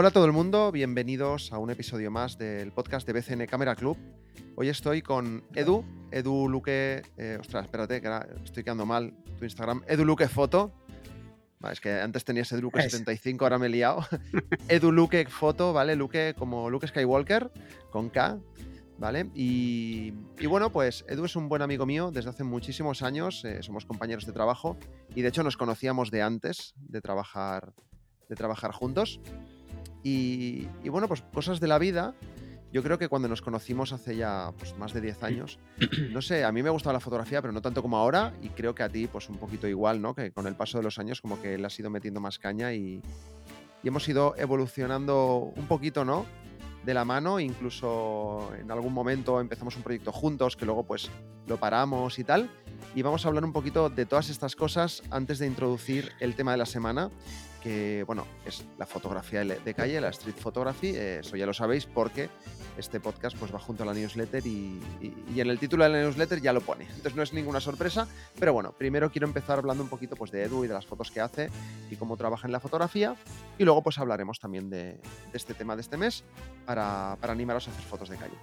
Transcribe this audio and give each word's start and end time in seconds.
Hola 0.00 0.08
a 0.08 0.12
todo 0.12 0.24
el 0.24 0.32
mundo, 0.32 0.72
bienvenidos 0.72 1.52
a 1.52 1.58
un 1.58 1.68
episodio 1.68 2.10
más 2.10 2.38
del 2.38 2.72
podcast 2.72 3.06
de 3.06 3.12
BCN 3.12 3.44
Camera 3.44 3.76
Club. 3.76 3.98
Hoy 4.56 4.70
estoy 4.70 5.02
con 5.02 5.44
Edu, 5.54 5.84
Edu 6.10 6.48
Luque, 6.48 7.02
eh, 7.18 7.36
ostras, 7.38 7.66
espérate, 7.66 8.00
que 8.00 8.06
ahora 8.06 8.26
estoy 8.42 8.64
quedando 8.64 8.86
mal 8.86 9.12
tu 9.38 9.44
Instagram, 9.44 9.82
Edu 9.86 10.06
Luque 10.06 10.26
Foto. 10.26 10.72
Vale, 11.58 11.74
es 11.74 11.80
que 11.82 12.00
antes 12.00 12.24
tenías 12.24 12.50
Edu 12.50 12.62
Luque 12.62 12.80
75, 12.80 13.44
ahora 13.44 13.58
me 13.58 13.66
he 13.66 13.68
liado. 13.68 14.06
Edu 14.68 14.90
Luque 14.90 15.26
Foto, 15.26 15.74
¿vale? 15.74 15.96
Luque 15.96 16.34
como 16.34 16.70
Luke 16.70 16.88
Skywalker, 16.88 17.50
con 17.90 18.08
K, 18.08 18.38
¿vale? 18.96 19.28
Y, 19.34 20.14
y, 20.38 20.46
bueno, 20.46 20.72
pues 20.72 21.04
Edu 21.08 21.26
es 21.26 21.36
un 21.36 21.50
buen 21.50 21.60
amigo 21.60 21.84
mío 21.84 22.10
desde 22.10 22.30
hace 22.30 22.42
muchísimos 22.42 23.02
años, 23.02 23.44
eh, 23.44 23.62
somos 23.62 23.84
compañeros 23.84 24.24
de 24.24 24.32
trabajo 24.32 24.78
y 25.14 25.20
de 25.20 25.28
hecho 25.28 25.42
nos 25.42 25.58
conocíamos 25.58 26.10
de 26.10 26.22
antes 26.22 26.72
de 26.78 27.02
trabajar, 27.02 27.74
de 28.30 28.34
trabajar 28.34 28.72
juntos. 28.72 29.20
Y, 30.02 30.68
y, 30.82 30.88
bueno, 30.88 31.08
pues 31.08 31.22
cosas 31.32 31.60
de 31.60 31.68
la 31.68 31.78
vida. 31.78 32.14
Yo 32.72 32.84
creo 32.84 32.98
que 32.98 33.08
cuando 33.08 33.26
nos 33.26 33.42
conocimos 33.42 33.92
hace 33.92 34.14
ya 34.14 34.52
pues, 34.56 34.78
más 34.78 34.92
de 34.92 35.00
10 35.00 35.24
años, 35.24 35.58
no 36.12 36.22
sé, 36.22 36.44
a 36.44 36.52
mí 36.52 36.62
me 36.62 36.70
gustaba 36.70 36.92
la 36.92 37.00
fotografía, 37.00 37.42
pero 37.42 37.52
no 37.52 37.60
tanto 37.60 37.82
como 37.82 37.96
ahora, 37.96 38.32
y 38.42 38.48
creo 38.50 38.76
que 38.76 38.84
a 38.84 38.88
ti 38.88 39.08
pues 39.08 39.28
un 39.28 39.38
poquito 39.38 39.66
igual, 39.66 40.00
¿no? 40.00 40.14
Que 40.14 40.30
con 40.30 40.46
el 40.46 40.54
paso 40.54 40.78
de 40.78 40.84
los 40.84 41.00
años 41.00 41.20
como 41.20 41.42
que 41.42 41.58
le 41.58 41.66
has 41.66 41.76
ido 41.80 41.90
metiendo 41.90 42.20
más 42.20 42.38
caña 42.38 42.72
y, 42.72 43.02
y 43.82 43.88
hemos 43.88 44.08
ido 44.08 44.34
evolucionando 44.36 45.52
un 45.56 45.66
poquito, 45.66 46.04
¿no? 46.04 46.26
De 46.84 46.94
la 46.94 47.04
mano, 47.04 47.40
incluso 47.40 48.50
en 48.58 48.70
algún 48.70 48.94
momento 48.94 49.40
empezamos 49.40 49.76
un 49.76 49.82
proyecto 49.82 50.12
juntos, 50.12 50.56
que 50.56 50.64
luego 50.64 50.84
pues 50.84 51.10
lo 51.46 51.58
paramos 51.58 52.18
y 52.18 52.24
tal. 52.24 52.50
Y 52.94 53.02
vamos 53.02 53.24
a 53.24 53.28
hablar 53.28 53.44
un 53.44 53.52
poquito 53.52 53.90
de 53.90 54.06
todas 54.06 54.30
estas 54.30 54.56
cosas 54.56 55.02
antes 55.10 55.38
de 55.38 55.46
introducir 55.46 56.12
el 56.20 56.34
tema 56.34 56.52
de 56.52 56.58
la 56.58 56.66
semana, 56.66 57.10
que 57.62 58.04
bueno, 58.06 58.26
es 58.44 58.64
la 58.78 58.86
fotografía 58.86 59.44
de 59.44 59.74
calle, 59.74 60.00
la 60.00 60.08
street 60.10 60.36
photography, 60.36 60.88
eso 60.96 61.36
ya 61.36 61.46
lo 61.46 61.54
sabéis 61.54 61.86
porque 61.86 62.28
este 62.76 63.00
podcast 63.00 63.36
pues 63.36 63.54
va 63.54 63.58
junto 63.58 63.82
a 63.82 63.86
la 63.86 63.94
newsletter 63.94 64.46
y, 64.46 64.80
en 65.36 65.50
el 65.50 65.58
título 65.58 65.84
de 65.84 65.90
la 65.90 66.00
newsletter 66.02 66.40
ya 66.40 66.52
lo 66.52 66.60
pone, 66.60 66.84
entonces 66.84 67.14
no 67.14 67.22
es 67.22 67.32
ninguna 67.32 67.60
sorpresa, 67.60 68.08
pero 68.38 68.52
bueno, 68.52 68.72
primero 68.72 69.10
quiero 69.10 69.26
empezar 69.26 69.58
hablando 69.58 69.82
un 69.82 69.88
poquito 69.88 70.16
pues 70.16 70.30
de 70.30 70.44
Edu 70.44 70.64
y 70.64 70.68
de 70.68 70.74
las 70.74 70.86
fotos 70.86 71.10
que 71.10 71.20
hace 71.20 71.50
y 71.90 71.96
cómo 71.96 72.16
trabaja 72.16 72.46
en 72.46 72.52
la 72.52 72.60
fotografía 72.60 73.14
y 73.58 73.64
luego 73.64 73.82
pues 73.82 73.98
hablaremos 73.98 74.38
también 74.40 74.70
de, 74.70 74.94
de 74.94 75.00
este 75.34 75.54
tema 75.54 75.76
de 75.76 75.82
este 75.82 75.96
mes 75.96 76.24
para, 76.66 77.16
para 77.20 77.32
animaros 77.32 77.68
a 77.68 77.70
hacer 77.70 77.84
fotos 77.84 78.08
de 78.08 78.16
calle. 78.16 78.36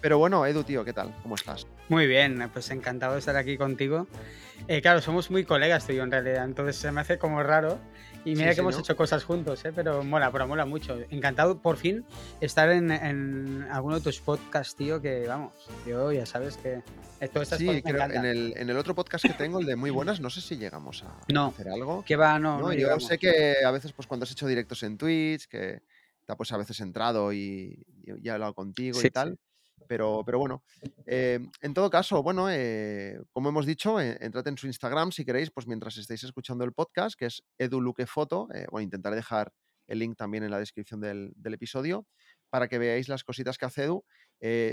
Pero 0.00 0.18
bueno, 0.18 0.46
Edu, 0.46 0.64
tío, 0.64 0.84
¿qué 0.84 0.92
tal? 0.92 1.14
¿Cómo 1.22 1.34
estás? 1.34 1.66
Muy 1.88 2.06
bien, 2.06 2.48
pues 2.52 2.70
encantado 2.70 3.14
de 3.14 3.18
estar 3.18 3.36
aquí 3.36 3.58
contigo. 3.58 4.06
Eh, 4.66 4.80
claro, 4.80 5.00
somos 5.00 5.30
muy 5.30 5.44
colegas 5.44 5.86
tú 5.86 5.92
y 5.92 5.96
yo 5.96 6.04
en 6.04 6.10
realidad, 6.10 6.44
entonces 6.44 6.76
se 6.76 6.90
me 6.90 7.00
hace 7.02 7.18
como 7.18 7.42
raro. 7.42 7.78
Y 8.24 8.34
mira 8.34 8.44
sí, 8.44 8.48
que 8.48 8.54
sí, 8.54 8.60
hemos 8.60 8.74
¿no? 8.74 8.80
hecho 8.80 8.96
cosas 8.96 9.24
juntos, 9.24 9.64
¿eh? 9.64 9.72
pero 9.74 10.02
mola, 10.04 10.30
pero 10.30 10.46
mola 10.46 10.66
mucho. 10.66 10.98
Encantado 11.10 11.58
por 11.58 11.76
fin 11.78 12.04
estar 12.40 12.70
en, 12.70 12.90
en 12.90 13.66
alguno 13.70 13.96
de 13.96 14.02
tus 14.02 14.20
podcasts, 14.20 14.76
tío, 14.76 15.00
que 15.00 15.26
vamos, 15.26 15.52
yo 15.86 16.12
ya 16.12 16.26
sabes 16.26 16.56
que 16.58 16.82
estas 17.20 17.48
sí, 17.48 17.82
creo, 17.82 18.02
en 18.04 18.24
el, 18.24 18.54
en 18.56 18.68
el 18.70 18.76
otro 18.76 18.94
podcast 18.94 19.24
que 19.24 19.32
tengo, 19.34 19.58
el 19.60 19.66
de 19.66 19.76
Muy 19.76 19.90
Buenas, 19.90 20.20
no 20.20 20.28
sé 20.30 20.40
si 20.42 20.56
llegamos 20.56 21.02
a 21.04 21.18
no, 21.32 21.46
hacer 21.46 21.68
algo. 21.68 22.04
Que 22.04 22.16
va, 22.16 22.38
no. 22.38 22.56
no, 22.58 22.66
no 22.68 22.72
yo 22.72 22.78
llegamos. 22.80 23.06
sé 23.06 23.18
que 23.18 23.56
a 23.64 23.70
veces, 23.70 23.92
pues 23.92 24.06
cuando 24.06 24.24
has 24.24 24.32
hecho 24.32 24.46
directos 24.46 24.82
en 24.82 24.96
Twitch, 24.98 25.46
que 25.46 25.82
te 26.26 26.32
ha 26.32 26.36
pues 26.36 26.52
a 26.52 26.58
veces 26.58 26.78
entrado 26.80 27.32
y, 27.32 27.86
y 28.04 28.28
he 28.28 28.30
hablado 28.30 28.54
contigo 28.54 28.98
Sí, 29.00 29.06
y 29.08 29.10
tal. 29.10 29.38
Pero, 29.90 30.22
pero, 30.24 30.38
bueno, 30.38 30.62
eh, 31.04 31.40
en 31.62 31.74
todo 31.74 31.90
caso, 31.90 32.22
bueno, 32.22 32.48
eh, 32.48 33.20
como 33.32 33.48
hemos 33.48 33.66
dicho, 33.66 34.00
eh, 34.00 34.16
entrad 34.20 34.46
en 34.46 34.56
su 34.56 34.68
Instagram 34.68 35.10
si 35.10 35.24
queréis, 35.24 35.50
pues 35.50 35.66
mientras 35.66 35.96
estéis 35.96 36.22
escuchando 36.22 36.62
el 36.62 36.72
podcast, 36.72 37.18
que 37.18 37.26
es 37.26 37.42
eduluquefoto, 37.58 38.46
eh, 38.54 38.66
bueno, 38.70 38.84
intentaré 38.84 39.16
dejar 39.16 39.52
el 39.88 39.98
link 39.98 40.16
también 40.16 40.44
en 40.44 40.52
la 40.52 40.60
descripción 40.60 41.00
del, 41.00 41.34
episodio 41.42 42.06
para 42.50 42.68
que 42.68 42.78
veáis 42.78 43.08
las 43.08 43.24
cositas 43.24 43.58
que 43.58 43.66
hace 43.66 43.82
Edu. 43.82 44.04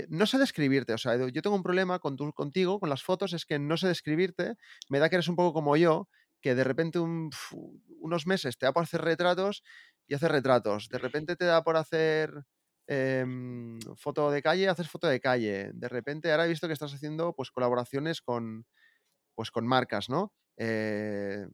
No 0.08 0.24
sé 0.26 0.38
describirte, 0.38 0.92
o 0.92 0.98
sea, 0.98 1.14
Edu, 1.14 1.30
yo 1.30 1.42
tengo 1.42 1.56
un 1.56 1.64
problema 1.64 1.98
con 1.98 2.14
tu, 2.14 2.32
contigo, 2.32 2.78
con 2.78 2.88
las 2.88 3.02
fotos, 3.02 3.32
es 3.32 3.44
que 3.44 3.58
no 3.58 3.76
sé 3.76 3.88
describirte, 3.88 4.54
me 4.88 5.00
da 5.00 5.08
que 5.08 5.16
eres 5.16 5.26
un 5.26 5.34
poco 5.34 5.52
como 5.52 5.76
yo, 5.76 6.08
que 6.40 6.54
de 6.54 6.62
repente 6.62 7.00
un, 7.00 7.30
unos 7.98 8.28
meses 8.28 8.56
te 8.56 8.66
da 8.66 8.72
por 8.72 8.84
hacer 8.84 9.00
retratos 9.00 9.64
y 10.06 10.14
hacer 10.14 10.30
retratos, 10.30 10.88
de 10.88 10.98
repente 10.98 11.34
te 11.34 11.44
da 11.44 11.64
por 11.64 11.76
hacer 11.76 12.44
eh, 12.88 13.24
foto 13.96 14.30
de 14.30 14.42
calle, 14.42 14.68
haces 14.68 14.88
foto 14.88 15.06
de 15.06 15.20
calle. 15.20 15.70
De 15.74 15.88
repente, 15.88 16.30
ahora 16.30 16.46
he 16.46 16.48
visto 16.48 16.66
que 16.66 16.72
estás 16.72 16.92
haciendo 16.92 17.34
pues 17.34 17.50
colaboraciones 17.50 18.20
con, 18.20 18.66
pues, 19.34 19.50
con 19.50 19.66
marcas, 19.66 20.08
¿no? 20.08 20.32
Eh, 20.56 21.46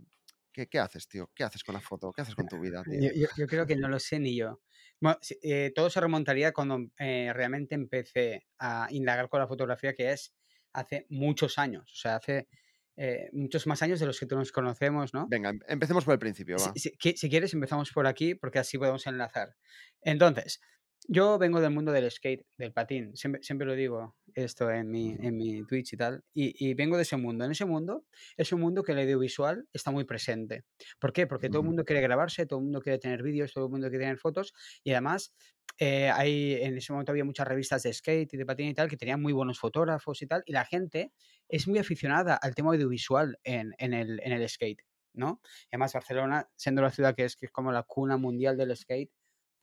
¿qué, 0.53 0.69
¿qué, 0.69 0.79
haces, 0.79 1.09
tío? 1.09 1.31
¿Qué 1.35 1.45
haces 1.45 1.65
con 1.65 1.75
la 1.75 1.81
foto? 1.81 2.13
¿Qué 2.13 2.23
haces 2.23 2.35
con 2.35 2.47
tu 2.47 2.59
vida, 2.61 2.83
tío? 2.85 3.01
Yo, 3.01 3.11
yo, 3.15 3.27
yo 3.37 3.47
creo 3.47 3.67
que 3.67 3.77
no 3.77 3.89
lo 3.89 3.99
sé 3.99 4.19
ni 4.19 4.37
yo. 4.37 4.63
Bueno, 5.01 5.19
eh, 5.43 5.73
todo 5.75 5.91
se 5.91 6.01
remontaría 6.01 6.53
cuando 6.53 6.79
eh, 6.99 7.33
realmente 7.35 7.75
empecé 7.75 8.47
a 8.59 8.87
indagar 8.91 9.29
con 9.29 9.41
la 9.41 9.49
fotografía, 9.49 9.93
que 9.93 10.13
es 10.13 10.35
hace 10.73 11.07
muchos 11.11 11.59
años. 11.59 11.91
O 11.93 11.97
sea, 11.97 12.17
hace 12.17 12.49
eh, 12.97 13.29
muchos 13.33 13.67
más 13.67 13.83
años 13.83 14.01
de 14.01 14.07
los 14.07 14.19
que 14.19 14.27
tú 14.27 14.37
nos 14.37 14.53
conocemos, 14.53 15.13
¿no? 15.13 15.27
Venga, 15.29 15.51
em, 15.51 15.61
empecemos 15.69 16.05
por 16.05 16.13
el 16.15 16.21
principio, 16.21 16.57
va. 16.57 16.73
Si, 16.75 16.93
si, 16.99 17.17
si, 17.17 17.29
quieres, 17.29 17.53
empezamos 17.53 17.91
por 17.91 18.07
aquí, 18.07 18.35
porque 18.35 18.61
así 18.61 18.79
podemos 18.79 19.07
enlazar. 19.07 19.57
Entonces, 20.01 20.61
yo 21.07 21.39
vengo 21.39 21.61
del 21.61 21.71
mundo 21.71 21.93
del 21.93 22.11
skate, 22.11 22.47
del 22.57 22.73
patín, 22.73 23.17
siempre, 23.17 23.43
siempre 23.43 23.67
lo 23.67 23.75
digo 23.75 24.17
esto 24.35 24.71
en 24.71 24.91
mi, 24.91 25.15
en 25.21 25.37
mi 25.37 25.65
Twitch 25.65 25.93
y 25.93 25.97
tal, 25.97 26.25
y, 26.33 26.55
y, 26.67 26.75
vengo 26.75 26.97
de 26.97 27.03
ese 27.03 27.17
mundo. 27.17 27.45
En 27.45 27.51
ese 27.53 27.65
mundo 27.65 28.05
es 28.37 28.53
un 28.53 28.61
mundo 28.61 28.83
que 28.83 28.93
el 28.93 28.99
audiovisual 28.99 29.69
está 29.73 29.91
muy 29.91 30.05
presente. 30.05 30.65
¿Por 30.99 31.13
qué? 31.13 31.27
Porque 31.27 31.49
todo 31.49 31.61
el 31.61 31.67
mundo 31.67 31.85
quiere 31.85 32.01
grabarse, 32.01 32.47
todo 32.47 32.59
el 32.59 32.65
mundo 32.65 32.81
quiere 32.81 32.99
tener 32.99 33.23
vídeos, 33.23 33.53
todo 33.53 33.67
el 33.67 33.71
mundo 33.71 33.89
quiere 33.89 34.05
tener 34.05 34.19
fotos, 34.19 34.55
y 34.83 34.93
además 34.93 35.35
eh, 35.79 36.11
hay, 36.11 36.55
en 36.63 36.77
ese 36.77 36.93
momento 36.93 37.13
había 37.13 37.25
muchas 37.25 37.47
revistas 37.47 37.83
de 37.83 37.93
skate 37.93 38.33
y 38.35 38.37
de 38.37 38.47
patín 38.47 38.69
y 38.69 38.75
tal 38.75 38.89
que 38.89 38.97
tenían 38.97 39.21
muy 39.21 39.33
buenos 39.33 39.59
fotógrafos 39.59 40.23
y 40.23 40.27
tal, 40.27 40.43
y 40.47 40.53
la 40.53 40.65
gente 40.65 41.13
es 41.49 41.69
muy 41.69 41.79
aficionada 41.79 42.37
al 42.37 42.55
tema 42.55 42.71
audiovisual 42.71 43.39
en, 43.45 43.75
en, 43.79 43.93
el, 43.93 44.21
en 44.23 44.33
el 44.33 44.49
skate, 44.49 44.83
¿no? 45.13 45.41
Y 45.65 45.69
además 45.73 45.93
Barcelona, 45.93 46.49
siendo 46.57 46.83
la 46.83 46.91
ciudad 46.91 47.15
que 47.15 47.25
es, 47.25 47.37
que 47.37 47.47
es 47.47 47.53
como 47.53 47.73
la 47.73 47.83
cuna 47.83 48.17
mundial 48.17 48.57
del 48.57 48.77
skate, 48.77 49.11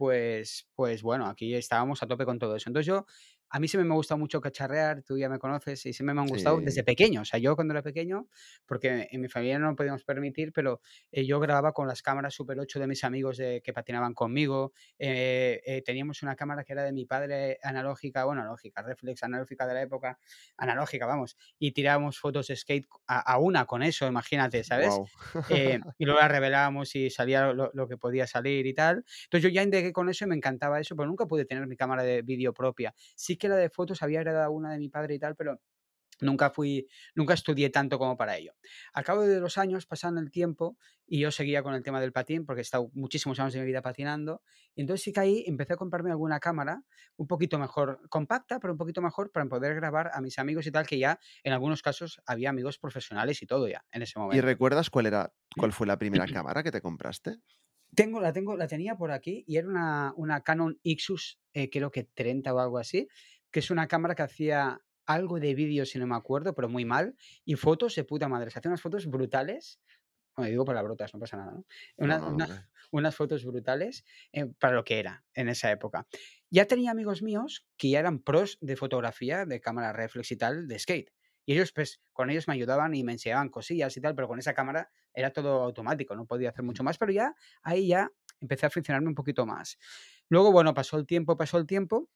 pues, 0.02 0.68
pues 0.74 1.04
bueno, 1.04 1.28
aquí 1.28 1.54
estábamos 1.54 2.02
a 2.02 2.08
tope 2.08 2.26
con 2.26 2.40
todo 2.40 2.56
eso. 2.56 2.68
Entonces 2.72 2.88
yo, 2.88 3.06
a 3.52 3.60
mí 3.60 3.68
siempre 3.68 3.88
me 3.88 3.96
gusta 3.96 4.16
mucho 4.16 4.40
cacharrear, 4.40 5.04
tú 5.04 5.18
ya 5.18 5.28
me 5.28 5.38
conoces 5.38 5.86
y 5.86 5.92
siempre 5.92 6.14
me 6.14 6.22
han 6.22 6.28
gustado 6.28 6.60
sí. 6.60 6.66
desde 6.66 6.84
pequeño. 6.84 7.22
O 7.22 7.26
sea, 7.26 7.38
yo 7.38 7.56
cuando 7.56 7.74
era 7.74 7.82
pequeño, 7.82 8.30
porque 8.66 9.10
en 9.12 9.20
mi 9.20 9.28
familia 9.28 9.60
no 9.60 9.70
lo 9.70 9.76
podíamos 9.76 10.06
permitir, 10.06 10.54
pero 10.54 10.80
eh, 11.12 11.26
yo 11.26 11.38
grababa 11.42 11.74
con 11.74 11.86
las 11.86 12.02
cámaras 12.02 12.34
Super 12.34 12.58
8 12.60 12.80
de 12.80 12.88
mis 12.88 13.04
amigos 13.04 13.38
de, 13.38 13.62
que 13.62 13.74
patinaban 13.74 14.14
conmigo. 14.14 14.72
Eh, 14.98 15.62
eh, 15.66 15.82
teníamos 15.82 16.24
una 16.24 16.38
cámara 16.38 16.64
que 16.64 16.72
era 16.72 16.84
de 16.84 16.94
mi 16.94 17.06
padre 17.06 17.58
analógica, 17.62 18.24
bueno, 18.24 18.42
analógica, 18.42 18.82
reflex 18.84 19.22
analógica 19.24 19.68
de 19.68 19.74
la 19.74 19.82
época, 19.82 20.18
analógica, 20.56 21.06
vamos, 21.06 21.38
y 21.60 21.74
tirábamos 21.74 22.20
fotos 22.20 22.48
de 22.48 22.56
skate 22.56 22.88
a, 23.08 23.20
a 23.20 23.38
una 23.38 23.66
con 23.66 23.84
eso, 23.84 24.08
imagínate, 24.08 24.64
¿sabes? 24.64 24.90
Wow. 24.90 25.08
y 25.98 26.06
luego 26.06 26.22
la 26.22 26.30
revelábamos 26.30 26.96
y 26.96 27.10
salía 27.10 27.52
lo, 27.52 27.70
lo, 27.74 27.88
que 27.90 27.98
podía 27.98 28.28
salir 28.28 28.66
y 28.66 28.74
tal. 28.74 29.04
Entonces 29.26 29.44
yo 29.44 29.50
ya 29.50 29.62
indagué 29.62 29.92
con 29.92 30.08
eso 30.08 30.24
y 30.24 30.30
me 30.30 30.36
encantaba 30.36 30.80
eso, 30.80 30.96
pero 30.96 31.08
nunca 31.08 31.26
pude 31.26 31.44
tener 31.44 31.68
mi 31.68 31.76
cámara 31.76 32.04
de 32.04 32.22
vídeo 32.22 32.54
propia. 32.54 32.94
Sí 33.16 33.38
que 33.42 33.50
la 33.50 33.58
de 33.58 33.70
fotos 33.70 34.04
había 34.04 34.22
heredado 34.22 34.52
una 34.52 34.72
de 34.72 34.80
mi 34.80 34.88
padre 34.88 35.16
y 35.16 35.20
tal, 35.20 35.36
pero 35.36 35.60
nunca 36.22 36.52
fui, 36.52 36.88
nunca 37.16 37.34
estudié 37.34 37.72
tanto 37.72 37.98
como 37.98 38.16
para 38.16 38.38
ello. 38.38 38.54
Al 38.94 39.04
cabo 39.04 39.24
de 39.24 39.40
los 39.40 39.58
años, 39.58 39.88
pasando 39.88 40.22
el 40.22 40.32
tiempo, 40.32 40.78
y 41.08 41.20
yo 41.20 41.32
seguía 41.32 41.64
con 41.64 41.74
el 41.74 41.84
tema 41.84 42.00
del 42.00 42.12
patín, 42.14 42.46
porque 42.46 42.62
he 42.62 42.62
estado 42.62 42.92
muchísimos 42.94 43.40
años 43.40 43.54
de 43.54 43.60
mi 43.60 43.66
vida 43.66 43.82
patinando, 43.82 44.44
y 44.76 44.82
entonces 44.82 45.04
sí 45.04 45.12
que 45.12 45.20
ahí 45.20 45.44
empecé 45.48 45.74
a 45.74 45.78
comprarme 45.78 46.12
alguna 46.12 46.40
cámara 46.40 46.84
un 47.18 47.28
poquito 47.28 47.58
mejor, 47.58 48.02
compacta, 48.10 48.60
pero 48.60 48.74
un 48.74 48.78
poquito 48.78 49.02
mejor 49.02 49.32
para 49.32 49.46
poder 49.48 49.76
grabar 49.76 50.12
a 50.14 50.22
mis 50.22 50.38
amigos 50.38 50.68
y 50.68 50.72
tal, 50.72 50.86
que 50.86 51.00
ya 51.00 51.20
en 51.44 51.54
algunos 51.54 51.82
casos 51.82 52.22
había 52.26 52.52
amigos 52.52 52.78
profesionales 52.78 53.42
y 53.42 53.48
todo 53.48 53.68
ya 53.68 53.84
en 53.92 54.04
ese 54.04 54.20
momento. 54.20 54.38
¿Y 54.38 54.42
recuerdas 54.42 54.90
cuál 54.90 55.08
era, 55.08 55.34
cuál 55.58 55.74
fue 55.74 55.88
la 55.88 55.98
primera 55.98 56.26
cámara 56.28 56.64
que 56.64 56.72
te 56.72 56.82
compraste? 56.82 57.40
Tengo, 57.96 58.22
la 58.22 58.32
tengo, 58.32 58.56
la 58.56 58.68
tenía 58.68 58.96
por 58.96 59.12
aquí 59.12 59.44
y 59.48 59.58
era 59.58 59.68
una, 59.68 60.14
una 60.16 60.42
Canon 60.42 60.80
Ixus, 60.84 61.40
eh, 61.54 61.70
creo 61.70 61.92
que 61.92 62.06
30 62.06 62.54
o 62.54 62.60
algo 62.60 62.78
así, 62.78 63.08
que 63.52 63.60
es 63.60 63.70
una 63.70 63.88
cámara 63.88 64.16
que 64.16 64.24
hacía 64.24 64.82
algo 65.06 65.40
de 65.40 65.54
vídeo, 65.54 65.86
si 65.86 66.00
no 66.00 66.08
me 66.08 66.16
acuerdo, 66.16 66.54
pero 66.56 66.70
muy 66.70 66.86
mal, 66.86 67.16
y 67.44 67.56
fotos 67.56 67.96
de 67.96 68.04
puta 68.04 68.28
madre. 68.28 68.50
Se 68.52 68.60
hacía 68.60 68.70
unas 68.70 68.82
fotos 68.82 69.08
brutales. 69.08 69.82
Bueno, 70.36 70.50
digo 70.50 70.64
palabrotas, 70.64 71.14
no 71.14 71.20
pasa 71.20 71.38
nada, 71.38 71.52
¿no? 71.52 71.66
Una, 71.98 72.18
no, 72.18 72.30
no, 72.30 72.36
una, 72.36 72.48
no. 72.48 72.56
unas 72.92 73.16
fotos 73.16 73.44
brutales 73.44 74.06
eh, 74.32 74.46
para 74.60 74.76
lo 74.76 74.84
que 74.86 75.00
era 75.00 75.26
en 75.34 75.50
esa 75.50 75.70
época. 75.72 76.08
Ya 76.50 76.66
tenía 76.66 76.92
amigos 76.92 77.22
míos 77.22 77.68
que 77.78 77.90
ya 77.90 78.00
eran 78.00 78.20
pros 78.20 78.58
de 78.62 78.78
fotografía, 78.78 79.46
de 79.46 79.60
cámara 79.60 79.92
reflex 79.92 80.32
y 80.32 80.38
tal, 80.38 80.68
de 80.68 80.80
skate. 80.80 81.12
Y 81.46 81.54
ellos, 81.54 81.74
pues, 81.74 82.02
con 82.14 82.30
ellos 82.30 82.48
me 82.48 82.54
ayudaban 82.54 82.94
y 82.94 83.04
me 83.04 83.14
enseñaban 83.14 83.50
cosillas 83.50 83.98
y 83.98 84.02
tal, 84.02 84.16
pero 84.16 84.28
con 84.28 84.40
esa 84.40 84.54
cámara 84.54 84.92
era 85.14 85.32
todo 85.32 85.64
automático, 85.64 86.16
no 86.16 86.26
podía 86.26 86.50
hacer 86.50 86.64
mucho 86.64 86.84
más, 86.84 86.98
pero 86.98 87.12
ya 87.12 87.36
ahí 87.64 87.88
ya 87.88 88.10
empecé 88.40 88.66
a 88.66 88.70
funcionarme 88.70 89.08
un 89.08 89.16
poquito 89.16 89.46
más. 89.46 89.78
Luego, 90.30 90.52
bueno, 90.52 90.74
pasó 90.74 90.98
el 90.98 91.06
tiempo, 91.06 91.38
pasó 91.38 91.58
el 91.58 91.68
tiempo, 91.68 92.10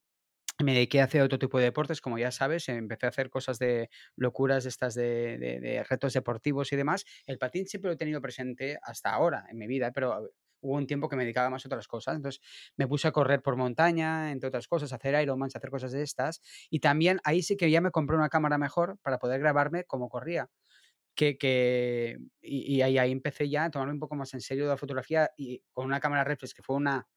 me 0.63 0.73
dediqué 0.73 1.01
a 1.01 1.05
hacer 1.05 1.21
otro 1.21 1.37
tipo 1.37 1.57
de 1.57 1.65
deportes, 1.65 1.99
como 1.99 2.17
ya 2.17 2.31
sabes, 2.31 2.69
empecé 2.69 3.05
a 3.05 3.09
hacer 3.09 3.29
cosas 3.29 3.59
de 3.59 3.89
locuras 4.15 4.65
estas 4.65 4.95
de, 4.95 5.37
de, 5.37 5.59
de, 5.59 5.83
retos 5.83 6.13
deportivos 6.13 6.71
y 6.71 6.77
demás. 6.77 7.05
El 7.25 7.37
patín 7.37 7.67
siempre 7.67 7.89
lo 7.89 7.95
he 7.95 7.97
tenido 7.97 8.21
presente 8.21 8.79
hasta 8.81 9.11
ahora 9.11 9.45
en 9.49 9.57
mi 9.57 9.67
vida, 9.67 9.91
pero 9.91 10.31
hubo 10.61 10.75
un 10.75 10.87
tiempo 10.87 11.09
que 11.09 11.15
me 11.15 11.23
dedicaba 11.23 11.49
más 11.49 11.65
a 11.65 11.67
otras 11.67 11.87
cosas. 11.87 12.15
Entonces 12.15 12.41
me 12.77 12.87
puse 12.87 13.07
a 13.07 13.11
correr 13.11 13.41
por 13.41 13.55
montaña, 13.55 14.31
entre 14.31 14.47
otras 14.47 14.67
cosas, 14.67 14.93
a 14.93 14.95
hacer 14.95 15.21
Ironman, 15.21 15.49
a 15.53 15.57
hacer 15.57 15.69
cosas 15.69 15.91
de 15.91 16.01
estas. 16.01 16.41
Y 16.69 16.79
también 16.79 17.19
ahí 17.23 17.43
sí 17.43 17.57
que 17.57 17.69
ya 17.69 17.81
me 17.81 17.91
compré 17.91 18.15
una 18.15 18.29
cámara 18.29 18.57
mejor 18.57 18.97
para 19.01 19.19
poder 19.19 19.39
grabarme 19.39 19.83
como 19.83 20.09
corría. 20.09 20.49
Que, 21.15 21.37
que, 21.37 22.17
y, 22.41 22.81
ahí, 22.81 22.97
ahí 22.97 23.11
empecé 23.11 23.49
ya 23.49 23.65
a 23.65 23.71
tomarme 23.71 23.93
un 23.93 23.99
poco 23.99 24.15
más 24.15 24.33
en 24.33 24.41
serio 24.41 24.67
la 24.67 24.77
fotografía 24.77 25.31
y 25.37 25.63
con 25.71 25.85
una 25.85 25.99
cámara 25.99 26.25
reflex 26.25 26.53
que 26.53 26.61
fue 26.61 26.75
una 26.75 27.07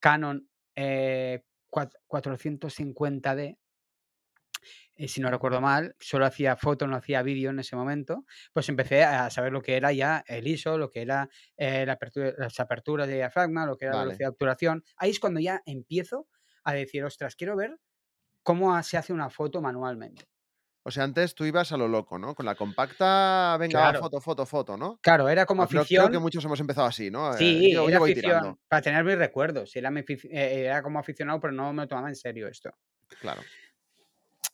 Canon 0.00 0.48
eh, 0.74 1.42
450D 1.70 3.58
eh, 4.96 5.08
si 5.08 5.20
no 5.20 5.30
recuerdo 5.30 5.60
mal, 5.60 5.94
solo 6.00 6.24
hacía 6.24 6.56
foto, 6.56 6.86
no 6.86 6.96
hacía 6.96 7.22
vídeo 7.22 7.50
en 7.50 7.58
ese 7.58 7.76
momento, 7.76 8.24
pues 8.52 8.68
empecé 8.68 9.04
a 9.04 9.28
saber 9.30 9.52
lo 9.52 9.60
que 9.60 9.76
era 9.76 9.92
ya 9.92 10.24
el 10.26 10.46
ISO, 10.46 10.78
lo 10.78 10.90
que 10.90 11.02
era 11.02 11.28
eh, 11.56 11.84
la 11.84 11.92
apertura, 11.94 12.32
las 12.38 12.58
aperturas 12.60 13.06
de 13.06 13.16
diafragma, 13.16 13.66
lo 13.66 13.76
que 13.76 13.86
era 13.86 13.96
la 13.96 14.04
velocidad 14.04 14.28
de 14.28 14.32
obturación. 14.32 14.84
Ahí 14.96 15.10
es 15.10 15.20
cuando 15.20 15.40
ya 15.40 15.62
empiezo 15.66 16.28
a 16.64 16.72
decir, 16.72 17.04
ostras, 17.04 17.36
quiero 17.36 17.56
ver 17.56 17.78
cómo 18.42 18.82
se 18.82 18.96
hace 18.96 19.12
una 19.12 19.28
foto 19.28 19.60
manualmente. 19.60 20.24
O 20.86 20.92
sea, 20.92 21.02
antes 21.02 21.34
tú 21.34 21.44
ibas 21.44 21.72
a 21.72 21.76
lo 21.76 21.88
loco, 21.88 22.16
¿no? 22.16 22.36
Con 22.36 22.46
la 22.46 22.54
compacta, 22.54 23.56
venga, 23.58 23.92
foto, 23.94 24.20
foto, 24.20 24.46
foto, 24.46 24.76
¿no? 24.76 25.00
Claro, 25.02 25.28
era 25.28 25.44
como 25.44 25.64
afición. 25.64 25.84
Creo 25.84 26.10
que 26.12 26.20
muchos 26.20 26.44
hemos 26.44 26.60
empezado 26.60 26.86
así, 26.86 27.10
¿no? 27.10 27.34
Eh, 27.34 27.38
sí, 27.38 27.72
era 27.72 27.98
afición, 27.98 28.56
para 28.68 28.82
tener 28.82 29.02
mis 29.02 29.18
recuerdos. 29.18 29.74
Era, 29.74 29.92
era 30.30 30.82
como 30.84 31.00
aficionado, 31.00 31.40
pero 31.40 31.52
no 31.52 31.72
me 31.72 31.88
tomaba 31.88 32.08
en 32.08 32.14
serio 32.14 32.46
esto. 32.46 32.70
Claro. 33.20 33.42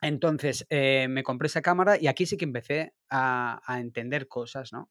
Entonces 0.00 0.66
eh, 0.70 1.06
me 1.10 1.22
compré 1.22 1.48
esa 1.48 1.60
cámara 1.60 1.98
y 2.00 2.06
aquí 2.06 2.24
sí 2.24 2.38
que 2.38 2.46
empecé 2.46 2.94
a, 3.10 3.60
entender 3.78 4.26
cosas, 4.26 4.72
¿no? 4.72 4.90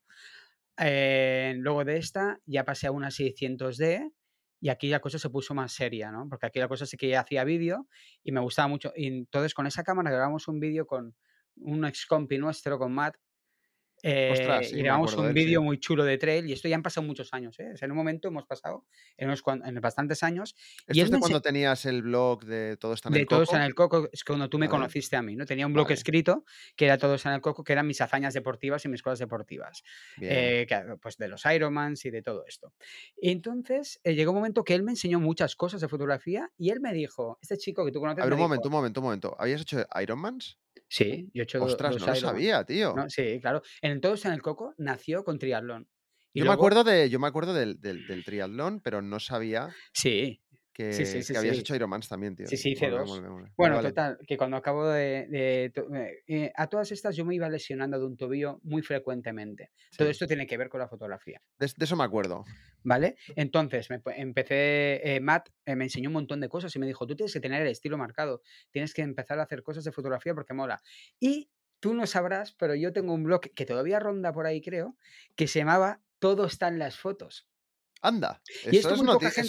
Eh, 0.78 1.56
luego 1.58 1.84
de 1.86 1.98
esta 1.98 2.40
ya 2.46 2.66
pasé 2.66 2.86
a 2.86 2.92
una 2.92 3.08
600D 3.08 4.12
y 4.60 4.70
aquí 4.70 4.90
la 4.90 5.00
cosa 5.00 5.18
se 5.18 5.32
puso 5.32 5.56
más 5.56 5.72
seria, 5.74 6.12
¿no? 6.12 6.30
Porque 6.30 6.46
aquí 6.46 6.60
la 6.60 6.68
cosa 6.68 6.86
sí 6.86 6.98
que 6.98 7.10
ya 7.10 7.22
hacía 7.22 7.44
vídeo 7.46 7.88
y 8.24 8.32
me 8.32 8.42
gustaba 8.42 8.68
mucho. 8.68 8.94
Y 8.96 9.08
entonces 9.08 9.56
con 9.56 9.66
esa 9.66 9.84
cámara 9.84 10.12
grabamos 10.12 10.48
un 10.48 10.60
vídeo 10.60 10.86
con 10.86 11.16
un 11.62 11.86
ex 11.86 12.06
compi 12.06 12.38
nuestro, 12.38 12.78
con 12.78 12.94
Matt, 12.94 13.16
eh, 14.04 14.62
y 14.72 14.82
grabamos 14.82 15.14
un 15.16 15.32
vídeo 15.34 15.62
muy 15.62 15.80
chulo 15.80 16.04
de 16.04 16.18
trail 16.18 16.48
y 16.50 16.54
esto 16.54 16.68
ya 16.68 16.76
han 16.76 16.82
pasado 16.82 17.06
muchos 17.06 17.34
años. 17.34 17.60
¿eh? 17.60 17.74
en 17.80 17.92
un 17.92 17.98
momento 17.98 18.30
hemos 18.30 18.46
pasado 18.46 18.86
en, 19.18 19.28
unos, 19.28 19.44
en 19.48 19.76
bastantes 19.76 20.24
años. 20.24 20.56
¿Esto 20.88 20.94
y 20.94 21.02
es 21.02 21.12
de 21.12 21.20
cuando 21.20 21.42
tenías 21.42 21.86
el 21.86 22.02
blog 22.02 22.46
de 22.46 22.78
Todo 22.78 22.94
está 22.94 23.10
en 23.10 23.16
el 23.16 23.26
Coco? 23.26 23.40
De 23.42 23.46
Todo 23.46 23.56
en 23.58 23.62
el 23.62 23.76
Coco, 23.76 24.10
es 24.12 24.24
cuando 24.24 24.50
tú 24.50 24.58
me 24.58 24.70
conociste 24.70 25.16
a 25.16 25.22
mí, 25.22 25.36
¿no? 25.36 25.46
Tenía 25.46 25.68
un 25.68 25.74
blog 25.74 25.92
escrito 25.92 26.46
que 26.76 26.86
era 26.86 26.98
Todo 26.98 27.16
está 27.16 27.30
en 27.30 27.36
el 27.36 27.42
Coco, 27.42 27.64
que 27.64 27.74
eran 27.74 27.86
mis 27.86 28.02
hazañas 28.02 28.34
deportivas 28.34 28.84
y 28.86 28.90
mis 28.90 29.04
cosas 29.04 29.20
deportivas. 29.20 29.84
Eh, 30.20 30.66
pues 31.02 31.18
de 31.18 31.28
los 31.28 31.46
Ironmans 31.46 32.06
y 32.06 32.10
de 32.10 32.22
todo 32.22 32.46
esto. 32.48 32.74
Y 33.18 33.32
entonces 33.32 34.00
eh, 34.04 34.16
llegó 34.16 34.32
un 34.32 34.38
momento 34.38 34.64
que 34.64 34.74
él 34.74 34.84
me 34.84 34.92
enseñó 34.92 35.20
muchas 35.20 35.56
cosas 35.56 35.82
de 35.82 35.88
fotografía 35.88 36.52
y 36.58 36.70
él 36.72 36.80
me 36.82 36.94
dijo, 36.94 37.38
este 37.42 37.58
chico 37.58 37.86
que 37.86 37.92
tú 37.92 38.00
conoces... 38.00 38.24
A 38.24 38.26
ver, 38.26 38.34
un 38.34 38.40
momento, 38.40 38.68
un 38.68 38.74
momento, 38.74 39.00
un 39.00 39.06
momento. 39.06 39.36
¿Habías 39.40 39.62
hecho 39.62 39.86
Ironmans? 40.02 40.58
Sí, 40.88 41.30
yo 41.34 41.42
he 41.42 41.44
hecho 41.44 41.64
Ostras, 41.64 42.00
no 42.00 42.08
lo 42.08 42.16
sabía, 42.16 42.64
tío. 42.66 42.96
sí, 43.08 43.40
claro. 43.40 43.62
En 43.82 44.02
Todos 44.02 44.26
en 44.26 44.34
el 44.34 44.42
Coco 44.42 44.74
nació 44.78 45.24
con 45.24 45.40
triatlón. 45.40 45.88
yo, 46.34 46.46
me 46.46 46.52
acuerdo 46.52 46.84
de, 46.84 47.10
yo 47.10 47.20
me 47.20 47.28
acuerdo 47.28 47.54
del, 47.54 47.80
del, 47.80 48.24
triatlón, 48.26 48.82
pero 48.82 49.02
no 49.02 49.20
sabía. 49.20 49.70
Sí, 49.94 50.42
que, 50.90 51.38
habías 51.38 51.58
hecho 51.58 51.76
Ironmans 51.76 52.08
también, 52.08 52.36
tío. 52.36 52.48
Sí, 52.48 52.58
sí, 52.58 52.72
hice 52.72 52.90
dos. 52.90 53.22
Bueno, 53.56 53.82
total, 53.82 54.18
que 54.28 54.38
cuando 54.38 54.58
acabo 54.58 54.88
de... 54.88 55.28
Eh, 55.32 55.72
eh, 56.28 56.52
a 56.56 56.68
todas 56.68 56.92
estas 56.92 57.16
yo 57.16 57.26
me 57.26 57.36
iba 57.36 57.50
lesionando 57.50 58.00
de 58.00 58.06
un 58.06 58.18
tobillo 58.18 58.60
muy 58.64 58.82
frecuentemente. 58.82 59.72
Todo 59.98 60.10
esto 60.10 60.28
tiene 60.28 60.48
que 60.48 60.58
ver 60.58 60.70
con 60.70 60.80
la 60.80 60.88
fotografía. 60.88 61.42
De, 61.60 61.66
eso 61.66 61.96
me 61.96 62.04
acuerdo. 62.04 62.44
¿Vale? 62.84 63.16
Entonces, 63.36 63.90
me, 63.90 64.02
empecé, 64.16 65.16
eh, 65.16 65.20
Matt 65.20 65.50
me 65.66 65.84
enseñó 65.84 66.10
un 66.10 66.14
montón 66.14 66.40
de 66.40 66.50
cosas 66.50 66.76
y 66.76 66.80
me 66.80 66.88
dijo, 66.88 67.06
tú 67.06 67.16
tienes 67.16 67.34
que 67.34 67.40
tener 67.40 67.62
el 67.62 67.68
estilo 67.68 67.98
marcado, 67.98 68.42
tienes 68.72 68.94
que 68.94 69.02
empezar 69.02 69.40
a 69.40 69.44
hacer 69.44 69.64
cosas 69.64 69.84
de 69.84 69.92
fotografía 69.92 70.34
porque 70.34 70.54
mola. 70.54 70.82
Y 71.20 71.50
tú 71.80 71.94
no 71.94 72.08
sabrás, 72.08 72.54
pero 72.54 72.76
yo 72.76 72.94
tengo 72.94 73.14
un 73.14 73.24
blog 73.24 73.42
que 73.42 73.66
todavía 73.66 74.00
ronda 74.00 74.32
por 74.32 74.46
ahí, 74.46 74.62
creo, 74.62 74.96
que 75.36 75.48
se 75.48 75.60
llamaba 75.60 76.02
Todo 76.20 76.46
está 76.46 76.68
en 76.70 76.80
las 76.80 76.98
fotos. 76.98 77.51
Anda, 78.02 78.42
eso, 78.66 78.94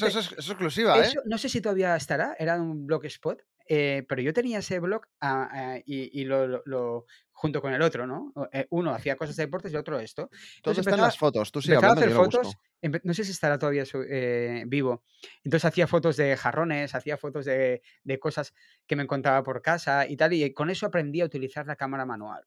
es, 0.06 0.32
exclusiva, 0.32 0.98
¿eh? 1.00 1.14
no 1.24 1.38
sé 1.38 1.48
si 1.48 1.62
todavía 1.62 1.96
estará, 1.96 2.36
era 2.38 2.60
un 2.60 2.86
blogspot, 2.86 3.42
eh, 3.66 4.04
pero 4.08 4.20
yo 4.20 4.32
tenía 4.32 4.58
ese 4.58 4.78
blog 4.78 5.06
ah, 5.20 5.48
ah, 5.50 5.78
y, 5.86 6.24
lo, 6.24 7.06
junto 7.30 7.62
con 7.62 7.72
el 7.72 7.82
otro, 7.82 8.06
¿no? 8.06 8.32
Eh, 8.52 8.66
uno 8.70 8.90
hacía 8.90 9.16
cosas 9.16 9.36
de 9.36 9.44
deportes 9.44 9.72
y 9.72 9.74
el 9.74 9.80
otro 9.80 9.98
esto. 9.98 10.30
Entonces 10.56 10.86
están 10.86 11.00
las 11.00 11.16
fotos, 11.16 11.50
tú 11.50 11.62
sigues 11.62 11.78
hablando, 11.78 12.02
hacer 12.02 12.14
fotos, 12.14 12.56
no 13.02 13.14
sé 13.14 13.24
si 13.24 13.30
estará 13.30 13.58
todavía 13.58 13.84
eh, 14.10 14.64
vivo. 14.66 15.04
Entonces 15.44 15.64
hacía 15.64 15.86
fotos 15.86 16.16
de 16.16 16.36
jarrones, 16.36 16.94
hacía 16.94 17.16
fotos 17.16 17.46
de, 17.46 17.80
cosas 18.20 18.52
que 18.86 18.96
me 18.96 19.04
encontraba 19.04 19.42
por 19.42 19.62
casa 19.62 20.06
y 20.06 20.16
tal, 20.16 20.32
y 20.34 20.52
con 20.52 20.70
eso 20.70 20.86
aprendí 20.86 21.20
a 21.20 21.24
utilizar 21.24 21.66
la 21.66 21.76
cámara 21.76 22.04
manual, 22.04 22.44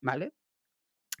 ¿vale? 0.00 0.32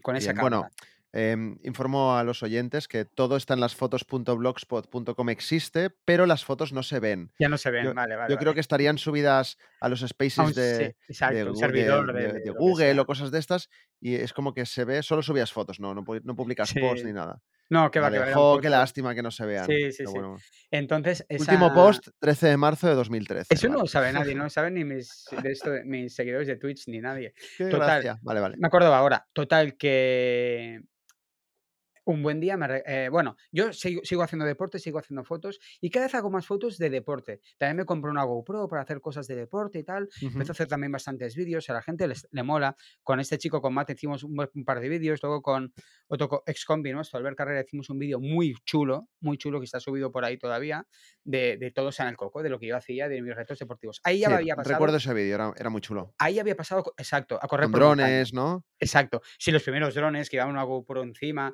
Con 0.02 0.16
esa 0.16 0.32
cámara. 0.32 0.58
Bueno, 0.58 0.70
Em, 1.12 1.58
informo 1.64 2.16
a 2.16 2.22
los 2.22 2.44
oyentes 2.44 2.86
que 2.86 3.04
todo 3.04 3.36
está 3.36 3.54
en 3.54 3.60
las 3.60 3.74
fotos.blogspot.com 3.74 5.28
existe, 5.30 5.90
pero 6.04 6.24
las 6.24 6.44
fotos 6.44 6.72
no 6.72 6.84
se 6.84 7.00
ven. 7.00 7.32
Ya 7.40 7.48
no 7.48 7.58
se 7.58 7.72
ven, 7.72 7.92
vale, 7.94 8.14
vale. 8.14 8.32
Yo 8.32 8.38
creo 8.38 8.54
que 8.54 8.60
estarían 8.60 8.96
subidas 8.96 9.58
a 9.80 9.88
los 9.88 10.00
spaces 10.00 10.54
de, 10.54 10.94
Google, 12.56 13.00
o 13.00 13.06
cosas 13.06 13.32
de 13.32 13.40
estas, 13.40 13.68
y 14.00 14.14
es 14.14 14.32
como 14.32 14.54
que 14.54 14.66
se 14.66 14.84
ve, 14.84 15.02
solo 15.02 15.22
subías 15.22 15.52
fotos, 15.52 15.80
no, 15.80 15.94
no, 15.94 16.04
publicas 16.04 16.72
posts 16.74 17.04
ni 17.04 17.12
nada. 17.12 17.42
No, 17.70 17.88
que 17.90 18.00
va, 18.00 18.10
que 18.10 18.18
va. 18.18 18.60
qué 18.60 18.68
lástima 18.68 19.14
que 19.14 19.22
no 19.22 19.30
se 19.30 19.46
vean. 19.46 19.64
Sí, 19.64 19.92
sí, 19.92 20.04
sí. 20.04 20.18
Entonces, 20.72 21.24
Último 21.30 21.72
post, 21.72 22.08
13 22.18 22.48
de 22.48 22.56
marzo 22.56 22.88
de 22.88 22.94
2013. 22.94 23.54
Eso 23.54 23.68
no 23.68 23.78
lo 23.78 23.86
sabe 23.86 24.12
nadie, 24.12 24.34
no 24.34 24.42
lo 24.44 24.50
saben 24.50 24.74
ni 24.74 24.84
mis, 24.84 25.26
mis 25.84 26.14
seguidores 26.14 26.48
de 26.48 26.56
Twitch 26.56 26.88
ni 26.88 27.00
nadie. 27.00 27.32
Total, 27.58 28.18
Vale, 28.22 28.40
vale. 28.40 28.56
Me 28.58 28.66
acuerdo 28.66 28.92
ahora. 28.92 29.24
Total, 29.32 29.76
que 29.76 30.80
un 32.10 32.22
buen 32.22 32.40
día, 32.40 32.58
eh, 32.86 33.08
bueno, 33.10 33.36
yo 33.52 33.72
sigo, 33.72 34.22
haciendo 34.22 34.44
deporte, 34.44 34.78
sigo 34.78 34.98
haciendo 34.98 35.24
fotos 35.24 35.60
y 35.80 35.90
cada 35.90 36.06
vez 36.06 36.14
hago 36.14 36.30
más 36.30 36.46
fotos 36.46 36.76
de 36.78 36.90
deporte. 36.90 37.40
También 37.56 37.76
me 37.78 37.84
compro 37.84 38.10
una 38.10 38.24
GoPro 38.24 38.68
para 38.68 38.82
hacer 38.82 39.00
cosas 39.00 39.26
de 39.26 39.36
deporte 39.36 39.78
y 39.78 39.84
tal. 39.84 40.08
Empiezo 40.20 40.52
a 40.52 40.54
hacer 40.54 40.66
también 40.66 40.92
bastantes 40.92 41.36
vídeos, 41.36 41.68
a 41.70 41.74
la 41.74 41.82
gente 41.82 42.08
le 42.08 42.42
mola. 42.42 42.76
Con 43.02 43.20
este 43.20 43.38
chico, 43.38 43.60
con 43.60 43.74
Matt, 43.74 43.90
hicimos 43.90 44.24
un, 44.24 44.36
par 44.64 44.80
de 44.80 44.88
vídeos. 44.88 45.20
Luego 45.22 45.42
con 45.42 45.72
otro 46.08 46.42
ex 46.46 46.64
combi 46.64 46.92
nuestro, 46.92 47.18
Albert 47.18 47.36
Carrera, 47.36 47.60
hicimos 47.60 47.88
un 47.90 47.98
vídeo 47.98 48.18
muy 48.18 48.54
chulo, 48.64 49.08
muy 49.20 49.38
chulo 49.38 49.60
que 49.60 49.64
está 49.64 49.78
subido 49.78 50.10
por 50.10 50.24
ahí 50.24 50.36
todavía, 50.36 50.86
de, 51.24 51.56
de 51.58 51.70
todos 51.70 52.00
en 52.00 52.08
el 52.08 52.16
coco, 52.16 52.42
de 52.42 52.50
lo 52.50 52.58
que 52.58 52.66
yo 52.66 52.76
hacía, 52.76 53.08
de 53.08 53.22
mis 53.22 53.34
retos 53.34 53.58
deportivos. 53.58 54.00
Ahí 54.02 54.20
ya 54.20 54.34
había 54.34 54.56
pasado. 54.56 54.74
Recuerdo 54.74 54.96
ese 54.96 55.14
vídeo, 55.14 55.54
era, 55.56 55.70
muy 55.70 55.80
chulo. 55.80 56.14
Ahí 56.18 56.38
había 56.38 56.56
pasado, 56.56 56.92
exacto, 56.96 57.38
a 57.40 57.46
correr 57.46 57.70
con 57.70 57.80
drones, 57.80 58.32
¿no? 58.34 58.64
Exacto. 58.80 59.20
Sí, 59.38 59.52
los 59.52 59.62
primeros 59.62 59.94
drones 59.94 60.28
que 60.28 60.36
iban 60.36 60.48
una 60.48 60.62
GoPro 60.62 61.02
encima, 61.02 61.52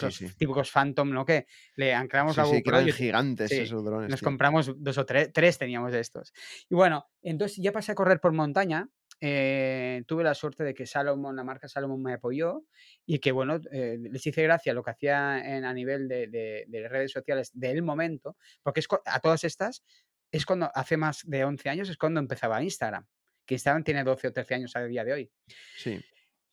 teníamos 0.00 0.20
los 0.20 0.36
típicos 0.36 0.70
Phantom, 0.70 1.10
¿no? 1.10 1.24
Que 1.24 1.46
le 1.76 1.94
anclamos 1.94 2.36
la 2.36 2.44
GoPro. 2.44 2.82
Sí, 2.84 2.92
gigantes 2.92 3.52
esos 3.52 3.84
drones. 3.84 4.10
Nos 4.10 4.20
compramos 4.20 4.72
dos 4.76 4.98
o 4.98 5.06
tres, 5.06 5.32
tres 5.32 5.58
teníamos 5.58 5.92
de 5.92 6.00
estos. 6.00 6.32
Y 6.68 6.74
bueno, 6.74 7.06
entonces 7.22 7.58
ya 7.58 7.72
pasé 7.72 7.92
a 7.92 7.94
correr 7.94 8.20
por 8.20 8.32
montaña. 8.32 8.88
Eh, 9.24 10.02
tuve 10.06 10.24
la 10.24 10.34
suerte 10.34 10.64
de 10.64 10.74
que 10.74 10.84
Salomon, 10.84 11.36
la 11.36 11.44
marca 11.44 11.68
Salomon 11.68 12.02
me 12.02 12.14
apoyó 12.14 12.64
y 13.06 13.20
que 13.20 13.30
bueno, 13.30 13.60
eh, 13.70 13.96
les 14.00 14.26
hice 14.26 14.42
gracia 14.42 14.74
lo 14.74 14.82
que 14.82 14.90
hacía 14.90 15.38
en, 15.38 15.64
a 15.64 15.72
nivel 15.72 16.08
de, 16.08 16.26
de, 16.26 16.88
redes 16.88 17.12
sociales 17.12 17.52
del 17.54 17.82
momento, 17.82 18.36
porque 18.64 18.80
es, 18.80 18.88
a 19.06 19.20
todas 19.20 19.44
estas 19.44 19.84
es 20.32 20.46
cuando 20.46 20.72
hace 20.74 20.96
más 20.96 21.20
de 21.24 21.44
11 21.44 21.68
años 21.68 21.88
es 21.88 21.98
cuando 21.98 22.18
empezaba 22.18 22.62
Instagram, 22.62 23.06
que 23.46 23.54
Instagram 23.54 23.84
tiene 23.84 24.02
12 24.02 24.28
o 24.28 24.32
13 24.32 24.54
años 24.54 24.74
a 24.74 24.84
día 24.84 25.04
de 25.04 25.12
hoy. 25.12 25.30
Sí. 25.76 26.00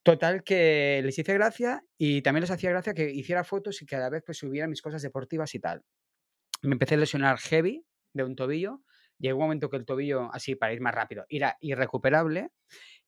Total 0.04 0.44
que 0.44 1.02
les 1.04 1.20
hice 1.20 1.34
gracia 1.34 1.84
y 1.98 2.22
también 2.22 2.42
les 2.42 2.52
hacía 2.52 2.70
gracia 2.70 2.94
que 2.94 3.12
hiciera 3.12 3.44
fotos 3.44 3.82
y 3.82 3.86
cada 3.86 4.10
vez 4.10 4.24
pues 4.26 4.38
subiera 4.38 4.68
mis 4.68 4.82
cosas 4.82 5.02
deportivas 5.02 5.54
y 5.56 5.60
tal. 5.60 5.84
Me 6.62 6.74
empecé 6.74 6.96
a 6.96 6.98
lesionar 6.98 7.38
heavy 7.40 7.86
de 8.14 8.24
un 8.24 8.36
tobillo. 8.36 8.82
Llegó 9.18 9.38
un 9.38 9.46
momento 9.46 9.70
que 9.70 9.78
el 9.78 9.86
tobillo, 9.86 10.34
así 10.34 10.56
para 10.56 10.74
ir 10.74 10.80
más 10.82 10.96
rápido, 10.96 11.26
era 11.28 11.58
irrecuperable 11.60 12.52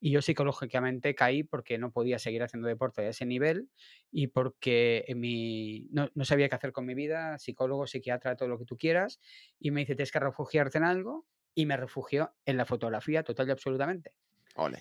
y 0.02 0.12
yo 0.12 0.22
psicológicamente 0.22 1.16
caí 1.16 1.44
porque 1.44 1.78
no 1.78 1.92
podía 1.92 2.20
seguir 2.20 2.44
haciendo 2.44 2.68
deporte 2.68 3.04
a 3.04 3.10
ese 3.10 3.26
nivel 3.26 3.70
y 4.12 4.28
porque 4.28 5.06
mi, 5.16 5.88
no, 5.92 6.10
no, 6.14 6.26
sabía 6.26 6.50
qué 6.50 6.56
hacer 6.56 6.74
con 6.74 6.86
mi 6.86 6.96
vida, 6.96 7.38
psicólogo, 7.40 7.88
psiquiatra, 7.88 8.36
todo 8.36 8.50
lo 8.50 8.58
que 8.60 8.66
tú 8.66 8.78
quieras, 8.78 9.20
y 9.60 9.72
me 9.72 9.82
dice, 9.82 9.96
tienes 9.96 10.12
que 10.12 10.20
refugiarte 10.20 10.80
en 10.80 10.84
algo, 10.86 11.28
y 11.56 11.66
me 11.66 11.78
refugió 11.78 12.34
en 12.46 12.58
la 12.58 12.66
fotografía 12.66 13.24
total 13.24 13.48
y 13.48 13.52
absolutamente. 13.52 14.14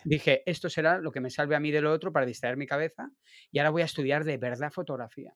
Dije, 0.04 0.42
esto 0.46 0.68
será 0.68 0.98
lo 0.98 1.12
que 1.12 1.20
me 1.20 1.30
salve 1.30 1.56
a 1.56 1.60
mí 1.60 1.70
de 1.70 1.80
lo 1.80 1.92
otro 1.92 2.12
para 2.12 2.26
distraer 2.26 2.56
mi 2.56 2.66
cabeza 2.66 3.10
y 3.50 3.58
ahora 3.58 3.70
voy 3.70 3.82
a 3.82 3.86
estudiar 3.86 4.24
de 4.24 4.38
verdad 4.38 4.70
fotografía. 4.70 5.34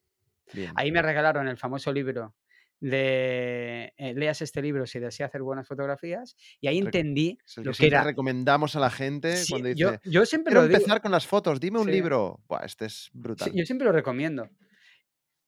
Ahí 0.74 0.92
me 0.92 1.02
regalaron 1.02 1.48
el 1.48 1.56
famoso 1.56 1.92
libro 1.92 2.34
de 2.80 3.94
eh, 3.96 4.14
leas 4.14 4.42
este 4.42 4.60
libro 4.60 4.84
si 4.84 4.98
deseas 4.98 5.30
hacer 5.30 5.42
buenas 5.42 5.66
fotografías 5.66 6.36
y 6.60 6.66
ahí 6.66 6.78
entendí 6.78 7.38
lo 7.58 7.72
que, 7.72 7.86
era 7.86 8.02
recomendamos 8.02 8.76
a 8.76 8.80
la 8.80 8.90
gente 8.90 9.42
cuando 9.48 9.68
dice 9.68 10.00
yo, 10.04 10.26
siempre 10.26 10.52
quiero 10.52 10.66
empezar 10.66 11.00
con 11.00 11.12
las 11.12 11.26
fotos 11.26 11.60
dime 11.60 11.78
un 11.78 11.90
libro 11.90 12.40
Buah, 12.46 12.64
este 12.64 12.86
es 12.86 13.10
brutal 13.14 13.52
yo 13.54 13.64
siempre 13.64 13.86
lo 13.86 13.92
recomiendo 13.92 14.50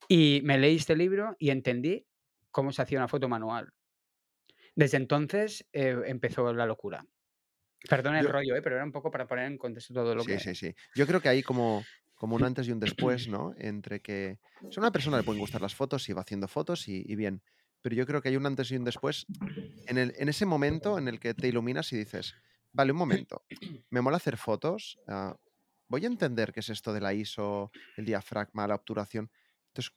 Y 0.09 0.41
me 0.45 0.59
leí 0.59 0.77
este 0.77 0.97
libro 0.97 1.37
y 1.39 1.51
entendí 1.51 2.07
cómo 2.51 2.73
se 2.73 2.83
hacía 2.83 2.99
una 2.99 3.09
foto 3.09 3.29
manual. 3.29 3.73
Desde 4.75 4.99
entonces, 4.99 5.67
eh, 5.73 5.97
empezó 6.07 6.53
la 6.53 6.67
locura. 6.67 7.05
Perdona 7.89 8.21
el 8.21 8.29
Yo 8.29 8.31
rollo, 8.31 8.57
¿eh? 8.57 8.63
Pero 8.63 8.77
era 8.77 8.85
un 8.85 8.93
poco 8.93 9.11
para 9.11 9.27
poner 9.27 9.47
en 9.47 9.59
contexto 9.59 9.95
todo 9.95 10.15
lo 10.15 10.25
Sí, 10.25 10.39
que 10.39 10.39
sí, 10.39 10.55
sí. 10.55 10.75
Yo 10.95 11.07
creo 11.07 11.21
que 11.21 11.29
hay 11.29 11.43
como 11.43 11.89
como 12.15 12.35
un 12.37 12.45
antes 12.45 12.67
y 12.67 12.73
un 12.73 12.81
después, 12.81 13.29
¿no? 13.29 13.53
Entre 13.59 14.01
que 14.01 14.41
o 14.43 14.67
sea, 14.71 14.81
a 14.81 14.85
una 14.87 14.93
persona 14.93 15.19
le 15.19 15.25
pueden 15.25 15.39
gustar 15.39 15.61
las 15.61 15.75
fotos 15.75 16.09
y 16.09 16.13
va 16.15 16.23
haciendo 16.23 16.49
fotos 16.49 16.89
y 16.89 17.03
y 17.07 17.15
bien, 17.17 17.43
pero 17.83 17.95
yo 17.95 18.07
creo 18.07 18.23
que 18.23 18.31
hay 18.31 18.37
un 18.37 18.47
antes 18.47 18.71
y 18.71 18.77
un 18.77 18.85
después 18.85 19.29
en 19.87 19.99
el 19.99 20.15
en 20.19 20.29
ese 20.29 20.47
momento 20.47 20.99
en 20.99 21.09
el 21.09 21.21
que 21.21 21.35
te 21.35 21.49
iluminas 21.49 21.93
y 21.93 21.99
dices: 21.99 22.37
"Vale, 22.73 22.93
un 22.93 22.99
momento, 22.99 23.47
me 23.91 24.01
mola 24.03 24.17
hacer 24.19 24.37
fotos, 24.39 25.01
ah, 25.09 25.37
voy 25.89 26.05
a 26.05 26.09
entender 26.09 26.53
qué 26.53 26.61
es 26.61 26.71
esto 26.71 26.93
de 26.95 27.01
la 27.03 27.15
ISO, 27.15 27.73
el 27.97 28.07
diafragma, 28.07 28.67
la 28.69 28.77
obturación". 28.77 29.31
Entonces, 29.69 29.95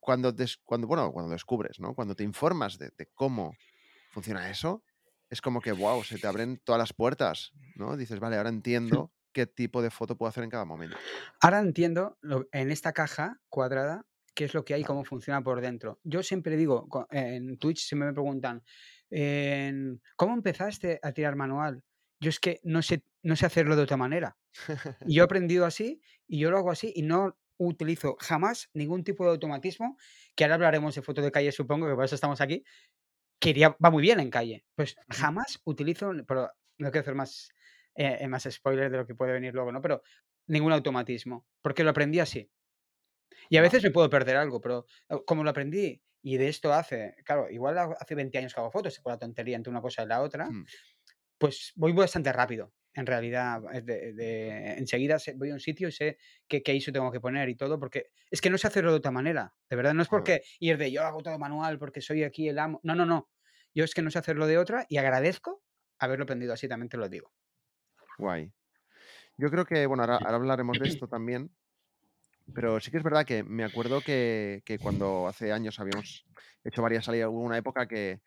cuando 0.00 0.32
des 0.32 0.58
cuando, 0.64 0.86
bueno, 0.88 1.12
cuando 1.12 1.32
descubres, 1.32 1.80
¿no? 1.80 1.94
Cuando 1.94 2.14
te 2.16 2.24
informas 2.24 2.78
de 2.78 2.90
de 2.98 3.06
cómo 3.14 3.60
funciona 4.08 4.50
eso, 4.50 4.84
es 5.32 5.40
como 5.40 5.60
que, 5.62 5.72
guau, 5.72 6.04
se 6.04 6.18
te 6.18 6.26
abren 6.28 6.58
todas 6.64 6.78
las 6.78 6.92
puertas, 6.92 7.54
¿no? 7.74 7.96
Dices: 7.96 8.20
"Vale, 8.20 8.36
ahora 8.36 8.50
entiendo 8.50 9.12
qué 9.32 9.46
tipo 9.46 9.82
de 9.82 9.90
foto 9.90 10.16
puedo 10.18 10.28
hacer 10.30 10.44
en 10.44 10.50
cada 10.50 10.66
momento". 10.66 11.00
Ahora 11.40 11.60
entiendo 11.60 12.18
lo 12.20 12.48
en 12.52 12.70
esta 12.70 12.92
caja 12.92 13.40
cuadrada 13.48 14.06
qué 14.34 14.44
es 14.44 14.54
lo 14.54 14.64
que 14.64 14.74
hay 14.74 14.82
y 14.82 14.84
cómo 14.84 15.04
funciona 15.04 15.42
por 15.42 15.60
dentro. 15.60 16.00
Yo 16.04 16.22
siempre 16.22 16.56
digo, 16.56 16.88
en 17.10 17.58
Twitch 17.58 17.86
siempre 17.86 18.08
me 18.08 18.14
preguntan, 18.14 18.62
¿cómo 20.16 20.34
empezaste 20.34 20.98
a 21.02 21.12
tirar 21.12 21.36
manual? 21.36 21.82
Yo 22.20 22.30
es 22.30 22.40
que 22.40 22.60
no 22.64 22.82
sé 22.82 23.04
no 23.24 23.36
sé 23.36 23.46
hacerlo 23.46 23.76
de 23.76 23.82
otra 23.82 23.96
manera. 23.96 24.36
Y 25.04 25.14
yo 25.16 25.22
he 25.22 25.24
aprendido 25.26 25.66
así, 25.66 26.00
y 26.26 26.40
yo 26.40 26.50
lo 26.50 26.58
hago 26.58 26.70
así, 26.72 26.92
y 26.94 27.02
no 27.02 27.38
utilizo 27.58 28.16
jamás 28.20 28.70
ningún 28.74 29.04
tipo 29.04 29.24
de 29.24 29.30
automatismo, 29.30 29.96
que 30.34 30.44
ahora 30.44 30.56
hablaremos 30.56 30.94
de 30.94 31.02
foto 31.02 31.22
de 31.22 31.30
calle, 31.32 31.52
supongo, 31.52 31.88
que 31.88 31.94
por 31.94 32.04
eso 32.04 32.16
estamos 32.16 32.40
aquí, 32.40 32.64
que 33.42 33.50
iría 33.50 33.76
va 33.84 33.90
muy 33.90 34.02
bien 34.02 34.20
en 34.20 34.30
calle. 34.30 34.64
Pues 34.76 34.96
jamás 35.10 35.60
utilizo, 35.66 36.12
pero 36.28 36.50
no 36.78 36.92
quiero 36.92 37.02
hacer 37.02 37.16
más, 37.16 37.50
eh, 37.96 38.28
más 38.28 38.48
spoiler 38.50 38.90
de 38.92 38.98
lo 38.98 39.06
que 39.08 39.16
puede 39.16 39.32
venir 39.34 39.54
luego, 39.54 39.72
¿no? 39.72 39.82
Pero 39.82 40.02
ningún 40.48 40.72
automatismo, 40.72 41.46
porque 41.62 41.84
lo 41.84 41.90
aprendí 41.90 42.20
así. 42.20 42.50
Y 43.50 43.56
a 43.56 43.62
veces 43.62 43.82
me 43.82 43.90
puedo 43.90 44.10
perder 44.10 44.36
algo, 44.36 44.60
pero 44.60 44.86
o 45.08 45.24
como 45.24 45.44
lo 45.44 45.50
aprendí, 45.50 46.02
y 46.22 46.36
de 46.36 46.48
esto 46.48 46.72
hace, 46.72 47.16
claro, 47.24 47.50
igual 47.50 47.78
ha 47.78 47.84
hace 48.00 48.14
20 48.14 48.38
años 48.38 48.54
que 48.54 48.60
hago 48.60 48.70
fotos, 48.70 48.98
con 49.00 49.12
la 49.12 49.18
tontería 49.18 49.56
entre 49.56 49.70
una 49.70 49.82
cosa 49.82 50.02
y 50.04 50.06
la 50.06 50.22
otra, 50.22 50.52
Mm. 50.52 50.64
pues 51.38 51.72
voy 51.76 51.92
bastante 51.92 52.32
rápido. 52.32 52.72
En 52.94 53.06
realidad, 53.06 53.62
eh, 53.72 53.80
de 53.82 54.12
de 54.12 54.72
enseguida 54.74 55.16
voy 55.36 55.50
a 55.50 55.54
un 55.54 55.60
sitio 55.60 55.88
y 55.88 55.92
sé 55.92 56.18
qué 56.46 56.62
qué 56.62 56.74
ISO 56.74 56.92
tengo 56.92 57.10
que 57.10 57.20
poner 57.20 57.48
y 57.48 57.54
todo, 57.54 57.78
porque 57.78 58.10
es 58.30 58.40
que 58.40 58.50
no 58.50 58.58
sé 58.58 58.66
hacerlo 58.66 58.90
de 58.90 58.98
otra 58.98 59.10
manera. 59.10 59.54
De 59.68 59.76
verdad, 59.76 59.94
no 59.94 60.02
es 60.02 60.08
porque 60.08 60.42
ir 60.60 60.76
de 60.76 60.92
yo 60.92 61.02
hago 61.02 61.22
todo 61.22 61.38
manual 61.38 61.78
porque 61.78 62.00
soy 62.00 62.22
aquí 62.24 62.48
el 62.48 62.58
amo. 62.58 62.80
No, 62.82 62.94
no, 62.94 63.06
no. 63.06 63.30
Yo 63.74 63.84
es 63.84 63.94
que 63.94 64.02
no 64.02 64.10
sé 64.10 64.18
hacerlo 64.18 64.46
de 64.46 64.58
otra 64.58 64.84
y 64.88 64.98
agradezco 64.98 65.62
haberlo 65.98 66.24
aprendido 66.24 66.52
así, 66.52 66.68
también 66.68 66.88
te 66.88 66.96
lo 66.96 67.08
digo. 67.08 67.32
Guay. 68.18 68.52
Yo 69.38 69.50
creo 69.50 69.64
que, 69.64 69.86
bueno, 69.86 70.02
ahora 70.02 70.16
ahora 70.16 70.36
hablaremos 70.36 70.78
de 70.78 70.88
esto 70.88 71.08
también. 71.08 71.50
Pero 72.54 72.80
sí 72.80 72.90
que 72.90 72.98
es 72.98 73.02
verdad 73.02 73.24
que 73.24 73.42
me 73.44 73.64
acuerdo 73.64 74.00
que 74.00 74.62
que 74.64 74.78
cuando 74.78 75.28
hace 75.28 75.52
años 75.52 75.78
habíamos 75.80 76.26
hecho 76.64 76.82
varias 76.82 77.04
salidas, 77.04 77.28
hubo 77.28 77.40
una 77.40 77.56
época 77.56 77.86
que 77.86 78.20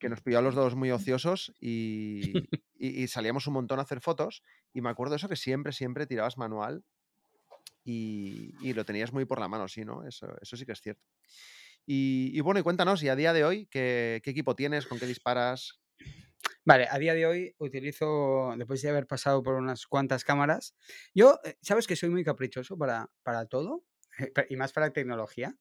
que 0.00 0.08
nos 0.08 0.22
pilló 0.22 0.38
a 0.40 0.42
los 0.42 0.54
2 0.56 0.74
muy 0.76 0.90
ociosos 0.90 1.54
y 1.60 2.32
y 2.78 3.04
y 3.04 3.08
salíamos 3.08 3.46
un 3.46 3.54
montón 3.54 3.78
a 3.80 3.82
hacer 3.82 4.00
fotos, 4.00 4.42
y 4.74 4.80
me 4.82 4.90
acuerdo 4.90 5.16
eso 5.16 5.28
que 5.28 5.36
siempre, 5.36 5.72
siempre 5.72 6.06
tirabas 6.06 6.38
manual 6.38 6.84
y 7.84 8.54
y 8.60 8.72
lo 8.74 8.84
tenías 8.84 9.12
muy 9.12 9.24
por 9.24 9.40
la 9.40 9.48
mano, 9.48 9.68
sí, 9.68 9.84
¿no? 9.84 10.04
Eso 10.06 10.26
eso 10.42 10.56
sí 10.56 10.66
que 10.66 10.72
es 10.72 10.80
cierto. 10.80 11.02
Y 11.86 12.32
y 12.34 12.40
bueno, 12.40 12.60
y 12.60 12.62
cuéntanos, 12.64 13.02
y 13.02 13.08
a 13.08 13.16
día 13.16 13.32
de 13.32 13.44
hoy, 13.44 13.66
¿qué 13.70 14.20
qué 14.24 14.30
equipo 14.30 14.56
tienes? 14.56 14.86
¿Con 14.86 14.98
qué 14.98 15.06
disparas? 15.06 15.80
Vale, 16.64 16.86
a 16.90 16.98
día 16.98 17.14
de 17.14 17.26
hoy 17.26 17.54
utilizo, 17.58 18.54
después 18.56 18.82
de 18.82 18.90
haber 18.90 19.06
pasado 19.06 19.42
por 19.42 19.54
unas 19.54 19.86
cuantas 19.86 20.24
cámaras, 20.24 20.74
yo, 21.14 21.38
eh, 21.44 21.56
sabes 21.62 21.86
que 21.86 21.96
soy 21.96 22.10
muy 22.10 22.24
caprichoso 22.24 22.76
para 22.78 23.10
para 23.22 23.46
todo, 23.46 23.84
y 24.50 24.56
más 24.56 24.72
para 24.72 24.92
tecnología, 24.92 25.56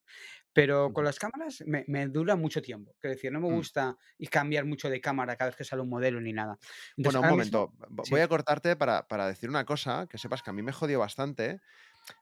pero 0.54 0.94
con 0.94 1.06
las 1.06 1.20
cámaras 1.20 1.64
me 1.68 1.86
me 1.88 2.08
dura 2.08 2.36
mucho 2.38 2.62
tiempo. 2.62 2.96
Quiero 3.00 3.16
decir, 3.16 3.32
no 3.34 3.42
me 3.42 3.50
Mm. 3.50 3.70
gusta 3.70 3.98
y 4.18 4.28
cambiar 4.28 4.66
mucho 4.66 4.90
de 4.90 5.02
cámara 5.02 5.36
cada 5.38 5.50
vez 5.52 5.58
que 5.58 5.66
sale 5.66 5.82
un 5.84 5.90
modelo 5.90 6.22
ni 6.22 6.34
nada. 6.34 6.58
Entonces, 6.98 7.18
Bueno, 7.18 7.22
un 7.22 7.28
mismo 7.30 7.30
momento, 7.30 7.72
vo 7.90 8.06
voy 8.08 8.20
sí. 8.20 8.22
a 8.22 8.28
cortarte 8.28 8.76
para 8.76 9.08
para 9.08 9.28
decir 9.28 9.50
una 9.50 9.66
cosa, 9.66 10.08
que 10.10 10.18
sepas 10.18 10.44
que 10.44 10.50
a 10.50 10.54
mí 10.54 10.62
me 10.62 10.74
jodió 10.74 11.00
bastante, 11.00 11.62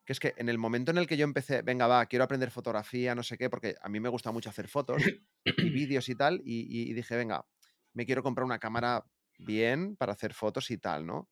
que 0.05 0.13
es 0.13 0.19
que 0.19 0.35
en 0.37 0.49
el 0.49 0.57
momento 0.59 0.91
en 0.91 0.97
el 0.99 1.07
que 1.07 1.17
yo 1.17 1.25
empecé, 1.25 1.61
venga, 1.63 1.87
va, 1.87 2.05
quiero 2.07 2.25
aprender 2.25 2.51
fotografía, 2.51 3.15
no 3.15 3.23
sé 3.23 3.37
qué, 3.37 3.49
porque 3.49 3.75
a 3.81 3.89
mí 3.89 3.99
me 3.99 4.09
gusta 4.09 4.31
mucho 4.31 4.49
hacer 4.49 4.67
fotos 4.69 5.15
y 5.59 5.69
vídeos 5.71 6.09
y 6.09 6.15
tal, 6.15 6.41
y 6.45 6.91
y 6.91 6.93
dije: 6.93 7.15
"Venga, 7.17 7.47
me 7.93 8.05
quiero 8.05 8.23
comprar 8.23 8.45
una 8.45 8.59
cámara 8.59 9.05
bien 9.37 9.97
para 9.97 10.13
hacer 10.13 10.33
fotos 10.33 10.71
y 10.71 10.77
tal", 10.79 11.05
¿no? 11.07 11.29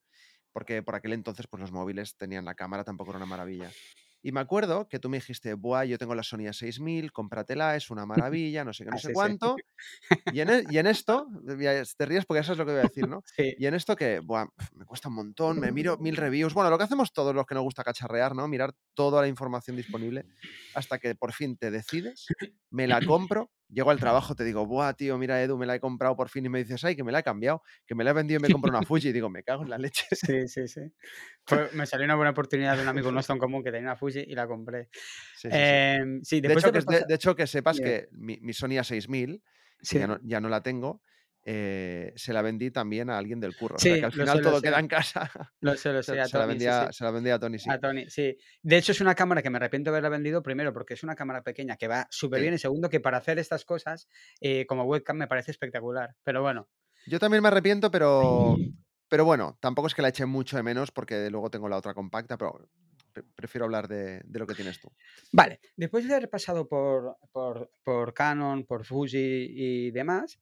Porque 0.54 0.84
por 0.84 0.96
aquel 0.96 1.14
entonces, 1.14 1.48
pues 1.50 1.62
los 1.62 1.72
móviles 1.74 2.18
tenían 2.18 2.46
la 2.46 2.56
cámara, 2.56 2.84
tampoco 2.86 3.12
era 3.12 3.18
una 3.20 3.28
maravilla. 3.28 3.76
Y 4.26 4.32
me 4.32 4.40
acuerdo 4.40 4.90
que 4.90 5.00
tú 5.00 5.08
me 5.10 5.18
dijiste: 5.18 5.54
"Buah, 5.54 5.86
yo 5.86 6.00
tengo 6.00 6.16
la 6.16 6.24
Sony 6.24 6.48
A6000, 6.48 7.12
cómpratela, 7.12 7.76
es 7.76 7.92
una 7.92 8.08
maravilla, 8.08 8.66
no 8.66 8.74
sé 8.74 8.84
qué, 8.86 8.92
no 8.92 8.98
Ah, 8.98 9.00
sé 9.00 9.12
cuánto". 9.12 9.64
Y 10.28 10.42
en 10.42 10.50
e 10.50 10.64
y 10.68 10.78
en 10.80 10.88
esto, 10.88 11.28
te 11.98 12.06
ríes 12.06 12.26
porque 12.26 12.40
ya 12.42 12.44
sabes 12.46 12.60
lo 12.60 12.66
que 12.66 12.72
voy 12.74 12.80
a 12.80 12.84
decir, 12.84 13.08
¿no? 13.08 13.24
Sí. 13.38 13.56
Y 13.58 13.68
en 13.68 13.76
esto 13.76 13.96
que, 13.96 14.20
buah, 14.22 14.48
me 14.74 14.86
cuesta 14.86 15.10
un 15.10 15.16
montón, 15.16 15.60
me 15.60 15.72
miro 15.72 15.98
1000 16.00 16.16
reviews. 16.18 16.54
Bueno, 16.56 16.70
lo 16.72 16.78
que 16.78 16.86
hacemos 16.86 17.14
todos 17.14 17.36
los 17.36 17.46
que 17.46 17.56
nos 17.56 17.64
gusta 17.64 17.84
cacharrear, 17.84 18.36
¿no? 18.36 18.48
Mirar 18.48 18.74
toda 18.96 19.22
la 19.22 19.28
información 19.28 19.76
disponible 19.78 20.26
hasta 20.74 21.00
que 21.00 21.16
por 21.16 21.34
fin 21.34 21.58
te 21.58 21.72
decides, 21.72 22.36
me 22.72 22.88
la 22.88 23.04
compro, 23.04 23.52
llego 23.76 23.92
al 23.92 24.00
trabajo, 24.02 24.36
te 24.36 24.46
digo: 24.46 24.66
"Buah, 24.68 24.94
tío, 24.96 25.18
mira, 25.20 25.44
Edu, 25.44 25.58
me 25.60 25.68
la 25.68 25.76
he 25.76 25.82
comprado 25.82 26.16
por 26.18 26.30
fin", 26.30 26.46
y 26.48 26.50
me 26.50 26.60
dices: 26.64 26.84
"Ay, 26.86 26.96
que 26.98 27.06
me 27.06 27.14
la 27.14 27.20
he 27.22 27.24
cambiado, 27.24 27.64
que 27.88 27.96
me 27.96 28.04
la 28.06 28.12
he 28.12 28.14
vendido 28.16 28.40
y 28.40 28.42
me 28.42 28.48
he 28.50 28.52
comprado 28.52 28.72
una 28.78 28.84
Fuji", 28.86 29.10
y 29.10 29.14
digo: 29.14 29.30
"Me 29.32 29.44
cago 29.44 29.64
en 29.64 29.72
la 29.72 29.78
leche". 29.80 30.08
Sí, 30.12 30.48
sí, 30.48 30.68
sí. 30.68 30.82
Fue 31.46 31.72
me 31.74 31.86
salió 31.86 32.06
una 32.06 32.16
buena 32.16 32.32
oportunidad 32.32 32.76
de 32.78 32.84
un 32.84 32.88
amigo 32.90 33.12
nuestro 33.12 33.34
en 33.34 33.40
común 33.40 33.64
que 33.64 33.72
tenía 33.72 33.90
una 33.90 33.98
Fuji 33.98 34.22
y 34.28 34.36
la 34.36 34.48
compré. 34.48 34.90
Sí, 35.32 35.52
sí, 35.52 35.66
sí. 35.66 35.76
Em, 35.80 36.22
sí, 36.24 36.42
De 36.42 36.54
hecho, 36.54 36.72
que 36.72 36.82
de 36.82 37.16
hecho, 37.16 37.36
que 37.36 37.48
sepas 37.48 37.82
que 37.82 38.08
mi 38.12 38.40
mi 38.42 38.54
Sony 38.54 38.78
A6000, 38.80 39.44
que 39.88 39.98
ya 39.98 40.08
no 40.08 40.20
ya 40.24 40.40
no 40.42 40.50
la 40.50 40.62
tengo, 40.64 41.04
eh, 41.48 42.12
se 42.16 42.34
la 42.34 42.42
vendí 42.42 42.72
también 42.72 43.10
a 43.10 43.18
alguien 43.18 43.40
del 43.40 43.56
curro. 43.56 43.76
O 43.76 43.80
sea, 43.80 43.92
que 43.94 43.98
Sí, 44.00 44.04
al 44.04 44.10
lo 44.12 44.12
sé, 44.16 44.22
final 44.22 44.42
todo 44.42 44.56
sé. 44.58 44.64
queda 44.64 44.80
en 44.80 44.88
casa. 44.88 45.32
Lo 45.62 45.76
sé, 45.78 45.94
lo 45.94 46.02
Se 46.04 46.14
sé, 46.14 46.20
a 46.20 46.26
se 46.26 46.38
la 46.38 46.46
Tony, 46.46 46.54
sí, 46.54 46.60
sí. 46.60 46.66
vendía 46.66 46.92
se 46.92 47.04
la 47.04 47.12
vendí 47.12 47.30
a 47.30 47.40
Tony, 47.40 47.60
sí. 47.60 47.70
A 47.70 47.80
Tony, 47.80 48.10
sí. 48.10 48.36
De 48.64 48.78
hecho, 48.78 48.92
es 48.94 49.02
una 49.02 49.14
cámara 49.16 49.42
que 49.44 49.50
me 49.52 49.58
arrepiento 49.58 49.92
de 49.92 49.98
haberla 49.98 50.10
vendido, 50.10 50.42
primero, 50.44 50.74
porque 50.74 50.96
es 50.96 51.04
una 51.04 51.16
cámara 51.16 51.44
pequeña 51.44 51.78
que 51.78 51.88
va 51.88 52.08
Sí. 52.10 52.20
superbién, 52.20 52.54
y 52.56 52.58
segundo, 52.58 52.90
que 52.90 53.00
para 53.00 53.18
hacer 53.18 53.38
estas 53.40 53.64
cosas, 53.64 54.08
eh, 54.42 54.66
como 54.66 54.84
webcam 54.86 55.18
me 55.18 55.28
parece 55.28 55.52
espectacular. 55.52 56.16
Pero 56.24 56.42
bueno. 56.42 56.68
Yo 57.06 57.20
también 57.20 57.44
me 57.44 57.50
arrepiento, 57.50 57.92
pero 57.92 58.56
pero 59.08 59.24
bueno, 59.24 59.58
tampoco 59.62 59.88
es 59.88 59.94
que 59.94 60.02
la 60.02 60.10
eche 60.10 60.26
mucho 60.26 60.58
de 60.58 60.64
menos, 60.64 60.92
porque 60.92 61.30
luego 61.30 61.52
tengo 61.52 61.70
la 61.70 61.78
otra 61.78 61.94
compacta, 61.94 62.38
pero 62.38 62.68
pre 63.14 63.24
prefiero 63.36 63.66
hablar 63.66 63.88
de 63.88 64.22
de 64.26 64.40
lo 64.40 64.48
que 64.48 64.56
tienes 64.56 64.80
tú. 64.80 64.92
Vale, 65.32 65.60
después 65.78 66.08
de 66.08 66.16
haber 66.16 66.30
pasado 66.30 66.68
por 66.68 67.18
por 67.32 67.70
por 67.84 68.14
Canon, 68.16 68.66
por 68.66 68.84
Fuji 68.84 69.18
y 69.18 69.92
demás, 69.92 70.40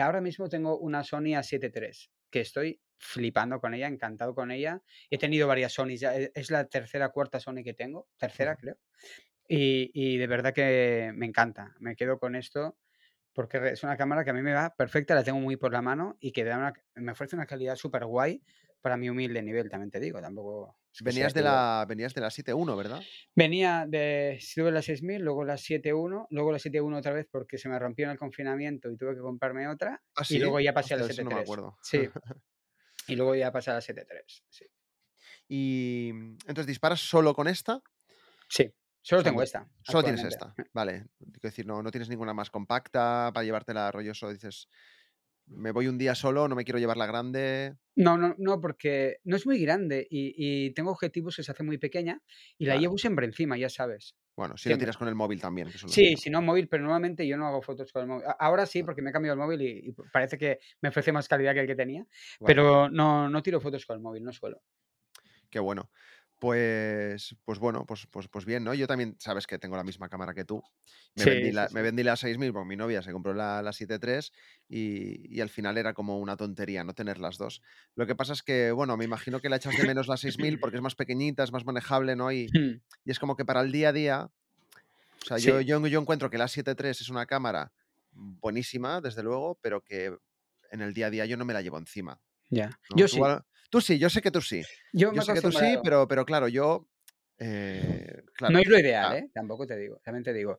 ahora 0.00 0.20
mismo 0.20 0.48
tengo 0.48 0.78
una 0.78 1.04
Sony 1.04 1.34
A7 1.34 1.70
III, 1.70 2.10
que 2.30 2.40
estoy 2.40 2.80
flipando 2.98 3.60
con 3.60 3.74
ella, 3.74 3.88
encantado 3.88 4.34
con 4.34 4.50
ella. 4.50 4.82
He 5.10 5.18
tenido 5.18 5.48
varias 5.48 5.72
Sonys 5.72 6.00
ya, 6.00 6.16
e 6.16 6.30
es 6.34 6.50
la 6.50 6.66
tercera, 6.68 7.10
cuarta 7.10 7.40
Sony 7.40 7.62
que 7.64 7.74
tengo, 7.74 8.08
tercera, 8.16 8.56
creo. 8.56 8.78
Y 9.48 9.90
y 9.94 10.18
de 10.18 10.26
verdad 10.26 10.54
que 10.54 11.12
me 11.14 11.26
encanta. 11.26 11.74
Me 11.80 11.96
quedo 11.96 12.18
con 12.18 12.36
esto, 12.36 12.78
porque 13.32 13.70
es 13.72 13.82
una 13.82 13.96
cámara 13.96 14.24
que 14.24 14.30
a 14.30 14.34
mí 14.34 14.42
me 14.42 14.52
va 14.52 14.74
perfecta, 14.74 15.14
la 15.14 15.24
tengo 15.24 15.40
muy 15.40 15.56
por 15.56 15.72
la 15.72 15.82
mano 15.82 16.16
y 16.20 16.32
que 16.32 16.44
da 16.44 16.58
una 16.58 16.72
me 16.94 17.12
ofrece 17.12 17.36
una 17.36 17.46
calidad 17.46 17.76
superguay 17.76 18.42
para 18.80 18.96
mi 18.96 19.08
humilde 19.08 19.42
nivel, 19.42 19.70
también 19.70 19.90
te 19.90 20.00
digo, 20.00 20.20
tampoco 20.20 20.76
es 20.92 20.98
que 20.98 21.12
sea 21.12 21.12
Venías 21.12 21.34
de 21.34 21.42
la 21.42 21.86
venías 21.88 22.14
de 22.14 22.20
la 22.20 22.30
7 22.30 22.52
I, 22.52 22.76
¿verdad? 22.76 23.00
Venía 23.34 23.86
de 23.88 24.38
tuve 24.54 24.72
la 24.72 24.82
6000, 24.82 25.22
luego 25.22 25.44
la 25.44 25.56
7 25.56 25.90
I, 25.90 25.92
luego 26.30 26.52
la 26.52 26.58
7 26.58 26.78
I 26.78 26.80
otra 26.80 27.12
vez 27.12 27.26
porque 27.30 27.58
se 27.58 27.68
me 27.68 27.78
rompió 27.78 28.04
en 28.06 28.10
el 28.10 28.18
confinamiento 28.18 28.90
y 28.90 28.96
tuve 28.96 29.14
que 29.14 29.20
comprarme 29.20 29.68
otra, 29.68 30.02
¿Ah, 30.16 30.22
y 30.28 30.38
luego 30.38 30.60
ya 30.60 30.74
pasé 30.74 30.94
a 30.94 30.96
la 30.98 31.04
Hostia, 31.04 31.12
eso 31.12 31.22
7 31.22 31.24
no 31.24 31.30
me 31.30 31.36
III. 31.36 31.42
acuerdo. 31.42 31.78
Sí. 31.82 32.08
Y 33.08 33.16
luego 33.16 33.34
ya 33.34 33.50
pasé 33.50 33.72
a 33.72 33.74
la 33.74 33.80
7 33.80 34.06
III, 34.08 34.44
sí. 34.48 34.64
Y, 35.48 36.10
entonces, 36.10 36.66
¿disparas 36.66 37.00
solo 37.00 37.34
con 37.34 37.48
esta? 37.48 37.82
Sí, 38.48 38.72
solo 39.02 39.22
tengo 39.22 39.42
no 39.42 39.44
esta, 39.44 39.68
solo 39.82 40.04
tienes 40.04 40.24
esta, 40.24 40.58
vale. 40.74 41.06
Quiero 41.18 41.40
decir, 41.42 41.66
no 41.66 41.82
no 41.82 41.90
tienes 41.90 42.08
ninguna 42.08 42.34
más 42.34 42.50
compacta 42.50 43.30
para 43.34 43.44
llevártela 43.44 43.90
rollo 43.92 44.14
solo 44.14 44.32
dices: 44.32 44.68
"Me 45.46 45.72
voy 45.72 45.88
un 45.88 45.98
día 45.98 46.14
solo, 46.14 46.48
no 46.48 46.56
me 46.56 46.64
quiero 46.64 46.78
llevar 46.80 46.96
la 46.98 47.06
grande". 47.06 47.76
No, 47.96 48.16
no, 48.16 48.34
no, 48.38 48.60
porque 48.60 49.18
no 49.24 49.36
es 49.36 49.46
muy 49.46 49.58
grande 49.60 50.06
y 50.10 50.32
y 50.66 50.70
tengo 50.72 50.90
objetivos 50.90 51.36
que 51.36 51.42
se 51.42 51.52
hace 51.52 51.62
muy 51.62 51.76
pequeña 51.78 52.22
y 52.56 52.64
la 52.66 52.76
llevo 52.78 52.96
siempre 52.96 53.26
encima, 53.26 53.58
ya 53.58 53.68
sabes. 53.68 54.16
Bueno, 54.36 54.56
si 54.58 54.68
no 54.70 54.76
Siempre. 54.76 54.78
tiras 54.78 54.96
con 54.96 55.08
el 55.08 55.14
móvil 55.14 55.40
también, 55.40 55.70
que 55.70 55.78
lo 55.78 55.88
Sí, 55.88 56.16
si 56.16 56.30
no 56.30 56.42
móvil, 56.42 56.68
pero 56.68 56.82
normalmente 56.84 57.26
yo 57.26 57.36
no 57.36 57.46
hago 57.46 57.62
fotos 57.62 57.92
con 57.92 58.02
el 58.02 58.08
móvil. 58.08 58.26
Ahora 58.38 58.66
sí, 58.66 58.82
No. 58.82 58.84
porque 58.84 59.02
me 59.02 59.10
he 59.10 59.12
cambiado 59.12 59.34
el 59.34 59.40
móvil 59.46 59.62
y 59.62 59.88
y 59.90 59.92
parece 60.12 60.38
que 60.38 60.58
me 60.82 60.90
ofrece 60.90 61.12
más 61.12 61.28
calidad 61.28 61.54
que 61.54 61.60
el 61.60 61.66
que 61.66 61.76
tenía, 61.76 62.06
pero 62.44 62.88
no 62.90 63.28
no 63.30 63.42
tiro 63.42 63.60
fotos 63.60 63.86
con 63.86 63.96
el 63.96 64.02
móvil, 64.02 64.24
no 64.24 64.32
suelo. 64.32 64.62
Qué 65.50 65.58
bueno. 65.60 65.90
Pues, 66.42 67.36
pues 67.44 67.60
bueno, 67.60 67.86
pues, 67.86 68.08
pues, 68.10 68.26
pues 68.26 68.44
bien, 68.44 68.64
¿no? 68.64 68.74
Yo 68.74 68.88
también, 68.88 69.14
sabes 69.20 69.46
que 69.46 69.60
tengo 69.60 69.76
la 69.76 69.84
misma 69.84 70.08
cámara 70.08 70.34
que 70.34 70.44
tú. 70.44 70.60
Me 71.14 71.24
Sí, 71.24 71.28
vendí 71.28 71.52
sí, 71.52 71.52
la, 71.52 71.68
sí. 71.68 71.70
me 71.70 71.82
vendí 71.82 72.02
la 72.02 72.16
6000 72.16 72.52
porque 72.52 72.66
mi 72.68 72.74
novia 72.76 73.00
se 73.00 73.12
compró 73.12 73.32
la, 73.32 73.62
la 73.62 73.72
7 73.72 74.00
y, 74.68 75.36
y 75.36 75.40
al 75.40 75.50
final 75.50 75.78
era 75.78 75.94
como 75.94 76.18
una 76.18 76.36
tontería 76.36 76.82
no 76.82 76.94
tener 76.94 77.18
las 77.18 77.38
dos. 77.38 77.62
Lo 77.94 78.08
que 78.08 78.16
pasa 78.16 78.32
es 78.32 78.42
que, 78.42 78.72
bueno, 78.72 78.96
me 78.96 79.04
imagino 79.04 79.40
que 79.40 79.48
la 79.48 79.54
echas 79.56 79.76
de 79.76 79.84
menos 79.84 80.08
la 80.08 80.16
6000 80.16 80.58
porque 80.58 80.78
es 80.78 80.82
más 80.82 80.96
pequeñita, 80.96 81.44
es 81.44 81.52
más 81.52 81.64
manejable, 81.64 82.16
¿no? 82.16 82.32
Y, 82.32 82.52
Mm, 82.54 82.80
y 83.04 83.10
es 83.12 83.20
como 83.20 83.36
que 83.36 83.44
para 83.44 83.60
el 83.60 83.70
día 83.70 83.90
a 83.90 83.92
día, 83.92 84.24
o 84.24 85.24
sea, 85.24 85.38
yo, 85.38 85.60
Sí, 85.60 85.62
yo, 85.62 85.86
yo 85.86 86.00
encuentro 86.00 86.30
que 86.30 86.38
la 86.38 86.48
7 86.48 86.74
es 86.90 87.08
una 87.08 87.26
cámara 87.26 87.72
buenísima, 88.12 89.00
desde 89.00 89.22
luego, 89.22 89.58
pero 89.62 89.82
que 89.82 90.16
en 90.70 90.80
el 90.82 90.94
día 90.94 91.06
a 91.06 91.10
día 91.10 91.26
yo 91.26 91.36
no 91.36 91.44
me 91.44 91.54
la 91.54 91.62
llevo 91.62 91.78
encima. 91.78 92.20
ya. 92.50 92.78
¿no? 92.88 93.02
Yo 93.02 93.08
Tú, 93.08 93.24
sí. 93.24 93.26
a- 93.26 93.46
tú 93.72 93.80
sí, 93.80 93.98
yo 93.98 94.10
sé 94.10 94.20
que 94.20 94.30
tú 94.30 94.42
sí. 94.42 94.62
Yo 94.92 95.10
me 95.10 95.16
Yo 95.16 95.22
sé 95.22 95.32
que 95.32 95.40
tú 95.40 95.50
sí, 95.50 95.78
pero, 95.82 96.06
pero 96.06 96.26
claro, 96.26 96.46
yo. 96.46 96.86
eh, 97.38 98.22
No 98.40 98.58
es 98.58 98.68
lo 98.68 98.78
ideal, 98.78 99.12
ah, 99.12 99.16
¿eh? 99.16 99.30
Tampoco 99.32 99.66
te 99.66 99.78
digo, 99.78 99.98
también 100.04 100.22
te 100.22 100.34
digo. 100.34 100.58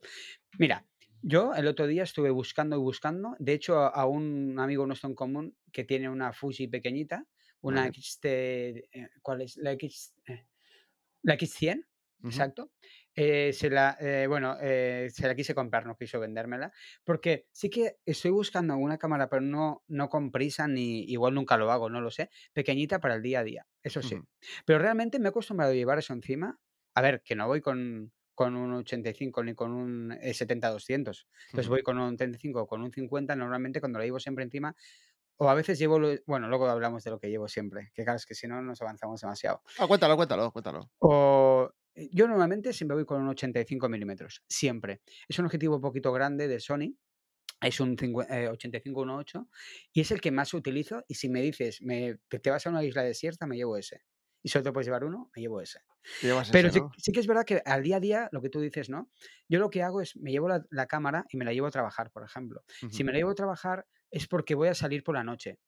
Mira, 0.58 0.84
yo 1.22 1.54
el 1.54 1.68
otro 1.68 1.86
día 1.86 2.02
estuve 2.02 2.30
buscando 2.30 2.74
y 2.74 2.80
buscando. 2.80 3.36
De 3.38 3.52
hecho, 3.52 3.78
a, 3.78 4.04
un 4.06 4.58
amigo 4.58 4.84
nuestro 4.84 5.08
en 5.10 5.14
común 5.14 5.56
que 5.72 5.84
tiene 5.84 6.08
una 6.08 6.32
Fuji 6.32 6.66
pequeñita, 6.66 7.24
una. 7.60 7.86
XT, 7.86 8.24
eh, 8.24 8.84
¿cuál 9.22 9.42
es? 9.42 9.56
La 9.58 9.70
X, 9.72 10.16
eh, 10.26 10.48
la 11.22 11.34
X100, 11.34 11.86
ujú, 12.18 12.28
exacto. 12.28 12.72
Eh, 13.14 13.52
se 13.52 13.70
la, 13.70 13.96
eh, 14.00 14.26
bueno, 14.28 14.56
eh, 14.60 15.08
se 15.12 15.26
la 15.28 15.34
quise 15.34 15.54
comprar, 15.54 15.86
no 15.86 15.96
quiso 15.96 16.20
vendérmela, 16.20 16.72
porque 17.04 17.46
sí 17.52 17.70
que 17.70 17.96
estoy 18.04 18.30
buscando 18.32 18.76
una 18.76 18.98
cámara, 18.98 19.28
pero 19.28 19.42
no, 19.42 19.84
no 19.88 20.08
con 20.08 20.30
prisa, 20.32 20.66
ni 20.68 21.02
igual 21.04 21.34
nunca 21.34 21.56
lo 21.56 21.70
hago, 21.70 21.88
no 21.90 22.00
lo 22.00 22.10
sé, 22.10 22.30
pequeñita 22.52 23.00
para 23.00 23.14
el 23.14 23.22
día 23.22 23.40
a 23.40 23.44
día, 23.44 23.66
eso 23.82 24.02
sí. 24.02 24.20
Pero 24.64 24.78
realmente 24.78 25.18
me 25.18 25.26
he 25.26 25.28
acostumbrado 25.28 25.72
a 25.72 25.74
llevar 25.74 25.98
eso 25.98 26.12
encima. 26.12 26.58
A 26.94 27.02
ver, 27.02 27.22
que 27.24 27.34
no 27.34 27.48
voy 27.48 27.60
con, 27.60 28.12
con 28.34 28.54
un 28.56 28.72
85 28.72 29.42
ni 29.42 29.54
con 29.54 29.72
un 29.72 30.12
eh, 30.12 30.32
70-200. 30.34 31.26
Entonces 31.48 31.68
ujú. 31.68 31.68
voy 31.68 31.82
con 31.82 31.98
un 31.98 32.16
35 32.16 32.62
o 32.62 32.66
con 32.66 32.82
un 32.82 32.92
50, 32.92 33.34
normalmente 33.36 33.80
cuando 33.80 33.98
lo 33.98 34.04
llevo 34.04 34.20
siempre 34.20 34.44
encima. 34.44 34.76
O 35.38 35.48
a 35.50 35.54
veces 35.54 35.78
llevo, 35.78 35.98
lo- 35.98 36.16
bueno, 36.26 36.48
luego 36.48 36.68
hablamos 36.68 37.04
de 37.04 37.10
lo 37.12 37.18
que 37.20 37.30
llevo 37.30 37.48
siempre, 37.48 37.90
que 37.94 38.04
claro, 38.04 38.16
es 38.18 38.26
que 38.26 38.34
si 38.36 38.46
no 38.48 38.62
nos 38.62 38.82
avanzamos 38.82 39.20
demasiado. 39.20 39.62
Ah, 39.76 39.86
cuéntalo, 39.86 40.16
cuéntalo, 40.16 40.50
cuéntalo. 40.52 40.90
O 41.00 41.70
eh, 41.70 41.83
yo 42.12 42.26
normalmente 42.28 42.72
siempre 42.72 42.96
voy 42.96 43.04
con 43.06 43.22
un 43.22 43.28
85 43.28 43.88
milímetros, 43.88 44.42
siempre. 44.48 45.02
Es 45.28 45.38
un 45.38 45.46
objetivo 45.46 45.76
un 45.76 45.82
poquito 45.82 46.12
grande 46.12 46.48
de 46.48 46.60
Sony, 46.60 46.96
es 47.60 47.80
un 47.80 47.96
cincue- 47.96 48.26
eh, 48.30 48.48
85 48.48 49.02
1.8 49.02 49.48
y 49.92 50.00
es 50.02 50.10
el 50.10 50.20
que 50.20 50.30
más 50.32 50.54
utilizo. 50.54 51.04
Y 51.08 51.14
si 51.14 51.28
me 51.28 51.42
dices, 51.42 51.82
me, 51.82 52.18
te 52.28 52.50
vas 52.50 52.66
a 52.66 52.70
una 52.70 52.84
isla 52.84 53.02
desierta, 53.02 53.46
me 53.46 53.56
llevo 53.56 53.76
ese. 53.76 54.02
Y 54.42 54.50
solo 54.50 54.64
te 54.64 54.72
puedes 54.72 54.86
llevar 54.86 55.04
uno, 55.04 55.30
me 55.34 55.42
llevo 55.42 55.60
ese. 55.62 55.80
Pero 56.50 56.68
ese, 56.68 56.70
sí, 56.70 56.80
¿no? 56.80 56.92
sí 56.96 57.12
que 57.12 57.20
es 57.20 57.26
verdad 57.26 57.44
que 57.44 57.62
al 57.64 57.82
día 57.82 57.96
a 57.96 58.00
día, 58.00 58.28
lo 58.32 58.42
que 58.42 58.50
tú 58.50 58.60
dices, 58.60 58.90
¿no? 58.90 59.10
Yo 59.48 59.58
lo 59.58 59.70
que 59.70 59.82
hago 59.82 60.00
es, 60.00 60.16
me 60.16 60.30
llevo 60.32 60.48
la, 60.48 60.64
la 60.70 60.86
cámara 60.86 61.24
y 61.30 61.36
me 61.36 61.44
la 61.44 61.52
llevo 61.52 61.66
a 61.66 61.70
trabajar, 61.70 62.10
por 62.10 62.24
ejemplo. 62.24 62.64
Si 62.90 63.04
me 63.04 63.12
la 63.12 63.18
llevo 63.18 63.30
a 63.30 63.34
trabajar 63.34 63.86
es 64.10 64.28
porque 64.28 64.54
voy 64.54 64.68
a 64.68 64.74
salir 64.74 65.02
por 65.04 65.14
la 65.16 65.24
noche. 65.24 65.58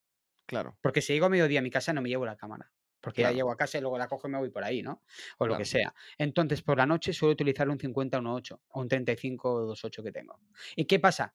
Claro, 0.46 0.78
Porque 0.82 1.02
si 1.02 1.12
llego 1.12 1.26
a 1.26 1.30
mediodía 1.30 1.60
a 1.60 1.62
mi 1.62 1.70
casa, 1.70 1.92
no 1.92 2.02
me 2.02 2.08
llevo 2.08 2.26
la 2.26 2.36
cámara. 2.36 2.72
Porque 3.06 3.22
ya 3.22 3.30
claro, 3.30 3.32
llego 3.32 3.52
a 3.52 3.56
casa 3.56 3.78
y 3.78 3.80
luego 3.80 3.98
la 3.98 4.08
cojo 4.08 4.26
y 4.28 4.30
me 4.32 4.38
voy 4.38 4.50
por 4.50 4.64
ahí, 4.64 4.82
¿no? 4.82 5.02
O 5.38 5.46
lo 5.46 5.56
que 5.56 5.64
sea. 5.64 5.94
Entonces, 6.18 6.62
por 6.62 6.78
la 6.78 6.86
noche 6.86 7.12
suelo 7.12 7.32
utilizar 7.32 7.68
un 7.68 7.78
50 7.78 8.18
1.8 8.18 8.60
o 8.68 8.80
un 8.80 8.88
35 8.88 9.64
2.8 9.66 10.02
que 10.02 10.12
tengo. 10.12 10.40
¿Y 10.74 10.86
qué 10.86 10.98
pasa? 10.98 11.34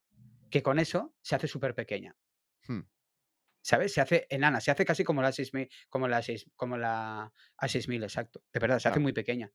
Que 0.50 0.62
con 0.62 0.80
eso 0.80 1.16
se 1.22 1.36
hace 1.36 1.48
súper 1.48 1.74
pequeña. 1.76 2.18
Hmm, 2.68 2.82
¿Sabes? 3.64 3.94
Se 3.94 4.02
hace 4.02 4.26
enana, 4.30 4.60
se 4.60 4.72
hace 4.72 4.86
casi 4.86 5.04
como 5.04 5.22
la 5.22 5.32
6000, 5.32 5.70
como 5.90 6.08
la 6.08 6.22
6, 6.24 6.50
como 6.56 6.78
la 6.78 7.32
A6000, 7.58 8.04
exacto. 8.04 8.44
De 8.52 8.60
verdad, 8.60 8.80
se 8.80 8.88
hace 8.90 9.00
muy 9.00 9.14
pequeña. 9.14 9.52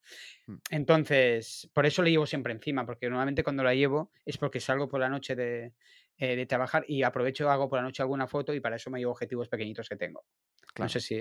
hmm, 0.46 0.60
Entonces, 0.70 1.70
por 1.74 1.86
eso 1.86 2.02
la 2.02 2.10
llevo 2.10 2.26
siempre 2.26 2.52
encima, 2.52 2.86
porque 2.86 3.08
normalmente 3.08 3.44
cuando 3.44 3.64
la 3.64 3.74
llevo 3.74 4.12
es 4.24 4.38
porque 4.38 4.60
salgo 4.60 4.88
por 4.88 5.00
la 5.00 5.08
noche 5.08 5.36
de, 5.36 5.74
eh, 6.18 6.36
de 6.36 6.46
trabajar 6.46 6.84
y 6.88 7.02
aprovecho, 7.02 7.50
hago 7.50 7.68
por 7.68 7.78
la 7.78 7.82
noche 7.84 8.02
alguna 8.02 8.26
foto 8.26 8.54
y 8.54 8.60
para 8.60 8.76
eso 8.76 8.90
me 8.90 8.98
llevo 8.98 9.12
objetivos 9.12 9.48
pequeñitos 9.48 9.88
que 9.88 9.96
tengo. 9.96 10.24
No 10.78 10.88
Claro. 10.88 10.90
sé 10.90 11.00
si. 11.00 11.16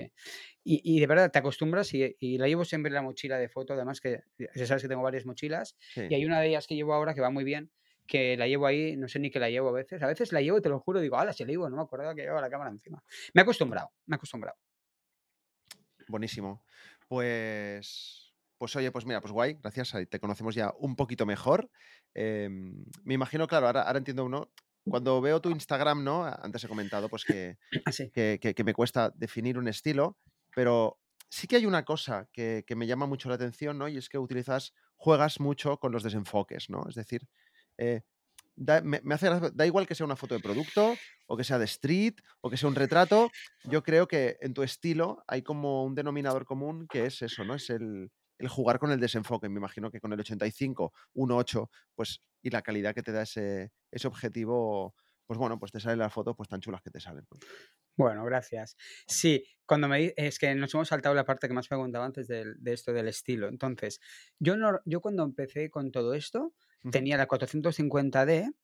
Y, 0.64 0.82
y 0.96 1.00
de 1.00 1.06
verdad, 1.06 1.30
te 1.30 1.38
acostumbras 1.38 1.94
y, 1.94 2.16
y 2.20 2.38
la 2.38 2.46
llevo 2.48 2.64
siempre 2.64 2.88
en 2.90 2.94
la 2.94 3.02
mochila 3.02 3.38
de 3.38 3.48
foto. 3.48 3.74
Además, 3.74 4.00
que 4.00 4.20
ya 4.54 4.66
sabes 4.66 4.82
que 4.82 4.88
tengo 4.88 5.02
varias 5.02 5.26
mochilas 5.26 5.76
y 6.08 6.14
Sí. 6.14 6.16
hay 6.16 6.24
una 6.24 6.40
de 6.40 6.48
ellas 6.48 6.66
que 6.66 6.74
llevo 6.74 6.94
ahora 6.94 7.14
que 7.14 7.20
va 7.22 7.30
muy 7.30 7.44
bien, 7.44 7.72
que 8.06 8.36
la 8.36 8.46
llevo 8.48 8.66
ahí, 8.66 8.96
no 8.96 9.08
sé 9.08 9.18
ni 9.18 9.30
que 9.30 9.40
la 9.40 9.50
llevo 9.50 9.68
a 9.70 9.72
veces. 9.72 10.02
A 10.02 10.06
veces 10.06 10.32
la 10.32 10.40
llevo, 10.42 10.60
te 10.62 10.68
lo 10.68 10.78
juro, 10.80 11.00
digo, 11.00 11.16
ala, 11.18 11.32
si 11.32 11.44
la 11.44 11.50
llevo, 11.50 11.68
no 11.70 11.76
me 11.76 11.82
acordaba 11.82 12.14
que 12.14 12.22
llevaba 12.22 12.40
la 12.42 12.50
cámara 12.50 12.70
encima. 12.70 13.02
Me 13.34 13.40
he 13.40 13.44
acostumbrado, 13.44 13.90
me 14.06 14.14
he 14.14 14.18
acostumbrado. 14.18 14.58
Buenísimo. 16.08 16.64
Pues, 17.08 18.34
pues 18.58 18.76
oye, 18.76 18.90
pues 18.92 19.06
mira, 19.06 19.20
pues 19.20 19.32
guay, 19.32 19.54
gracias, 19.60 19.92
te 20.08 20.20
conocemos 20.20 20.54
ya 20.54 20.72
un 20.78 20.96
poquito 20.96 21.26
mejor. 21.26 21.70
Em, 22.14 22.84
me 23.04 23.14
imagino, 23.14 23.46
claro, 23.48 23.66
ahora, 23.66 23.82
ahora 23.82 23.98
entiendo 23.98 24.24
uno. 24.24 24.52
Cuando 24.88 25.20
veo 25.20 25.40
tu 25.40 25.50
Instagram, 25.50 26.04
¿no? 26.04 26.24
Antes 26.24 26.64
he 26.64 26.68
comentado 26.68 27.08
pues 27.08 27.24
que, 27.24 27.58
Así. 27.84 28.10
que, 28.10 28.38
que- 28.40 28.54
que 28.54 28.64
me 28.64 28.74
cuesta 28.74 29.10
definir 29.14 29.58
un 29.58 29.68
estilo, 29.68 30.18
pero 30.54 30.98
sí 31.28 31.46
que 31.48 31.56
hay 31.56 31.66
una 31.66 31.84
cosa 31.84 32.28
que, 32.32 32.64
que 32.66 32.76
me 32.76 32.86
llama 32.86 33.06
mucho 33.06 33.28
la 33.28 33.34
atención, 33.34 33.78
¿no? 33.78 33.88
Y 33.88 33.96
es 33.98 34.08
que 34.08 34.18
utilizas, 34.18 34.72
juegas 34.96 35.40
mucho 35.40 35.78
con 35.78 35.92
los 35.92 36.02
desenfoques, 36.02 36.70
¿no? 36.70 36.84
Es 36.88 36.94
decir, 36.94 37.26
eh, 37.78 38.02
da, 38.54 38.80
me, 38.80 39.00
me 39.02 39.14
hace 39.14 39.28
da 39.52 39.66
igual 39.66 39.86
que 39.86 39.94
sea 39.94 40.06
una 40.06 40.16
foto 40.16 40.34
de 40.34 40.40
producto, 40.40 40.94
o 41.26 41.36
que 41.36 41.44
sea 41.44 41.58
de 41.58 41.64
street, 41.66 42.14
o 42.40 42.48
que 42.50 42.56
sea 42.56 42.68
un 42.68 42.74
retrato, 42.76 43.30
yo 43.64 43.82
creo 43.82 44.06
que 44.06 44.36
en 44.40 44.54
tu 44.54 44.62
estilo 44.62 45.22
hay 45.26 45.42
como 45.42 45.84
un 45.84 45.94
denominador 45.94 46.44
común 46.44 46.86
que 46.88 47.06
es 47.06 47.20
eso, 47.22 47.44
¿no? 47.44 47.54
Es 47.54 47.68
el, 47.70 48.10
el 48.38 48.48
jugar 48.48 48.78
con 48.78 48.92
el 48.92 49.00
desenfoque. 49.00 49.48
Me 49.48 49.58
imagino 49.58 49.90
que 49.90 50.00
con 50.00 50.12
el 50.12 50.20
85, 50.20 50.92
1.8, 51.14 51.70
pues, 51.96 52.22
y 52.46 52.50
la 52.50 52.62
calidad 52.62 52.94
que 52.94 53.02
te 53.02 53.10
da 53.10 53.22
ese, 53.22 53.72
ese 53.90 54.06
objetivo, 54.06 54.94
pues 55.26 55.36
bueno, 55.36 55.58
pues 55.58 55.72
te 55.72 55.80
salen 55.80 55.98
las 55.98 56.12
fotos 56.12 56.36
pues 56.36 56.48
tan 56.48 56.60
chulas 56.60 56.80
que 56.80 56.92
te 56.92 57.00
salen. 57.00 57.26
¿no? 57.28 57.38
Bueno, 57.96 58.24
gracias. 58.24 58.76
Sí, 59.08 59.42
cuando 59.66 59.88
me 59.88 60.14
es 60.16 60.38
que 60.38 60.54
nos 60.54 60.72
hemos 60.72 60.86
saltado 60.86 61.12
la 61.12 61.24
parte 61.24 61.48
que 61.48 61.54
me 61.54 61.58
has 61.58 61.66
preguntado 61.66 62.04
antes 62.04 62.28
de, 62.28 62.54
esto 62.66 62.92
del 62.92 63.08
estilo. 63.08 63.48
Entonces, 63.48 64.00
yo, 64.38 64.56
no, 64.56 64.78
yo 64.84 65.00
cuando 65.00 65.24
empecé 65.24 65.70
con 65.70 65.90
todo 65.90 66.14
esto, 66.14 66.54
tenía 66.92 67.16
la 67.16 67.26
450D 67.26 68.54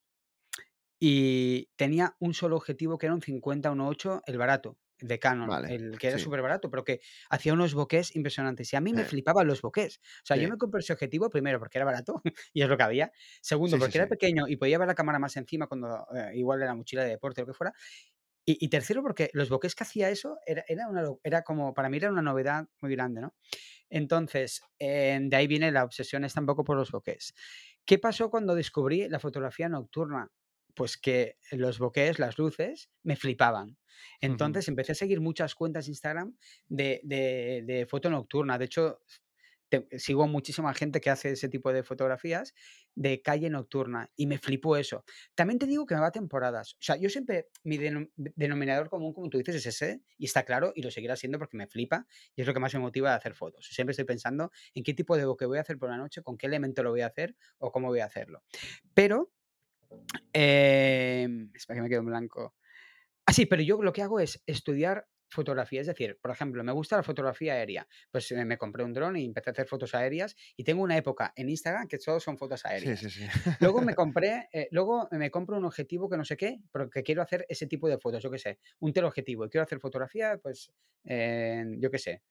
y 1.01 1.67
tenía 1.75 2.15
un 2.21 2.35
solo 2.35 2.55
objetivo 2.55 2.99
que 2.99 3.07
era 3.07 3.17
un 3.17 3.21
50-1.8, 3.21 4.23
el 4.27 4.39
barato, 4.39 4.79
de 5.03 5.19
Canon, 5.19 5.51
Vale, 5.51 5.69
el 5.69 5.99
que 5.99 6.09
era 6.09 6.19
sí. 6.19 6.21
súper 6.21 6.43
barato, 6.43 6.71
pero 6.71 6.85
que 6.85 7.01
hacía 7.31 7.53
unos 7.53 7.75
bokeh 7.75 8.03
impresionantes. 8.15 8.73
Y 8.73 8.77
a 8.77 8.81
mí 8.81 8.95
me 8.95 9.05
Eh, 9.05 9.07
flipaban 9.07 9.47
los 9.47 9.63
bokeh. 9.63 9.87
O 9.89 9.91
sea, 10.25 10.37
yo 10.37 10.49
me 10.49 10.57
compré 10.59 10.81
ese 10.81 10.93
objetivo 10.93 11.31
primero 11.31 11.59
porque 11.59 11.79
era 11.79 11.85
barato 11.85 12.21
y 12.53 12.63
es 12.63 12.69
lo 12.69 12.77
que 12.77 12.83
había. 12.83 13.13
Segundo, 13.41 13.79
sí, 13.79 13.79
porque 13.79 13.99
era 13.99 14.09
pequeño 14.09 14.49
y 14.49 14.57
podía 14.57 14.79
ver 14.79 14.89
la 14.89 14.95
cámara 14.95 15.19
más 15.19 15.37
encima 15.37 15.67
cuando 15.67 16.07
eh, 16.15 16.33
igual 16.35 16.61
de 16.61 16.67
la 16.67 16.75
mochila 16.75 17.05
de 17.05 17.11
deporte 17.11 17.43
o 17.43 17.45
lo 17.47 17.53
que 17.53 17.57
fuera. 17.57 17.73
Y, 18.45 18.65
y 18.65 18.69
tercero, 18.71 19.03
porque 19.03 19.31
los 19.35 19.49
bokeh 19.51 19.69
que 19.77 19.85
hacía 19.85 20.11
eso 20.11 20.39
era, 20.47 20.65
era, 20.67 20.89
una, 20.89 21.05
era 21.23 21.43
como, 21.43 21.75
para 21.75 21.89
mí 21.89 21.99
era 21.99 22.11
una 22.11 22.23
novedad 22.23 22.67
muy 22.81 22.91
grande, 22.97 23.21
¿no? 23.21 23.35
Entonces, 23.91 24.63
eh, 24.79 25.19
de 25.23 25.37
ahí 25.37 25.47
viene 25.49 25.73
la 25.73 25.85
obsesión 25.85 26.25
esta 26.25 26.41
un 26.41 26.47
poco 26.47 26.65
por 26.65 26.77
los 26.77 26.91
bokehs. 26.93 27.35
¿Qué 27.85 27.99
pasó 27.99 28.31
cuando 28.31 28.55
descubrí 28.55 29.09
la 29.09 29.21
fotografía 29.21 29.69
nocturna? 29.69 30.31
Pues 30.75 30.97
que 30.97 31.39
los 31.53 31.79
bokehs, 31.79 32.19
las 32.19 32.39
luces, 32.39 32.91
me 33.03 33.17
flipaban. 33.17 33.79
Entonces 34.21 34.69
empecé 34.69 34.93
a 34.93 34.95
seguir 34.95 35.21
muchas 35.21 35.55
cuentas 35.55 35.89
Instagram 35.89 36.37
de, 36.69 37.01
de, 37.05 37.63
de 37.67 37.87
foto 37.87 38.11
nocturna. 38.11 38.59
De 38.59 38.65
hecho, 38.65 39.01
te- 39.69 39.87
sigo 39.99 40.27
muchísima 40.27 40.75
gente 40.75 41.01
que 41.01 41.11
hace 41.11 41.31
ese 41.33 41.49
tipo 41.49 41.73
de 41.73 41.83
fotografías 41.83 42.55
de 42.95 43.23
calle 43.23 43.49
nocturna 43.49 44.11
y 44.17 44.27
me 44.27 44.39
flipó 44.39 44.77
eso. 44.77 45.05
También 45.35 45.59
te 45.59 45.67
digo 45.67 45.87
que 45.87 45.95
me 45.95 46.01
va 46.03 46.09
a 46.09 46.13
temporadas. 46.13 46.75
O 46.75 46.83
sea, 46.83 46.97
yo 46.97 47.09
siempre, 47.09 47.49
mi 47.65 47.79
denom- 47.79 48.11
denominador 48.17 48.91
común, 48.91 49.15
como 49.15 49.31
tú 49.31 49.39
dices, 49.39 49.57
es 49.57 49.67
ese 49.67 50.03
y 50.19 50.27
está 50.27 50.45
claro 50.45 50.73
y 50.75 50.83
lo 50.83 50.91
seguirá 50.91 51.17
siendo 51.17 51.39
porque 51.39 51.57
me 51.57 51.67
flipa 51.67 52.07
y 52.35 52.43
es 52.43 52.47
lo 52.47 52.53
que 52.53 52.61
más 52.61 52.75
me 52.75 52.81
motiva 52.81 53.11
de 53.11 53.17
hacer 53.17 53.35
fotos. 53.35 53.67
Siempre 53.71 53.93
estoy 53.93 54.05
pensando 54.05 54.51
en 54.75 54.85
qué 54.85 54.93
tipo 54.95 55.17
de 55.17 55.25
bokeh 55.25 55.47
voy 55.47 55.59
a 55.59 55.63
hacer 55.63 55.79
por 55.79 55.89
la 55.89 55.97
noche, 55.97 56.23
con 56.23 56.37
qué 56.37 56.47
elemento 56.47 56.83
lo 56.83 56.91
voy 56.91 57.01
a 57.01 57.07
hacer 57.07 57.35
o 57.59 57.73
cómo 57.73 57.89
voy 57.89 58.01
a 58.01 58.05
hacerlo. 58.07 58.43
Pero, 58.95 59.33
em, 60.33 61.51
espera 61.55 61.79
que 61.79 61.83
me 61.83 61.89
quedo 61.89 62.01
en 62.01 62.07
blanco. 62.07 62.55
Ah, 63.27 63.33
sí, 63.33 63.47
pero 63.47 63.63
yo 63.63 63.83
lo 63.83 63.93
que 63.93 64.03
hago 64.03 64.21
es 64.21 64.43
estudiar 64.47 65.07
fotografía. 65.33 65.81
Es 65.81 65.87
decir, 65.87 66.19
por 66.21 66.31
ejemplo, 66.31 66.63
me 66.63 66.73
gusta 66.73 66.97
la 66.97 67.03
fotografía 67.03 67.55
aérea. 67.55 67.89
Pues 68.11 68.31
eh, 68.31 68.45
me 68.45 68.59
compré 68.59 68.85
un 68.85 68.93
dron 68.93 69.17
y 69.17 69.25
empecé 69.25 69.51
a 69.51 69.53
hacer 69.53 69.67
fotos 69.67 69.95
aéreas. 69.95 70.37
Y 70.57 70.65
tengo 70.65 70.83
una 70.83 70.97
época 70.97 71.33
en 71.35 71.49
Instagram 71.49 71.89
que 71.89 71.99
solo 71.99 72.21
son 72.21 72.39
fotos 72.39 72.65
aéreas. 72.65 73.01
sí, 73.01 73.11
sí. 73.11 73.27
Luego 73.61 73.81
me 73.81 73.95
compré, 73.97 74.49
eh, 74.53 74.69
luego 74.71 75.09
me 75.11 75.31
compro 75.31 75.57
un 75.57 75.65
objetivo 75.65 76.09
que 76.09 76.17
no 76.17 76.25
sé 76.25 76.37
qué, 76.37 76.61
pero 76.71 76.89
que 76.89 77.03
quiero 77.03 77.23
hacer 77.23 77.45
ese 77.49 77.67
tipo 77.67 77.89
de 77.89 77.99
fotos, 77.99 78.23
yo 78.23 78.31
qué 78.31 78.39
sé, 78.39 78.59
un 78.81 78.93
teleobjetivo 78.93 79.47
y 79.47 79.49
quiero 79.49 79.65
hacer 79.65 79.81
fotografía, 79.81 80.39
pues, 80.41 80.73
yo 81.05 81.91
qué 81.91 81.99
sé. 81.99 82.23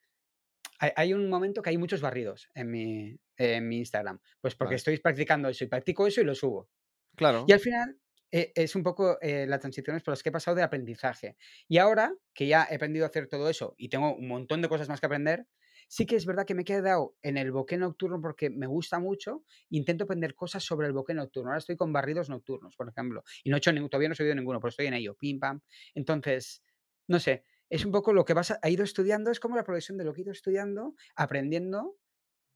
Hay, 0.79 0.91
hay 0.95 1.13
un 1.13 1.29
momento 1.29 1.61
que 1.61 1.69
hay 1.69 1.77
muchos 1.77 2.01
barridos 2.01 2.49
en 2.55 2.71
mi, 2.71 3.19
en 3.37 3.67
mi 3.67 3.77
Instagram, 3.79 4.19
pues 4.39 4.55
porque 4.55 4.69
Vale. 4.71 4.77
estoy 4.77 4.97
practicando 4.99 5.49
eso 5.49 5.63
y 5.63 5.67
practico 5.67 6.07
eso 6.07 6.21
y 6.21 6.23
lo 6.23 6.33
subo. 6.33 6.69
Claro. 7.15 7.45
Y 7.47 7.51
al 7.51 7.59
final 7.59 7.97
eh, 8.31 8.51
es 8.55 8.75
un 8.75 8.83
poco 8.83 9.17
eh, 9.21 9.45
las 9.47 9.59
transiciones 9.59 10.03
por 10.03 10.13
las 10.13 10.23
que 10.23 10.29
he 10.29 10.31
pasado 10.31 10.55
de 10.55 10.63
aprendizaje. 10.63 11.37
Y 11.67 11.77
ahora 11.77 12.13
que 12.33 12.47
ya 12.47 12.67
he 12.69 12.75
aprendido 12.75 13.05
a 13.05 13.09
hacer 13.09 13.27
todo 13.27 13.49
eso 13.49 13.75
y 13.77 13.89
tengo 13.89 14.15
un 14.15 14.27
montón 14.27 14.61
de 14.61 14.69
cosas 14.69 14.87
más 14.89 14.99
que 14.99 15.05
aprender, 15.05 15.47
sí 15.87 16.05
que 16.05 16.15
es 16.15 16.25
verdad 16.25 16.45
que 16.45 16.55
me 16.55 16.61
he 16.61 16.65
quedado 16.65 17.15
en 17.21 17.37
el 17.37 17.51
bokeh 17.51 17.77
nocturno 17.77 18.21
porque 18.21 18.49
me 18.49 18.67
gusta 18.67 18.99
mucho. 18.99 19.43
Intento 19.69 20.05
aprender 20.05 20.35
cosas 20.35 20.63
sobre 20.63 20.87
el 20.87 20.93
bokeh 20.93 21.13
nocturno. 21.13 21.49
Ahora 21.49 21.59
estoy 21.59 21.75
con 21.75 21.91
barridos 21.91 22.29
nocturnos, 22.29 22.75
por 22.77 22.87
ejemplo. 22.87 23.23
Y 23.43 23.49
no 23.49 23.57
he 23.57 23.59
hecho 23.59 23.71
todavía 23.89 24.07
no 24.07 24.13
he 24.13 24.15
subido 24.15 24.35
ninguno, 24.35 24.59
pero 24.61 24.69
estoy 24.69 24.87
en 24.87 24.93
ello. 24.93 25.15
Pim, 25.15 25.39
pam. 25.39 25.61
Entonces, 25.93 26.63
no 27.07 27.19
sé, 27.19 27.43
es 27.69 27.83
un 27.85 27.91
poco 27.91 28.13
lo 28.13 28.23
que 28.23 28.33
vas 28.33 28.51
a, 28.51 28.59
ha 28.61 28.69
ido 28.69 28.83
estudiando, 28.83 29.31
es 29.31 29.39
como 29.41 29.57
la 29.57 29.63
progresión 29.63 29.97
de 29.97 30.05
lo 30.05 30.13
que 30.13 30.21
he 30.21 30.23
ido 30.23 30.31
estudiando, 30.31 30.95
aprendiendo. 31.15 31.97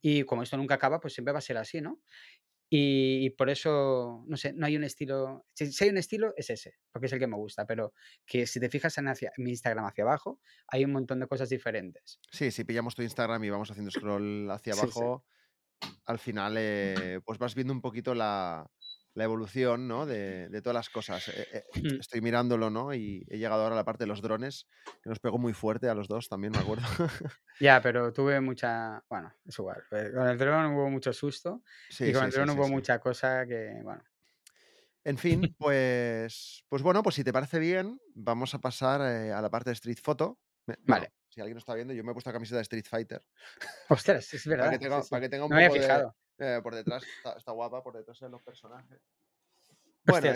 Y 0.02 0.24
como 0.24 0.44
esto 0.44 0.58
nunca 0.58 0.76
acaba, 0.76 1.00
pues 1.00 1.14
siempre 1.14 1.34
va 1.34 1.40
a 1.40 1.42
ser 1.42 1.58
así, 1.58 1.82
¿no? 1.82 2.02
Y, 2.70 3.30
por 3.32 3.50
eso, 3.50 4.24
no 4.28 4.38
sé, 4.38 4.54
no 4.54 4.66
hay 4.66 4.76
un 4.76 4.84
estilo. 4.84 5.46
Si, 5.54 5.72
hay 5.84 5.90
un 5.90 5.98
estilo, 5.98 6.34
es 6.36 6.50
ese, 6.50 6.76
porque 6.92 7.06
es 7.06 7.14
el 7.14 7.20
que 7.20 7.28
me 7.28 7.38
gusta. 7.38 7.66
Pero 7.66 7.94
que 8.26 8.48
si 8.48 8.60
te 8.60 8.70
fijas 8.70 8.98
en, 8.98 9.08
hacia, 9.08 9.32
mi 9.38 9.52
Instagram 9.52 9.86
hacia 9.86 10.04
abajo, 10.04 10.40
hay 10.68 10.84
un 10.84 10.92
montón 10.92 11.20
de 11.20 11.28
cosas 11.28 11.50
diferentes. 11.50 12.20
Sí, 12.32 12.52
si 12.52 12.64
pillamos 12.64 12.96
tu 12.96 13.04
Instagram 13.04 13.44
y 13.44 13.50
vamos 13.50 13.70
haciendo 13.70 13.92
scroll 13.92 14.50
hacia 14.50 14.74
abajo, 14.74 15.26
al 16.06 16.20
final, 16.20 16.56
eh, 16.58 17.20
pues 17.24 17.38
vas 17.40 17.54
viendo 17.56 17.74
un 17.74 17.82
poquito 17.82 18.16
la, 18.16 18.70
la 19.16 19.24
evolución 19.24 19.88
¿no? 19.88 20.06
de, 20.06 20.50
de, 20.50 20.62
todas 20.62 20.76
las 20.76 20.90
cosas. 20.90 21.30
Eh, 21.30 21.48
eh, 21.52 21.64
mm. 21.98 22.00
estoy 22.02 22.22
mirándolo, 22.22 22.70
¿no? 22.70 22.94
Y 22.94 23.26
he 23.30 23.38
llegado 23.38 23.64
ahora 23.64 23.74
a 23.74 23.78
la 23.78 23.86
parte 23.86 24.04
de 24.04 24.08
los 24.08 24.22
drones, 24.22 24.68
que 25.02 25.10
nos 25.10 25.20
pegó 25.20 25.38
muy 25.38 25.54
fuerte 25.54 25.90
a 25.90 25.96
los 25.96 26.08
dos, 26.08 26.28
también 26.30 26.52
me 26.52 26.60
acuerdo. 26.60 26.84
ya, 27.60 27.82
pero 27.82 28.14
tuve 28.14 28.40
mucha. 28.42 29.04
Bueno, 29.10 29.34
es 29.46 29.58
igual. 29.58 29.84
Eh, 29.92 30.12
con 30.14 30.28
el 30.28 30.38
dron 30.38 30.74
hubo 30.74 30.90
mucho 30.90 31.14
susto. 31.14 31.64
y 32.00 32.12
con 32.12 32.26
el 32.26 32.32
dron 32.32 32.50
hubo 32.52 32.68
mucha 32.68 33.00
cosa 33.00 33.46
que, 33.48 33.80
bueno. 33.84 34.04
En 35.06 35.18
fin, 35.18 35.42
pues, 35.58 36.66
pues 36.68 36.82
bueno, 36.82 37.02
pues 37.02 37.16
si 37.16 37.24
te 37.24 37.32
parece 37.32 37.60
bien, 37.60 38.00
vamos 38.14 38.54
a 38.54 38.60
pasar 38.60 39.02
a 39.02 39.42
la 39.42 39.50
parte 39.50 39.70
de 39.70 39.76
Street 39.76 40.00
Photo. 40.02 40.40
vale. 40.84 41.14
Si 41.30 41.42
alguien 41.42 41.56
no 41.56 41.60
está 41.60 41.74
viendo, 41.76 41.94
yo 41.94 42.02
me 42.02 42.12
he 42.12 42.14
puesto 42.14 42.30
la 42.30 42.34
camiseta 42.34 42.58
de 42.58 42.62
Street 42.62 42.86
Fighter. 42.90 43.22
Ostras, 43.90 44.34
es 44.34 44.48
verdad. 44.48 44.68
para, 44.68 44.78
que 44.78 44.86
tenga, 44.86 45.02
para 45.04 45.22
que 45.22 45.30
tenga 45.30 45.44
un 45.44 45.50
poco 45.50 45.74
de, 45.74 46.10
eh, 46.38 46.60
por 46.62 46.76
detrás, 46.76 47.04
está, 47.38 47.52
guapa, 47.52 47.84
por 47.84 47.96
detrás 47.96 48.20
de 48.20 48.30
los 48.30 48.42
personajes. 48.42 49.00
Bueno, 50.06 50.32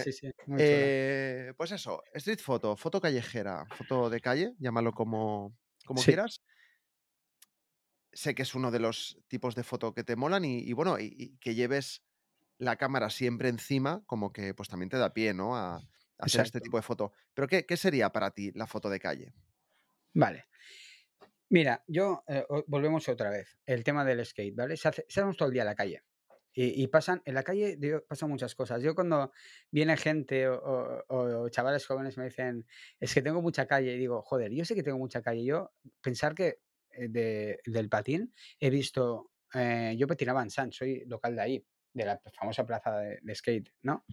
eh, 0.58 1.54
pues 1.56 1.72
eso, 1.72 2.02
street 2.14 2.40
photo, 2.40 2.76
foto 2.76 3.00
callejera, 3.00 3.66
foto 3.78 4.10
de 4.10 4.20
calle, 4.20 4.56
llámalo 4.58 4.94
como, 4.94 5.56
como 5.86 6.02
quieras. 6.02 6.42
Sé 8.12 8.34
que 8.34 8.42
es 8.42 8.56
uno 8.56 8.72
de 8.72 8.80
los 8.80 9.20
tipos 9.28 9.54
de 9.54 9.64
foto 9.64 9.94
que 9.94 10.04
te 10.04 10.16
molan 10.16 10.44
y, 10.44 10.74
bueno, 10.74 10.98
y, 11.00 11.38
que 11.38 11.54
lleves 11.54 12.04
la 12.58 12.78
cámara 12.78 13.12
siempre 13.12 13.50
encima, 13.50 14.02
como 14.08 14.34
que 14.34 14.56
pues 14.56 14.70
también 14.70 14.90
te 14.90 14.98
da 14.98 15.14
pie, 15.14 15.36
¿no? 15.36 15.56
A, 15.56 15.80
hacer 16.18 16.42
este 16.42 16.60
tipo 16.60 16.78
de 16.78 16.84
foto. 16.84 17.14
Pero 17.34 17.48
¿qué, 17.48 17.66
¿qué, 17.66 17.78
sería 17.78 18.12
para 18.12 18.32
ti 18.32 18.52
la 18.54 18.66
foto 18.66 18.90
de 18.90 19.00
calle? 19.00 19.34
Vale. 20.14 20.48
Mira, 21.50 21.84
yo 21.88 22.24
eh, 22.28 22.46
volvemos 22.68 23.10
otra 23.10 23.32
vez. 23.32 23.58
El 23.66 23.84
tema 23.84 24.06
del 24.06 24.24
skate, 24.24 24.56
¿vale? 24.56 24.78
Se 24.78 24.92
todo 24.92 25.48
el 25.48 25.54
día 25.54 25.64
en 25.64 25.68
la 25.68 25.76
calle. 25.76 26.04
Y, 26.62 26.88
pasan, 26.88 27.22
en 27.26 27.36
la 27.36 27.44
calle 27.44 27.78
pasan 28.08 28.30
muchas 28.30 28.54
cosas. 28.54 28.82
Yo 28.84 28.94
cuando 28.94 29.32
viene 29.72 29.96
gente 29.96 30.50
o, 30.50 31.48
chavales 31.50 31.86
jóvenes 31.86 32.18
me 32.18 32.26
dicen, 32.26 32.66
es 33.00 33.14
que 33.14 33.22
tengo 33.22 33.42
mucha 33.42 33.66
calle, 33.66 33.94
y 33.94 33.98
digo, 33.98 34.22
joder, 34.24 34.52
yo 34.52 34.66
sé 34.66 34.76
que 34.76 34.84
tengo 34.84 34.98
mucha 34.98 35.22
calle. 35.22 35.46
Yo 35.46 35.72
pensar 36.02 36.36
que 36.36 36.60
eh, 36.92 37.58
del 37.64 37.88
patín 37.88 38.34
he 38.60 38.70
visto, 38.70 39.32
eh, 39.54 39.96
yo 39.98 40.06
patinaba 40.06 40.44
en 40.44 40.50
San, 40.50 40.74
soy 40.74 41.06
local 41.06 41.36
de 41.36 41.42
ahí, 41.42 41.66
de 41.94 42.06
la 42.06 42.22
famosa 42.34 42.66
plaza 42.66 42.98
de, 42.98 43.20
de 43.22 43.36
skate, 43.36 43.72
¿no? 43.84 44.04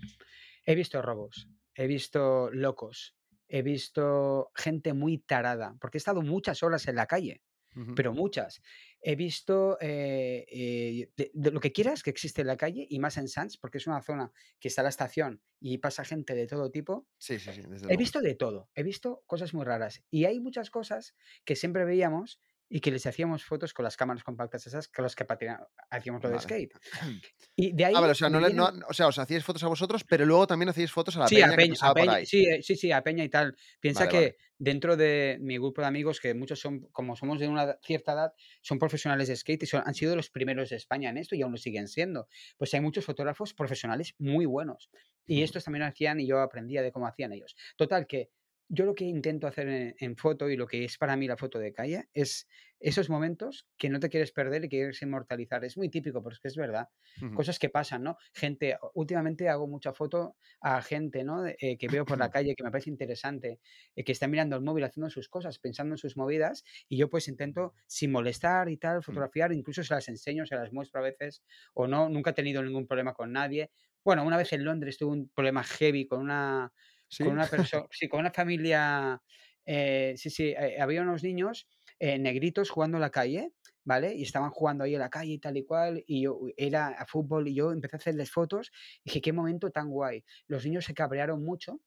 He 0.65 0.77
visto 0.77 1.03
robos, 1.03 1.49
he 1.75 1.89
visto 1.89 2.51
locos, 2.53 3.17
he 3.49 3.63
visto 3.63 4.51
gente 4.55 4.93
muy 4.93 5.19
tarada, 5.19 5.77
porque 5.81 5.99
he 5.99 6.01
estado 6.01 6.23
muchas 6.23 6.63
horas 6.63 6.89
en 6.89 6.97
la 6.97 7.07
calle, 7.07 7.43
pero 7.95 8.15
muchas. 8.15 8.63
He 9.03 9.17
visto 9.17 9.77
eh, 9.81 10.47
eh, 10.51 11.11
de, 11.15 11.51
lo 11.51 11.61
que 11.61 11.73
quieras 11.73 12.03
que 12.03 12.09
existe 12.09 12.41
en 12.41 12.47
la 12.47 12.57
calle 12.57 12.87
y 12.89 12.99
más 12.99 13.19
en 13.19 13.29
Sands, 13.29 13.59
porque 13.59 13.79
es 13.79 13.87
una 13.87 14.01
zona 14.01 14.33
que 14.59 14.69
está 14.69 14.83
la 14.83 14.89
estación 14.89 15.43
y 15.61 15.79
pasa 15.79 16.05
gente 16.05 16.35
de 16.35 16.47
todo 16.47 16.71
tipo. 16.71 17.07
Sí, 17.19 17.39
sí, 17.39 17.53
sí. 17.53 17.63
he 17.89 17.97
visto 17.97 18.23
de 18.23 18.35
todo, 18.35 18.71
he 18.75 18.83
visto 18.83 19.23
cosas 19.27 19.53
muy 19.53 19.65
raras 19.65 20.03
y 20.11 20.25
hay 20.25 20.41
muchas 20.41 20.71
cosas 20.71 21.15
que 21.45 21.55
siempre 21.55 21.85
veíamos 21.85 22.41
y 22.69 22.81
que 22.81 22.91
les 22.91 23.07
hacíamos 23.07 23.45
fotos 23.45 23.73
con 23.73 23.85
las 23.85 23.97
cámaras 23.97 24.25
compactas 24.25 24.67
esas 24.67 24.89
con 24.89 25.05
las 25.05 25.15
que 25.15 25.25
hacíamos 25.91 26.23
lo 26.23 26.31
de 26.31 26.41
skate. 26.41 26.73
Y 27.59 27.73
de 27.73 27.87
ahí 27.87 27.95
ah, 27.97 28.01
o, 28.03 28.15
sea, 28.15 28.29
o 28.29 28.93
sea, 28.93 29.07
os 29.07 29.19
hacíais 29.19 29.43
fotos 29.43 29.65
a 29.65 29.69
vosotros, 29.69 30.05
pero 30.05 30.27
luego 30.27 30.47
también 30.47 30.69
hacíais 30.69 30.93
fotos 30.93 31.17
a 31.17 31.21
la 31.21 31.27
peña, 31.27 31.57
que 31.57 32.27
Sí, 32.27 32.45
eh, 32.45 32.63
sí, 32.63 32.77
sí, 32.77 32.93
a 32.93 33.03
peña 33.03 33.25
y 33.25 33.31
tal. 33.31 33.57
Piensa 33.81 34.07
que 34.09 34.37
dentro 34.59 34.95
de 34.97 35.39
mi 35.41 35.57
grupo 35.57 35.81
de 35.81 35.87
amigos, 35.87 36.21
que 36.21 36.35
muchos 36.35 36.61
son, 36.61 36.81
como 36.93 37.17
somos 37.17 37.41
de 37.41 37.49
una 37.49 37.79
cierta 37.83 38.13
edad, 38.13 38.33
son 38.61 38.79
profesionales 38.79 39.29
de 39.29 39.37
skate 39.37 39.63
y 39.63 39.67
son, 39.67 39.83
han 39.87 39.95
sido 39.95 40.15
los 40.17 40.29
primeros 40.29 40.69
de 40.69 40.77
España 40.77 41.09
en 41.09 41.17
esto 41.17 41.35
y 41.35 41.41
aún 41.41 41.53
lo 41.53 41.59
siguen 41.59 41.89
siendo. 41.89 42.29
Pues 42.59 42.75
hay 42.75 42.81
muchos 42.81 43.07
fotógrafos 43.07 43.55
profesionales 43.55 44.15
muy 44.19 44.45
buenos. 44.45 44.91
Y 45.27 45.43
estos 45.43 45.65
también 45.65 45.83
lo 45.83 45.89
hacían 45.89 46.21
y 46.21 46.27
yo 46.27 46.41
aprendía 46.41 46.83
de 46.83 46.93
cómo 46.93 47.07
hacían 47.07 47.33
ellos. 47.33 47.57
Total, 47.77 48.07
que 48.07 48.31
yo 48.69 48.85
lo 48.85 48.95
que 48.95 49.05
intento 49.05 49.47
hacer 49.47 49.95
en, 49.99 50.17
foto 50.17 50.49
y 50.51 50.57
lo 50.57 50.67
que 50.67 50.85
es 50.85 50.99
para 50.99 51.17
mí 51.17 51.27
la 51.27 51.37
foto 51.37 51.59
de 51.59 51.73
calle 51.73 52.09
es 52.13 52.49
esos 52.81 53.09
momentos 53.09 53.67
que 53.79 53.89
no 53.89 54.01
te 54.01 54.09
quieres 54.09 54.33
perder 54.33 54.65
y 54.65 54.69
que 54.69 54.77
quieres 54.77 55.01
inmortalizar. 55.01 55.65
Es 55.65 55.77
muy 55.77 55.89
típico, 55.89 56.23
pero 56.23 56.35
es 56.35 56.41
que 56.41 56.49
es 56.49 56.57
verdad. 56.57 56.89
Cosas 57.35 57.59
que 57.59 57.71
pasan, 57.71 58.03
¿no? 58.03 58.19
Gente, 58.35 58.77
últimamente 58.95 59.49
hago 59.49 59.67
mucha 59.67 59.95
foto 59.95 60.37
a 60.61 60.83
gente, 60.83 61.25
¿no? 61.25 61.47
Eh, 61.47 61.79
que 61.79 61.89
veo 61.89 62.05
por 62.05 62.19
la 62.19 62.31
calle 62.31 62.55
que 62.55 62.65
me 62.65 62.71
parece 62.71 62.91
interesante, 62.91 63.61
eh, 63.95 64.05
que 64.05 64.13
está 64.13 64.29
mirando 64.29 64.57
el 64.57 64.63
móvil 64.63 64.85
haciendo 64.85 65.09
sus 65.11 65.29
cosas, 65.29 65.59
pensando 65.59 65.95
en 65.95 65.99
sus 65.99 66.17
movidas 66.17 66.65
y 66.89 66.99
yo 66.99 67.09
pues 67.09 67.29
intento 67.29 67.73
sin 67.87 68.13
molestar 68.13 68.69
y 68.69 68.77
tal, 68.77 68.99
mm. 68.99 69.03
fotografiar, 69.03 69.53
incluso 69.53 69.83
se 69.83 69.95
las 69.95 70.09
enseño, 70.09 70.45
se 70.45 70.57
las 70.57 70.73
muestro 70.73 71.01
a 71.01 71.05
veces 71.05 71.43
o 71.73 71.87
no, 71.87 72.09
nunca 72.09 72.31
he 72.31 72.35
tenido 72.35 72.63
ningún 72.63 72.87
problema 72.87 73.15
con 73.15 73.33
nadie. 73.33 73.71
Bueno, 74.05 74.25
una 74.25 74.37
vez 74.37 74.53
en 74.53 74.65
Londres 74.65 74.99
tuve 74.99 75.13
un 75.13 75.29
problema 75.31 75.65
heavy 75.65 76.07
con 76.07 76.21
una 76.21 76.73
con 77.19 77.29
una 77.29 77.47
persona, 77.75 77.87
sí, 77.91 78.09
con 78.09 78.21
una 78.21 78.31
familia, 78.31 79.21
eh, 79.65 80.15
sí, 80.17 80.31
sí, 80.31 80.49
eh, 80.49 80.81
había 80.81 81.03
unos 81.03 81.23
niños 81.23 81.69
eh, 81.99 82.19
negritos 82.19 82.71
jugando 82.71 82.99
en 82.99 83.03
la 83.03 83.11
calle, 83.11 83.53
¿vale? 83.85 84.15
Y 84.15 84.23
estaban 84.23 84.51
jugando 84.51 84.85
ahí 84.85 84.95
en 84.95 85.01
la 85.01 85.11
calle 85.11 85.33
y 85.33 85.39
tal 85.39 85.57
y 85.57 85.65
cual, 85.65 86.05
y 86.07 86.23
yo 86.23 86.41
era 86.57 86.89
a 86.89 87.07
fútbol 87.07 87.49
y 87.49 87.55
yo 87.55 87.73
empecé 87.73 87.97
a 87.97 87.99
hacerles 87.99 88.31
fotos 88.31 88.71
y 89.05 89.11
dije, 89.11 89.21
qué 89.21 89.33
momento 89.33 89.71
tan 89.71 89.89
guay. 89.89 90.25
Los 90.47 90.65
niños 90.65 90.85
se 90.85 90.95
cabrearon 90.95 91.45
mucho, 91.45 91.81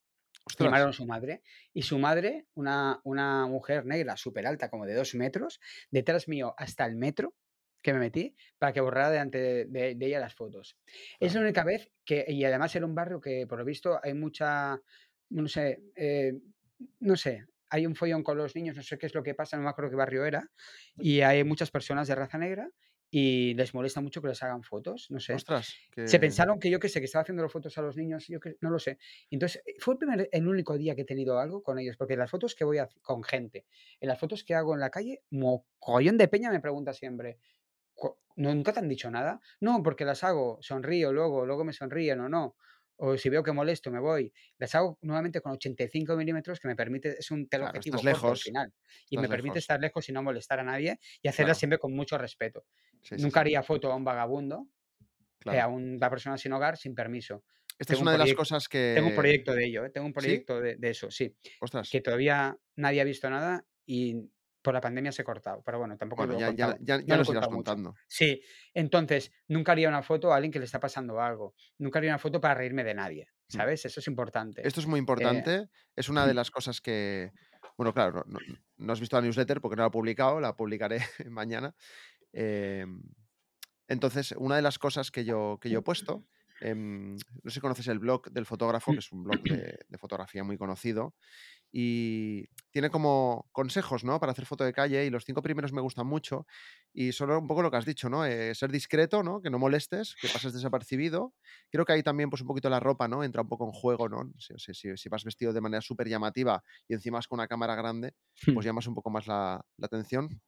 llamaron 0.57 0.89
a 0.89 0.93
su 0.93 1.05
madre, 1.05 1.43
y 1.73 1.83
su 1.83 1.99
madre, 1.99 2.47
una, 2.55 3.01
una 3.03 3.45
mujer 3.47 3.85
negra 3.85 4.17
súper 4.17 4.47
alta, 4.47 4.69
como 4.69 4.85
de 4.85 4.95
dos 4.95 5.13
metros, 5.15 5.59
detrás 5.91 6.27
mío 6.27 6.55
hasta 6.57 6.85
el 6.85 6.95
metro, 6.95 7.35
que 7.81 7.93
me 7.93 7.99
metí 7.99 8.35
para 8.57 8.73
que 8.73 8.81
borrara 8.81 9.09
delante 9.09 9.65
de, 9.65 9.97
ella 9.99 10.19
las 10.19 10.35
fotos. 10.35 10.77
Es 11.19 11.33
la 11.33 11.41
única 11.41 11.63
vez 11.63 11.91
que, 12.05 12.25
y 12.27 12.43
además 12.43 12.75
era 12.75 12.85
un 12.85 12.95
barrio 12.95 13.21
que 13.21 13.47
por 13.47 13.59
lo 13.59 13.65
visto 13.65 13.99
hay 14.03 14.13
mucha, 14.13 14.81
no 15.29 15.47
sé, 15.47 15.81
eh, 15.95 16.33
no 16.99 17.15
sé, 17.15 17.45
hay 17.69 17.85
un 17.85 17.95
follón 17.95 18.23
con 18.23 18.37
los 18.37 18.55
niños, 18.55 18.75
no 18.75 18.83
sé 18.83 18.97
qué 18.97 19.05
es 19.05 19.13
lo 19.13 19.23
que 19.23 19.35
pasa, 19.35 19.57
no 19.57 19.63
me 19.63 19.69
acuerdo 19.69 19.91
qué 19.91 19.95
barrio 19.95 20.25
era, 20.25 20.49
y 20.97 21.21
hay 21.21 21.43
muchas 21.43 21.71
personas 21.71 22.07
de 22.07 22.15
raza 22.15 22.37
negra 22.37 22.69
y 23.11 23.55
les 23.55 23.73
molesta 23.73 24.01
mucho 24.01 24.21
que 24.21 24.27
les 24.27 24.41
hagan 24.43 24.63
fotos, 24.63 25.07
no 25.09 25.19
sé. 25.19 25.33
Ostras, 25.33 25.73
Se 26.05 26.19
pensaron 26.19 26.59
que 26.59 26.69
yo 26.69 26.79
qué 26.79 26.89
sé, 26.89 26.99
que 26.99 27.05
estaba 27.05 27.23
haciendo 27.23 27.41
las 27.41 27.51
fotos 27.51 27.75
a 27.77 27.81
los 27.81 27.97
niños, 27.97 28.27
yo 28.27 28.39
que 28.39 28.57
no 28.61 28.69
lo 28.69 28.77
sé. 28.77 28.99
Entonces, 29.31 29.63
eh, 29.65 29.75
fue 29.79 29.95
el, 29.95 29.97
primer, 29.97 30.29
el 30.31 30.47
único 30.47 30.77
día 30.77 30.95
que 30.95 31.01
he 31.01 31.05
tenido 31.05 31.39
algo 31.39 31.63
con 31.63 31.79
ellos, 31.79 31.97
porque 31.97 32.15
las 32.15 32.29
fotos 32.29 32.53
que 32.53 32.63
voy 32.63 32.77
a, 32.77 32.87
con 33.01 33.23
gente, 33.23 33.65
en 33.99 34.09
las 34.09 34.19
fotos 34.19 34.43
que 34.43 34.53
hago 34.53 34.75
en 34.75 34.79
la 34.79 34.91
calle, 34.91 35.23
mogollón 35.31 36.17
de 36.17 36.27
peña 36.27 36.51
me 36.51 36.59
pregunta 36.59 36.93
siempre, 36.93 37.39
¿nunca 38.35 38.73
te 38.73 38.79
han 38.79 38.87
dicho 38.87 39.09
nada? 39.09 39.41
No, 39.59 39.81
porque 39.81 40.05
las 40.05 40.23
hago, 40.23 40.59
sonrío 40.61 41.11
luego, 41.11 41.45
luego 41.45 41.63
me 41.63 41.73
sonríen 41.73 42.19
o 42.19 42.29
no 42.29 42.55
o 43.01 43.17
si 43.17 43.29
veo 43.29 43.41
que 43.41 43.51
molesto, 43.51 43.91
me 43.91 43.99
voy. 43.99 44.31
Las 44.57 44.75
hago 44.75 44.97
nuevamente 45.01 45.39
con 45.41 45.53
85 45.53 46.17
milímetros, 46.17 46.59
que 46.59 46.67
me 46.67 46.75
permite, 46.75 47.15
es 47.17 47.31
un 47.31 47.47
teleobjetivo 47.47 48.01
lejos, 48.03 48.31
al 48.31 48.37
final. 48.37 48.73
Y 49.09 49.17
me 49.17 49.29
permite 49.29 49.59
estar 49.59 49.79
lejos 49.79 50.07
y 50.09 50.11
no 50.11 50.21
molestar 50.21 50.59
a 50.59 50.63
nadie 50.63 50.99
y 51.21 51.27
hacerlas 51.27 51.57
siempre 51.57 51.79
con 51.79 51.93
mucho 51.93 52.17
respeto. 52.17 52.65
Nunca 53.17 53.39
haría 53.39 53.63
foto 53.63 53.91
a 53.91 53.95
un 53.95 54.03
vagabundo, 54.03 54.67
eh, 55.45 55.59
a 55.59 55.67
una 55.67 56.09
persona 56.09 56.37
sin 56.37 56.51
hogar, 56.51 56.77
sin 56.77 56.93
permiso. 56.93 57.45
Esta 57.77 57.93
es 57.93 58.01
una 58.01 58.11
de 58.11 58.17
las 58.17 58.33
cosas 58.33 58.67
que. 58.67 58.91
Tengo 58.95 59.07
un 59.07 59.15
proyecto 59.15 59.53
de 59.53 59.65
ello, 59.65 59.85
¿eh? 59.85 59.89
tengo 59.89 60.05
un 60.05 60.13
proyecto 60.13 60.59
de, 60.59 60.75
de, 60.75 60.89
eso, 60.89 61.09
sí. 61.09 61.33
Ostras. 61.61 61.89
Que 61.89 62.01
todavía 62.01 62.57
nadie 62.75 62.99
ha 62.99 63.05
visto 63.05 63.29
nada 63.29 63.65
y 63.85 64.29
por 64.61 64.73
la 64.73 64.81
pandemia 64.81 65.11
se 65.11 65.21
ha 65.21 65.25
cortado, 65.25 65.61
pero 65.63 65.79
bueno, 65.79 65.97
tampoco 65.97 66.25
lo 66.25 66.37
ya, 66.37 66.51
ya, 66.51 66.77
ya, 66.81 66.99
ya 67.01 67.17
lo 67.17 67.31
irás 67.31 67.47
contando. 67.47 67.95
Sí, 68.07 68.41
entonces, 68.73 69.31
nunca 69.47 69.71
haría 69.71 69.87
una 69.87 70.01
foto 70.01 70.33
a 70.33 70.35
alguien 70.35 70.51
que 70.51 70.59
le 70.59 70.65
está 70.65 70.79
pasando 70.79 71.21
algo. 71.21 71.55
Nunca 71.77 71.99
haría 71.99 72.11
una 72.11 72.19
foto 72.19 72.41
para 72.41 72.55
reírme 72.55 72.83
de 72.83 72.93
nadie, 72.93 73.29
mm. 73.47 73.55
¿sabes? 73.55 73.85
Eso 73.85 73.99
es 73.99 74.07
importante. 74.07 74.67
Esto 74.67 74.81
es 74.81 74.87
muy 74.87 74.99
importante. 74.99 75.69
es 75.95 76.09
una 76.09 76.27
de 76.27 76.33
las 76.33 76.51
cosas 76.51 76.81
que, 76.81 77.31
bueno, 77.77 77.93
claro, 77.93 78.25
no, 78.77 78.93
has 78.93 78.99
visto 78.99 79.15
la 79.15 79.21
newsletter 79.21 79.61
porque 79.61 79.77
no 79.77 79.83
la 79.83 79.87
he 79.87 79.91
publicado, 79.91 80.39
la 80.41 80.55
publicaré 80.55 80.99
mañana. 81.29 81.73
Em, 82.33 83.01
entonces, 83.87 84.33
una 84.37 84.57
de 84.57 84.61
las 84.61 84.77
cosas 84.77 85.09
que 85.09 85.23
yo, 85.23 85.57
que 85.61 85.69
yo 85.69 85.79
he 85.79 85.83
puesto, 85.83 86.25
em, 86.59 87.13
no 87.15 87.49
sé 87.49 87.55
si 87.55 87.59
conoces 87.61 87.87
el 87.87 87.99
blog 87.99 88.29
del 88.29 88.45
fotógrafo, 88.45 88.91
que 88.91 88.99
es 88.99 89.11
un 89.13 89.23
blog 89.23 89.41
de, 89.41 89.79
de 89.87 89.97
fotografía 89.97 90.43
muy 90.43 90.57
conocido, 90.57 91.15
y 91.71 92.45
tiene 92.71 92.89
como 92.89 93.49
consejos, 93.51 94.03
¿no? 94.03 94.19
Para 94.19 94.31
hacer 94.31 94.45
foto 94.45 94.63
de 94.63 94.73
calle 94.73 95.05
y 95.05 95.09
los 95.09 95.25
cinco 95.25 95.41
primeros 95.41 95.73
me 95.73 95.81
gustan 95.81 96.07
mucho 96.07 96.45
y 96.93 97.11
solo 97.11 97.37
un 97.39 97.47
poco 97.47 97.61
lo 97.61 97.71
que 97.71 97.77
has 97.77 97.85
dicho, 97.85 98.09
¿no? 98.09 98.25
Eh, 98.25 98.53
ser 98.55 98.71
discreto, 98.71 99.23
¿no? 99.23 99.41
Que 99.41 99.49
no 99.49 99.59
molestes, 99.59 100.17
que 100.17 100.29
pases 100.29 100.53
desapercibido. 100.53 101.33
Creo 101.71 101.85
que 101.85 101.93
ahí 101.93 102.03
también, 102.03 102.29
pues 102.29 102.41
un 102.41 102.47
poquito 102.47 102.69
la 102.69 102.79
ropa, 102.79 103.07
¿no? 103.07 103.23
Entra 103.23 103.41
un 103.41 103.49
poco 103.49 103.65
en 103.65 103.71
juego, 103.71 104.09
¿no? 104.09 104.31
Si, 104.39 104.73
si- 104.73 105.09
vas 105.09 105.23
vestido 105.23 105.53
de 105.53 105.61
manera 105.61 105.81
súper 105.81 106.07
llamativa 106.09 106.63
y 106.87 106.93
encima 106.93 107.19
es 107.19 107.27
con 107.27 107.39
una 107.39 107.47
cámara 107.47 107.75
grande, 107.75 108.13
Hmm. 108.47 108.53
pues 108.53 108.65
llamas 108.65 108.87
un 108.87 108.95
poco 108.95 109.09
más 109.09 109.27
la, 109.27 109.65
la 109.77 109.85
atención. 109.85 110.41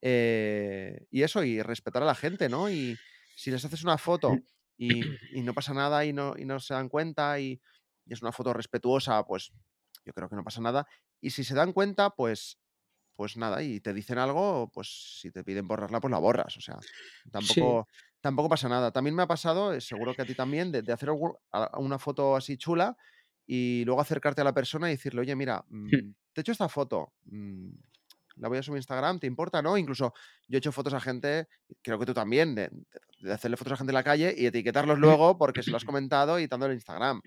Eh, 0.00 1.06
y 1.10 1.22
eso, 1.22 1.44
y 1.44 1.62
respetar 1.62 2.02
a 2.02 2.06
la 2.06 2.14
gente, 2.14 2.48
¿no? 2.48 2.70
Y 2.70 3.00
si 3.34 3.50
les 3.50 3.64
haces 3.64 3.84
una 3.84 3.98
foto 3.98 4.44
y, 4.76 5.18
y 5.30 5.42
no 5.42 5.54
pasa 5.54 5.74
nada 5.74 6.04
y 6.04 6.12
no, 6.12 6.34
y 6.36 6.44
no 6.44 6.58
se 6.60 6.74
dan 6.74 6.88
cuenta 6.88 7.38
y, 7.40 7.60
y 8.06 8.12
es 8.12 8.22
una 8.22 8.32
foto 8.32 8.52
respetuosa, 8.52 9.24
pues 9.24 9.52
yo 10.04 10.12
creo 10.12 10.28
que 10.28 10.36
no 10.36 10.44
pasa 10.44 10.60
nada. 10.60 10.86
Y 11.20 11.30
si 11.30 11.44
se 11.44 11.54
dan 11.54 11.72
cuenta, 11.72 12.10
pues, 12.10 12.58
pues 13.14 13.36
nada, 13.36 13.62
y 13.62 13.80
te 13.80 13.92
dicen 13.94 14.18
algo, 14.18 14.70
pues 14.72 15.18
si 15.20 15.30
te 15.30 15.44
piden 15.44 15.68
borrarla, 15.68 16.00
pues 16.00 16.10
la 16.10 16.18
borras. 16.18 16.56
O 16.56 16.60
sea, 16.60 16.86
Sí, 17.38 17.60
tampoco, 17.60 17.88
tampoco 18.20 18.48
pasa 18.48 18.68
nada. 18.68 18.92
También 18.92 19.14
me 19.16 19.22
ha 19.22 19.26
pasado, 19.26 19.72
eh, 19.74 19.80
seguro 19.80 20.14
que 20.14 20.22
a 20.22 20.26
ti 20.26 20.34
también, 20.34 20.72
de, 20.72 20.82
de 20.82 20.92
hacer 20.92 21.10
una 21.78 21.98
foto 21.98 22.36
así 22.36 22.56
chula 22.56 22.96
y 23.46 23.84
luego 23.84 24.00
acercarte 24.00 24.40
a 24.40 24.44
la 24.44 24.54
persona 24.54 24.88
y 24.88 24.92
decirle, 24.92 25.20
oye, 25.22 25.36
mira, 25.36 25.64
hmm. 25.90 25.98
mm, 25.98 26.14
te 26.32 26.40
he 26.40 26.42
hecho 26.42 26.52
esta 26.52 26.68
foto. 26.68 27.12
Mm, 28.36 28.42
la 28.42 28.48
voy 28.48 28.58
a 28.58 28.62
subir 28.62 28.76
a 28.76 28.78
Instagram, 28.78 29.18
¿te 29.20 29.26
importa? 29.26 29.62
¿No? 29.62 29.76
Incluso 29.76 30.12
yo 30.48 30.56
he 30.56 30.58
hecho 30.58 30.72
fotos 30.72 30.94
a 30.94 31.00
gente, 31.00 31.48
creo 31.82 31.98
que 31.98 32.06
tú 32.06 32.14
también, 32.14 32.54
de, 32.54 32.70
de 33.20 33.32
hacerle 33.32 33.56
fotos 33.56 33.74
a 33.74 33.76
gente 33.76 33.90
en 33.90 33.94
la 33.94 34.02
calle 34.02 34.34
y 34.36 34.46
etiquetarlos 34.46 34.98
luego 34.98 35.38
porque 35.38 35.62
se 35.62 35.70
lo 35.70 35.76
has 35.76 35.84
comentado 35.92 36.38
y 36.38 36.46
dándole 36.46 36.74
Instagram. 36.74 37.20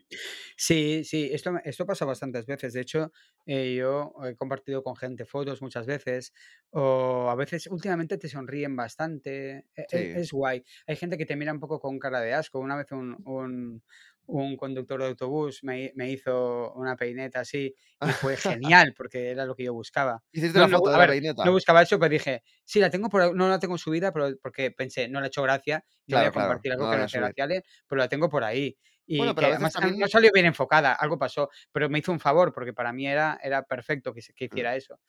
Sí, 0.58 1.04
sí, 1.04 1.30
esto, 1.32 1.52
esto 1.64 1.86
pasa 1.86 2.06
bastantes 2.06 2.46
veces. 2.46 2.74
De 2.74 2.82
hecho, 2.82 3.12
eh, 3.46 3.76
yo 3.76 4.14
he 4.24 4.36
compartido 4.36 4.84
con 4.84 4.96
gente 4.96 5.26
fotos 5.26 5.62
muchas 5.62 5.86
veces, 5.86 6.34
o 6.72 7.30
a 7.30 7.36
veces 7.36 7.68
últimamente 7.68 8.18
te 8.18 8.28
sonríen 8.28 8.76
bastante. 8.76 9.66
e- 9.76 9.86
e-. 9.92 10.22
Es, 10.22 10.32
guay. 10.32 10.64
Hay 10.88 10.96
gente 10.96 11.18
que 11.18 11.26
te 11.26 11.36
mira 11.36 11.54
un 11.54 11.60
poco 11.60 11.80
con 11.80 12.00
cara 12.00 12.20
de 12.22 12.34
asco. 12.34 12.60
Una 12.60 12.76
vez 12.76 12.92
un, 12.92 13.16
un, 13.26 13.84
un 14.28 14.58
conductor 14.58 15.00
de 15.02 15.08
autobús 15.08 15.64
me, 15.64 15.92
me 15.96 16.10
hizo 16.12 16.74
una 16.74 16.96
peineta 16.96 17.42
así 17.42 17.74
y 18.02 18.14
fue 18.14 18.38
genial 18.38 18.94
porque 18.98 19.30
era 19.32 19.46
lo 19.46 19.56
que 19.56 19.64
yo 19.66 19.74
buscaba. 19.74 20.24
Hiciste 20.32 20.60
No, 20.60 20.68
foto 20.68 20.92
de 20.92 20.98
la 20.98 21.06
ver, 21.06 21.10
peineta. 21.10 21.44
no 21.44 21.52
buscaba 21.52 21.82
eso, 21.84 22.00
pero 22.00 22.10
dije, 22.10 22.44
sí, 22.64 22.80
la 22.80 22.90
tengo 22.90 23.10
por, 23.10 23.36
no 23.36 23.50
la 23.50 23.60
tengo 23.60 23.78
subida, 23.78 24.12
pero 24.14 24.30
porque 24.42 24.72
pensé, 24.72 25.08
no 25.10 25.20
le 25.20 25.26
ha 25.26 25.28
hecho 25.28 25.44
gracia, 25.44 25.86
voy 26.08 26.24
a 26.26 26.32
claro, 26.32 26.32
compartir 26.32 26.72
algo 26.72 26.88
no 26.88 26.90
que 26.90 26.98
no 26.98 27.04
hace 27.04 27.20
gracia, 27.20 27.48
pero 27.88 28.00
la 28.00 28.08
tengo 28.10 28.30
por 28.30 28.44
ahí. 28.44 28.78
Bueno, 29.18 29.34
Y 29.34 29.36
pero 29.36 29.48
que 29.48 29.50
veces 29.50 29.70
además 29.72 29.74
no- 30.00 30.08
salió 30.08 30.32
bien 30.34 30.48
enfocada, 30.48 30.94
algo 30.94 31.18
pasó, 31.20 31.50
pero 31.72 31.90
me 31.90 32.00
hizo 32.00 32.12
un 32.12 32.20
favor 32.20 32.52
porque 32.54 32.74
para 32.74 32.92
mí 32.92 33.08
era, 33.08 33.40
era 33.44 33.64
perfecto 33.64 34.14
que, 34.14 34.22
que 34.36 34.46
Mm, 34.46 34.46
hiciera 34.46 34.76
eso. 34.76 35.00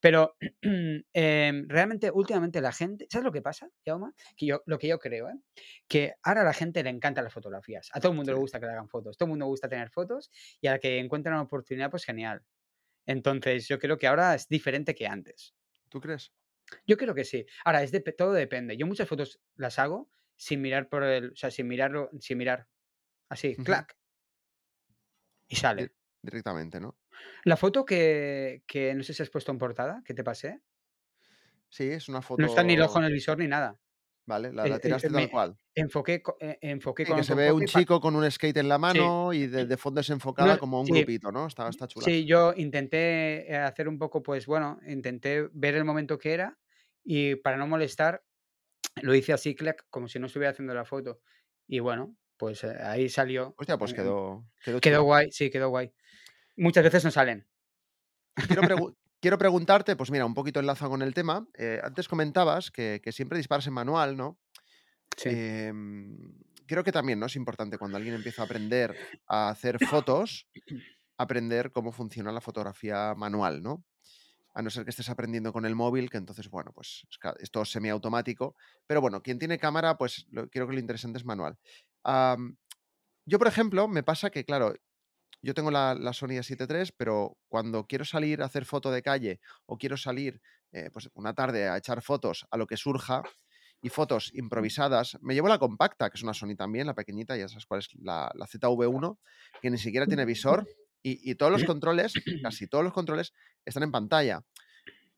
Pero 0.00 0.36
em, 1.12 1.66
realmente, 1.68 2.10
últimamente 2.12 2.60
la 2.60 2.72
gente, 2.72 3.06
¿sabes 3.10 3.24
lo 3.24 3.32
que 3.32 3.42
pasa, 3.42 3.68
Jaume? 3.84 4.12
Que 4.36 4.46
yo, 4.46 4.62
lo 4.66 4.78
que 4.78 4.88
yo 4.88 4.98
creo, 4.98 5.28
¿eh? 5.30 5.34
Que 5.88 6.14
ahora 6.22 6.42
a 6.42 6.44
la 6.44 6.52
gente 6.52 6.82
le 6.82 6.90
encantan 6.90 7.24
las 7.24 7.32
fotografías. 7.32 7.90
A 7.92 8.00
todo 8.00 8.12
el 8.12 8.16
mundo 8.16 8.32
le 8.32 8.38
gusta 8.38 8.60
que 8.60 8.66
le 8.66 8.72
hagan 8.72 8.88
fotos, 8.88 9.16
todo 9.16 9.26
el 9.26 9.30
mundo 9.30 9.46
gusta 9.46 9.68
tener 9.68 9.90
fotos 9.90 10.30
y 10.60 10.66
a 10.68 10.72
la 10.72 10.78
que 10.78 10.98
encuentran 10.98 11.34
una 11.34 11.42
oportunidad, 11.44 11.90
pues 11.90 12.04
genial. 12.04 12.42
Entonces, 13.06 13.68
yo 13.68 13.78
creo 13.78 13.98
que 13.98 14.06
ahora 14.06 14.34
es 14.34 14.48
diferente 14.48 14.94
que 14.94 15.06
antes. 15.06 15.54
¿Tú 15.88 16.00
crees? 16.00 16.32
Yo 16.86 16.96
creo 16.96 17.14
que 17.14 17.24
sí. 17.24 17.46
Ahora, 17.64 17.82
es 17.82 17.92
dep- 17.92 18.14
todo 18.16 18.32
depende. 18.32 18.76
Yo 18.76 18.86
muchas 18.86 19.08
fotos 19.08 19.40
las 19.56 19.78
hago 19.78 20.10
sin 20.36 20.60
mirar 20.60 20.88
por 20.88 21.02
el, 21.04 21.30
o 21.32 21.36
sea, 21.36 21.50
sin 21.50 21.68
mirarlo, 21.68 22.10
sin 22.20 22.38
mirar. 22.38 22.66
Así, 23.28 23.58
Ujú, 23.58 23.62
clac, 23.62 23.96
y 25.48 25.56
sale. 25.56 25.92
Directamente, 26.22 26.78
¿no? 26.80 26.98
La 27.44 27.56
foto 27.56 27.84
que, 27.84 28.62
que 28.66 28.94
no 28.94 29.02
sé 29.02 29.14
si 29.14 29.22
has 29.22 29.30
puesto 29.30 29.52
en 29.52 29.58
portada, 29.58 30.02
que 30.04 30.14
te 30.14 30.24
pasé, 30.24 30.60
Sí, 31.68 31.84
es 31.90 32.08
una 32.08 32.22
no 32.36 32.46
está 32.46 32.62
ni 32.62 32.74
el 32.74 32.82
ojo 32.82 32.98
foto. 32.98 33.00
en 33.00 33.04
el 33.06 33.12
visor 33.12 33.38
ni 33.38 33.48
nada. 33.48 33.80
Vale, 34.24 34.52
la, 34.52 34.68
la 34.68 34.78
tiraste 34.80 35.10
eh, 35.14 35.16
tal 35.16 35.28
cual. 35.28 35.58
enfoqué, 35.74 36.22
eh, 36.40 36.58
enfoqué 36.62 37.06
Sí, 37.06 37.14
con 37.14 37.18
que 37.18 37.22
se 37.24 37.34
ve 37.34 37.52
un 37.52 37.64
chico 37.64 38.00
con 38.00 38.16
un 38.16 38.30
skate 38.30 38.58
en 38.58 38.68
la 38.68 38.76
Sí, 38.86 39.18
mano 39.18 39.32
y 39.32 39.46
de, 39.46 39.64
de 39.66 39.76
fondo 39.78 40.00
no, 40.38 40.54
desenfocada 40.54 40.58
como 40.58 40.80
un 40.80 40.88
sí, 40.88 40.90
grupito, 40.90 41.30
¿no? 41.32 41.46
Está, 41.46 41.68
está 41.68 41.86
chula. 41.86 42.14
sí, 42.14 42.26
yo 42.26 42.54
intenté 42.56 43.50
eh, 43.52 43.56
hacer 43.58 43.88
un 43.88 43.98
poco, 43.98 44.22
pues 44.22 44.46
bueno, 44.46 44.80
intenté 44.86 45.48
ver 45.52 45.76
el 45.76 45.84
momento 45.84 46.18
que 46.18 46.34
era 46.34 46.58
y 47.04 47.36
para 47.36 47.56
no 47.58 47.66
molestar, 47.66 48.24
lo 49.02 49.14
hice 49.14 49.32
así, 49.34 49.54
clac, 49.56 49.86
como 49.90 50.08
si 50.08 50.18
no 50.20 50.26
estuviera 50.28 50.52
haciendo 50.52 50.74
la 50.74 50.84
foto. 50.86 51.20
Y 51.68 51.80
bueno, 51.80 52.16
pues 52.36 52.64
eh, 52.64 52.76
ahí 52.82 53.08
salió. 53.08 53.54
Hostia, 53.58 53.78
pues 53.78 53.92
eh, 53.92 53.96
quedó, 53.96 54.46
quedó 54.64 54.80
Quedó 54.80 54.96
chula. 54.96 55.04
guay, 55.04 55.32
sí, 55.32 55.50
quedó 55.50 55.68
guay. 55.70 55.92
Muchas 56.56 56.84
veces 56.84 57.04
no 57.04 57.10
salen. 57.10 57.46
Quiero, 58.34 58.62
pregu- 58.62 58.96
quiero 59.20 59.38
preguntarte, 59.38 59.96
pues 59.96 60.10
mira, 60.10 60.26
un 60.26 60.34
poquito 60.34 60.60
enlaza 60.60 60.88
con 60.88 61.02
el 61.02 61.14
tema. 61.14 61.46
eh, 61.58 61.80
antes 61.82 62.08
comentabas 62.08 62.70
que, 62.70 63.00
que 63.02 63.12
siempre 63.12 63.38
disparas 63.38 63.66
en 63.66 63.72
manual, 63.74 64.16
¿no? 64.16 64.38
Sí. 65.16 65.30
Em, 65.32 66.16
creo 66.66 66.84
que 66.84 66.92
también, 66.92 67.18
¿no? 67.18 67.26
Es 67.26 67.36
importante 67.36 67.78
cuando 67.78 67.96
alguien 67.96 68.14
empieza 68.14 68.42
a 68.42 68.44
aprender 68.44 68.94
a 69.26 69.48
hacer 69.48 69.78
fotos, 69.86 70.46
aprender 71.18 71.72
cómo 71.72 71.92
funciona 71.92 72.32
la 72.32 72.40
fotografía 72.42 73.14
manual, 73.16 73.62
¿no? 73.62 73.84
A 74.56 74.62
no 74.62 74.70
ser 74.70 74.84
que 74.84 74.90
estés 74.90 75.10
aprendiendo 75.10 75.52
con 75.52 75.66
el 75.66 75.74
móvil, 75.74 76.08
que 76.08 76.16
entonces, 76.16 76.48
bueno, 76.48 76.72
pues 76.72 77.06
es 77.38 77.50
todo 77.50 77.66
semiautomático. 77.66 78.56
Pero 78.86 79.02
bueno, 79.02 79.22
quien 79.22 79.38
tiene 79.38 79.58
cámara, 79.58 79.98
pues 79.98 80.26
lo, 80.30 80.48
creo 80.48 80.66
que 80.66 80.72
lo 80.72 80.80
interesante 80.80 81.18
es 81.18 81.26
manual. 81.26 81.58
Yo, 83.26 83.38
por 83.38 83.48
ejemplo, 83.48 83.86
me 83.86 84.02
pasa 84.02 84.30
que, 84.30 84.44
claro, 84.44 84.74
yo 85.42 85.52
tengo 85.52 85.70
la, 85.70 85.94
la 85.94 86.12
Sony 86.12 86.38
A7 86.38 86.66
III, 86.68 86.94
pero 86.96 87.36
cuando 87.48 87.86
quiero 87.86 88.04
salir 88.04 88.40
a 88.40 88.46
hacer 88.46 88.64
foto 88.64 88.90
de 88.90 89.02
calle 89.02 89.40
o 89.66 89.76
quiero 89.76 89.96
salir 89.96 90.40
eh, 90.72 90.90
pues 90.92 91.10
una 91.14 91.34
tarde 91.34 91.68
a 91.68 91.76
echar 91.76 92.02
fotos 92.02 92.46
a 92.50 92.56
lo 92.56 92.66
que 92.66 92.76
surja 92.76 93.22
y 93.82 93.88
fotos 93.88 94.30
improvisadas, 94.34 95.18
me 95.20 95.34
llevo 95.34 95.48
la 95.48 95.58
compacta, 95.58 96.08
que 96.08 96.16
es 96.16 96.22
una 96.22 96.34
Sony 96.34 96.56
también, 96.56 96.86
la 96.86 96.94
pequeñita, 96.94 97.36
ya 97.36 97.48
sabes 97.48 97.66
cuál 97.66 97.80
es, 97.80 97.88
la, 98.00 98.30
la 98.34 98.46
ZV1, 98.46 99.18
que 99.60 99.70
ni 99.70 99.78
siquiera 99.78 100.06
tiene 100.06 100.24
visor 100.24 100.66
y, 101.06 101.30
y 101.30 101.36
todos 101.36 101.52
los 101.52 101.62
controles, 101.62 102.12
casi 102.42 102.66
todos 102.66 102.82
los 102.82 102.92
controles, 102.92 103.32
están 103.64 103.84
en 103.84 103.92
pantalla. 103.92 104.44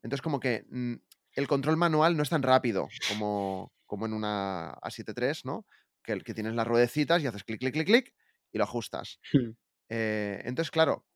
Entonces, 0.02 0.20
como 0.20 0.38
que 0.38 0.66
mm, 0.68 0.94
el 1.32 1.48
control 1.48 1.78
manual 1.78 2.14
no 2.14 2.22
es 2.22 2.28
tan 2.28 2.42
rápido 2.42 2.88
como, 3.08 3.72
como 3.86 4.04
en 4.04 4.12
una 4.12 4.74
A7 4.82 5.14
III, 5.16 5.40
¿no? 5.44 5.66
Que, 6.02 6.12
el 6.12 6.24
que 6.24 6.34
tienes 6.34 6.54
las 6.54 6.66
ruedecitas 6.66 7.22
y 7.22 7.26
haces 7.26 7.42
clic, 7.42 7.60
clic, 7.60 7.72
clic, 7.72 7.86
clic 7.86 8.14
y 8.52 8.58
lo 8.58 8.64
ajustas. 8.64 9.18
Hmm. 9.32 9.52
Eh, 9.88 10.42
entonces, 10.44 10.70
claro, 10.70 11.06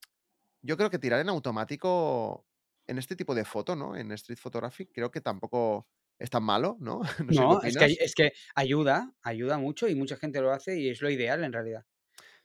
yo 0.63 0.75
creo 0.75 0.89
que 0.89 0.97
tirar 0.97 1.19
en 1.19 1.29
automático 1.29 2.47
en 2.87 2.97
este 2.97 3.15
tipo 3.15 3.35
de 3.35 3.45
foto, 3.45 3.75
¿no? 3.75 3.95
En 3.95 4.11
Street 4.13 4.39
Photography, 4.39 4.87
creo 4.87 5.11
que 5.11 5.21
tampoco 5.21 5.87
es 6.17 6.31
tan 6.31 6.43
malo, 6.43 6.77
¿no? 6.79 7.01
No 7.45 7.61
sé 7.61 7.67
es 7.67 7.77
que, 7.77 7.85
es 7.85 8.15
que 8.15 8.33
ayuda, 8.55 9.13
ayuda 9.21 9.59
mucho 9.59 9.87
y 9.87 9.93
mucha 9.93 10.17
gente 10.17 10.41
lo 10.41 10.51
hace 10.51 10.79
y 10.79 10.89
es 10.89 10.99
lo 11.01 11.11
ideal 11.11 11.43
en 11.43 11.53
realidad. 11.53 11.85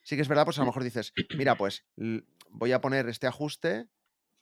Sí 0.08 0.16
que 0.16 0.22
es 0.22 0.28
verdad, 0.28 0.46
pues 0.46 0.56
a 0.56 0.62
lo 0.62 0.68
mejor 0.68 0.84
dices, 0.84 1.12
mira, 1.36 1.54
pues 1.58 1.84
voy 2.48 2.72
a 2.72 2.80
poner 2.80 3.10
este 3.10 3.26
ajuste 3.26 3.90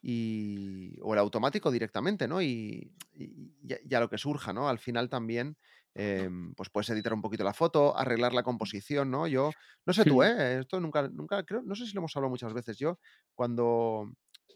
y, 0.00 0.96
o 1.02 1.12
el 1.12 1.18
automático 1.18 1.72
directamente, 1.72 2.29
¿no? 2.29 2.40
Y, 2.40 2.94
y, 3.12 3.52
ya- 3.64 3.98
lo 3.98 4.09
que 4.09 4.16
surja, 4.16 4.52
¿no? 4.52 4.68
Al 4.68 4.79
final 4.79 5.09
también, 5.09 5.57
em, 5.92 6.55
pues 6.55 6.70
puedes 6.70 6.88
editar 6.90 7.12
un 7.12 7.20
poquito 7.20 7.42
la 7.42 7.52
foto, 7.52 7.98
arreglar 7.98 8.33
la 8.33 8.44
composición, 8.44 9.11
¿no? 9.11 9.26
Yo, 9.26 9.50
no 9.85 9.92
sé 9.92 10.05
tú. 10.05 10.22
¿eh? 10.22 10.61
Esto 10.61 10.79
nunca, 10.79 11.09
nunca, 11.09 11.42
creo, 11.42 11.62
no 11.62 11.74
sé 11.74 11.85
si 11.85 11.94
lo 11.94 11.98
hemos 11.98 12.14
hablado 12.16 12.31
muchas 12.31 12.55
veces. 12.55 12.79
Yo, 12.79 13.00
cuando, 13.35 14.09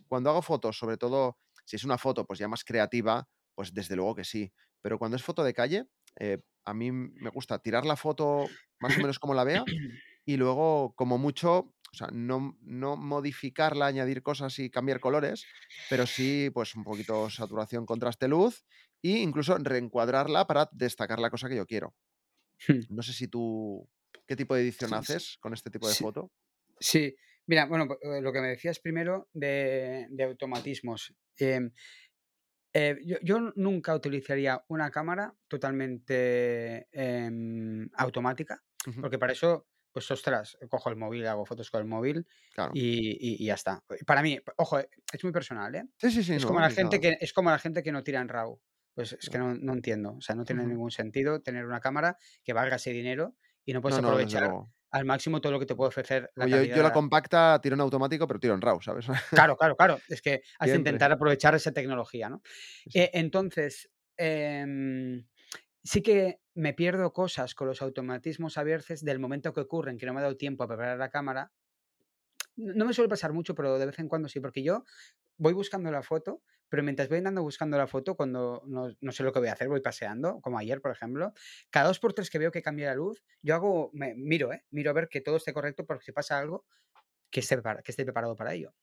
cuando 0.06 0.30
hago 0.30 0.42
fotos, 0.42 0.78
sobre 0.78 0.96
todo, 0.96 1.38
si 1.64 1.74
es 1.74 1.82
una 1.82 1.98
foto, 1.98 2.24
pues 2.24 2.38
ya 2.38 2.46
más 2.46 2.62
creativa, 2.62 3.28
pues 3.56 3.74
desde 3.74 3.96
luego 3.96 4.14
que 4.14 4.22
sí. 4.22 4.52
Pero 4.80 4.96
cuando 5.00 5.16
es 5.16 5.24
foto 5.24 5.42
de 5.42 5.54
calle, 5.54 5.88
eh, 6.20 6.38
a 6.64 6.72
mí 6.72 6.92
me 6.92 7.30
gusta 7.30 7.58
tirar 7.58 7.84
la 7.84 7.96
foto 7.96 8.46
más 8.78 8.96
o 8.96 9.00
menos 9.00 9.18
como 9.18 9.34
la 9.34 9.42
vea 9.42 9.64
y 10.24 10.36
luego, 10.36 10.94
como 10.96 11.18
mucho, 11.18 11.58
o 11.92 11.96
sea, 11.96 12.08
no, 12.12 12.56
no 12.62 12.96
modificarla, 12.96 13.86
añadir 13.86 14.22
cosas 14.22 14.58
y 14.58 14.70
cambiar 14.70 15.00
colores, 15.00 15.48
pero 15.88 16.06
sí, 16.06 16.50
pues 16.54 16.74
un 16.76 16.84
poquito 16.84 17.28
saturación, 17.30 17.86
contraste, 17.86 18.28
luz, 18.28 18.64
e 19.02 19.18
incluso 19.18 19.56
reencuadrarla 19.58 20.46
para 20.46 20.68
destacar 20.72 21.18
la 21.18 21.30
cosa 21.30 21.48
que 21.48 21.56
yo 21.56 21.66
quiero. 21.66 21.94
Hmm. 22.68 22.80
No 22.88 23.02
sé 23.02 23.12
si 23.14 23.28
tú, 23.28 23.88
¿qué 24.26 24.36
tipo 24.36 24.54
de 24.54 24.62
edición 24.62 24.92
Sí, 24.92 24.94
haces 24.94 25.38
con 25.40 25.54
este 25.54 25.70
tipo 25.70 25.88
de 25.88 25.94
sí, 25.94 26.04
foto? 26.04 26.32
sí. 26.80 27.16
Mira, 27.46 27.66
bueno, 27.66 27.88
eh, 28.02 28.22
lo 28.22 28.32
que 28.32 28.40
me 28.40 28.48
decías 28.48 28.80
primero 28.80 29.28
de, 29.32 30.06
de 30.10 30.24
automatismos. 30.24 31.14
Em, 31.38 31.72
eh, 32.72 32.96
yo, 33.04 33.16
yo 33.22 33.52
nunca 33.56 33.94
utilizaría 33.94 34.64
una 34.68 34.90
cámara 34.90 35.34
totalmente 35.48 36.86
em, 36.92 37.88
automática, 37.94 38.62
porque 39.00 39.18
para 39.18 39.32
eso, 39.32 39.66
pues 39.92 40.10
ostras, 40.10 40.56
cojo 40.68 40.88
el 40.90 40.96
móvil, 40.96 41.26
hago 41.26 41.44
fotos 41.46 41.70
con 41.70 41.80
el 41.80 41.86
móvil 41.88 42.26
Claro. 42.54 42.72
y, 42.74 43.10
y- 43.10 43.42
y 43.42 43.46
ya 43.46 43.54
está. 43.54 43.82
Para 44.06 44.22
mí, 44.22 44.38
ojo, 44.56 44.78
eh, 44.78 44.88
es 45.12 45.22
muy 45.24 45.32
personal, 45.32 45.74
¿eh? 45.74 45.84
Sí, 45.98 46.10
sí, 46.10 46.22
sí, 46.22 46.34
Es 46.34 46.46
como 46.46 46.60
la 46.60 46.70
gente 46.70 47.00
que 47.00 47.16
es 47.20 47.32
como 47.32 47.50
la 47.50 47.58
gente 47.58 47.82
que 47.82 47.92
no 47.92 48.02
tira 48.02 48.20
en 48.20 48.28
RAW. 48.28 48.60
Pues 48.94 49.12
es 49.12 49.28
que 49.30 49.38
no. 49.38 49.52
entiendo. 49.72 50.14
O 50.14 50.20
sea, 50.20 50.34
no 50.34 50.44
tiene 50.44 50.66
ningún 50.66 50.90
sentido 50.90 51.40
tener 51.42 51.64
una 51.64 51.80
cámara 51.80 52.16
que 52.44 52.52
valga 52.52 52.76
ese 52.76 52.90
dinero 52.92 53.36
y 53.64 53.72
no 53.72 53.80
puedes 53.80 53.98
aprovechar 53.98 54.50
al 54.92 55.04
máximo 55.04 55.40
todo 55.40 55.52
lo 55.52 55.60
que 55.60 55.66
te 55.66 55.76
puede 55.76 55.88
ofrecer 55.88 56.30
la 56.34 56.48
yo, 56.48 56.62
yo 56.64 56.82
la 56.82 56.92
compacta 56.92 57.60
tiro 57.62 57.74
en 57.74 57.80
automático, 57.80 58.26
pero 58.26 58.40
tiro 58.40 58.54
en 58.54 58.60
RAW, 58.60 58.80
¿sabes? 58.82 59.06
Claro, 59.30 59.56
claro, 59.56 59.76
claro. 59.76 59.98
Es 60.08 60.20
que 60.20 60.42
has 60.58 60.70
de 60.70 60.76
intentar 60.76 61.12
aprovechar 61.12 61.54
esa 61.54 61.70
tecnología, 61.72 62.28
¿no? 62.28 62.42
Eh, 62.92 63.10
entonces, 63.14 63.88
em, 64.16 65.24
sí 65.82 66.02
que 66.02 66.40
me 66.54 66.74
pierdo 66.74 67.12
cosas 67.12 67.54
con 67.54 67.66
los 67.68 67.82
automatismos 67.82 68.58
a 68.58 68.64
veces 68.64 69.04
del 69.04 69.18
momento 69.18 69.52
que 69.52 69.60
ocurren, 69.60 69.98
que 69.98 70.06
no 70.06 70.12
me 70.12 70.20
ha 70.20 70.22
dado 70.22 70.36
tiempo 70.36 70.64
a 70.64 70.68
preparar 70.68 70.98
la 70.98 71.10
cámara. 71.10 71.52
No 72.56 72.84
me 72.84 72.92
suele 72.92 73.08
pasar 73.08 73.32
mucho, 73.32 73.54
pero 73.54 73.78
de 73.78 73.86
vez 73.86 73.98
en 73.98 74.08
cuando 74.08 74.28
sí, 74.28 74.40
porque 74.40 74.62
yo 74.62 74.84
voy 75.38 75.54
buscando 75.54 75.90
la 75.90 76.02
foto, 76.02 76.42
pero 76.68 76.82
mientras 76.82 77.08
voy 77.08 77.18
andando 77.18 77.42
buscando 77.42 77.78
la 77.78 77.86
foto, 77.86 78.14
cuando 78.14 78.62
no, 78.66 78.94
no 79.00 79.12
sé 79.12 79.22
lo 79.22 79.32
que 79.32 79.40
voy 79.40 79.48
a 79.48 79.52
hacer, 79.52 79.68
voy 79.68 79.80
paseando, 79.80 80.40
como 80.40 80.58
ayer, 80.58 80.80
por 80.80 80.92
ejemplo, 80.92 81.32
cada 81.70 81.88
dos 81.88 81.98
por 81.98 82.12
tres 82.12 82.30
que 82.30 82.38
veo 82.38 82.52
que 82.52 82.62
cambia 82.62 82.88
la 82.88 82.94
luz, 82.94 83.22
yo 83.42 83.54
hago, 83.54 83.90
me, 83.92 84.14
miro, 84.14 84.52
¿eh? 84.52 84.64
Miro 84.70 84.90
a 84.90 84.94
ver 84.94 85.08
que 85.08 85.20
todo 85.20 85.36
esté 85.36 85.52
correcto, 85.52 85.86
porque 85.86 86.04
si 86.04 86.12
pasa 86.12 86.38
algo, 86.38 86.66
que 87.30 87.40
esté, 87.40 87.60
que 87.84 87.92
esté 87.92 88.04
preparado 88.04 88.36
para 88.36 88.54
ello. 88.54 88.74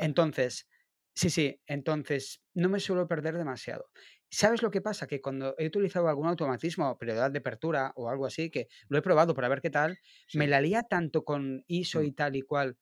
Entonces, 0.00 0.68
sí, 1.14 1.30
sí, 1.30 1.60
entonces 1.66 2.42
no 2.54 2.68
me 2.68 2.80
suelo 2.80 3.08
perder 3.08 3.36
demasiado. 3.38 3.90
¿Sabes 4.30 4.62
lo 4.62 4.70
que 4.70 4.80
pasa? 4.82 5.06
Que 5.06 5.20
cuando 5.20 5.54
he 5.58 5.66
utilizado 5.66 6.08
algún 6.08 6.26
automatismo, 6.26 6.98
prioridad 6.98 7.30
de 7.30 7.38
apertura 7.38 7.92
o 7.96 8.08
algo 8.10 8.26
así, 8.26 8.50
que 8.50 8.68
lo 8.88 8.98
he 8.98 9.02
probado 9.02 9.34
para 9.34 9.48
ver 9.48 9.60
qué 9.60 9.70
tal, 9.70 9.98
me 10.34 10.46
la 10.48 10.60
lía 10.60 10.82
tanto 10.82 11.24
con 11.24 11.64
ISO 11.68 12.02
Mm. 12.02 12.04
y 12.04 12.12
tal 12.12 12.36
y 12.36 12.42
cual, 12.42 12.76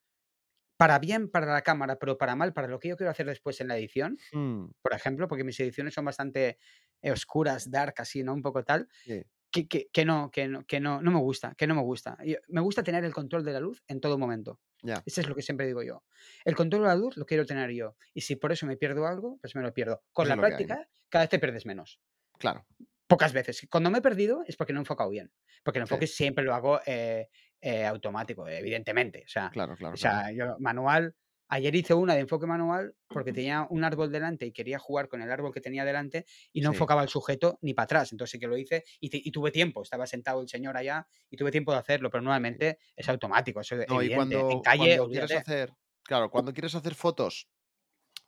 para 0.76 0.98
bien 0.98 1.30
para 1.30 1.46
la 1.52 1.62
cámara, 1.62 1.98
pero 1.98 2.18
para 2.18 2.36
mal 2.36 2.52
para 2.54 2.68
lo 2.68 2.78
que 2.80 2.88
yo 2.88 2.96
quiero 2.96 3.10
hacer 3.10 3.26
después 3.26 3.60
en 3.60 3.68
la 3.68 3.76
edición, 3.78 4.18
Mm, 4.32 4.72
por 4.82 4.94
ejemplo, 4.94 5.28
porque 5.28 5.44
mis 5.44 5.60
ediciones 5.60 5.94
son 5.94 6.04
bastante 6.06 6.58
eh, 7.02 7.12
oscuras, 7.12 7.70
dark, 7.70 7.94
así, 7.98 8.22
¿no? 8.24 8.34
Un 8.34 8.42
poco 8.42 8.64
tal, 8.64 8.88
sí. 9.04 9.24
que, 9.52 9.68
que- 9.68 9.88
que 9.92 10.04
no, 10.06 10.30
que 10.32 10.48
no, 10.48 10.64
que 10.66 10.80
no, 10.80 11.02
no 11.02 11.10
me 11.12 11.20
gusta, 11.20 11.54
que 11.56 11.66
no 11.68 11.74
me 11.76 11.82
gusta. 11.82 12.18
Yo- 12.24 12.38
me 12.48 12.60
gusta 12.62 12.82
tener 12.84 13.04
el 13.04 13.14
control 13.14 13.44
de 13.44 13.52
la 13.54 13.60
luz 13.60 13.82
en 13.88 14.00
todo 14.00 14.18
momento. 14.18 14.60
Ya. 14.84 15.02
Eso 15.06 15.22
es 15.22 15.28
lo 15.28 15.34
que 15.34 15.40
siempre 15.42 15.66
digo 15.66 15.82
yo. 15.82 16.04
El 16.44 16.54
control 16.54 16.82
de 16.82 16.88
la 16.88 16.94
luz 16.94 17.16
lo 17.16 17.24
quiero 17.24 17.46
tener 17.46 17.70
yo. 17.70 17.96
Y 18.12 18.20
si 18.20 18.36
por 18.36 18.52
eso 18.52 18.66
me 18.66 18.76
pierdo 18.76 19.06
algo, 19.06 19.38
pues 19.40 19.56
me 19.56 19.62
lo 19.62 19.72
pierdo. 19.72 20.04
Con 20.12 20.28
la 20.28 20.36
práctica, 20.36 20.88
cada 21.08 21.24
vez 21.24 21.30
te 21.30 21.38
pierdes 21.38 21.64
menos. 21.64 22.00
Claro. 22.38 22.66
Pocas 23.06 23.32
veces. 23.32 23.66
Cuando 23.70 23.90
me 23.90 23.98
he 23.98 24.02
perdido 24.02 24.44
es 24.46 24.56
porque 24.56 24.72
no 24.74 24.80
he 24.80 24.82
enfocado 24.82 25.08
bien. 25.10 25.32
Porque 25.62 25.78
el 25.78 25.86
Sí. 25.86 25.92
enfoque 25.94 26.06
siempre 26.06 26.44
lo 26.44 26.54
hago 26.54 26.80
eh, 26.86 27.28
eh, 27.60 27.86
automático, 27.86 28.46
evidentemente. 28.46 29.22
O 29.24 29.28
sea, 29.28 29.50
Claro, 29.50 29.74
claro. 29.76 29.94
o 29.94 29.98
claro. 29.98 30.20
sea, 30.26 30.32
yo 30.32 30.56
manual. 30.58 31.14
Ayer 31.48 31.74
hice 31.74 31.94
una 31.94 32.14
de 32.14 32.20
enfoque 32.20 32.46
manual 32.46 32.96
porque 33.12 33.32
tenía 33.32 33.66
un 33.70 33.84
árbol 33.84 34.10
delante 34.10 34.46
y 34.46 34.52
quería 34.52 34.78
jugar 34.78 35.08
con 35.08 35.22
el 35.22 35.30
árbol 35.30 35.52
que 35.52 35.60
tenía 35.60 35.84
delante 35.84 36.24
y 36.52 36.60
no 36.62 36.68
Sí. 36.68 36.70
enfocaba 36.70 37.02
el 37.02 37.08
sujeto 37.08 37.58
ni 37.62 37.74
para 37.74 37.84
atrás. 37.84 38.12
Entonces 38.12 38.32
sí 38.32 38.38
que 38.38 38.46
lo 38.48 38.56
hice 38.56 38.84
y, 39.00 39.10
te- 39.10 39.20
y 39.22 39.30
tuve 39.30 39.50
tiempo. 39.52 39.82
Estaba 39.82 40.06
sentado 40.06 40.42
el 40.42 40.48
señor 40.48 40.76
allá 40.76 41.06
y 41.30 41.36
tuve 41.36 41.50
tiempo 41.52 41.72
de 41.72 41.78
hacerlo, 41.78 42.10
pero 42.10 42.22
normalmente 42.22 42.78
es 42.96 43.08
automático. 43.08 43.60
Eso 43.60 43.76
es 43.76 43.86
No, 43.86 44.02
y 44.02 44.10
evidente. 44.10 44.44
en 44.48 44.60
cuando, 44.60 44.62
calle, 44.62 44.74
cuando 44.74 45.08
quieres 45.10 45.34
hacer, 45.34 45.74
claro, 46.04 46.30
cuando 46.30 46.52
quieres 46.54 46.74
hacer 46.74 46.94
fotos 46.94 47.48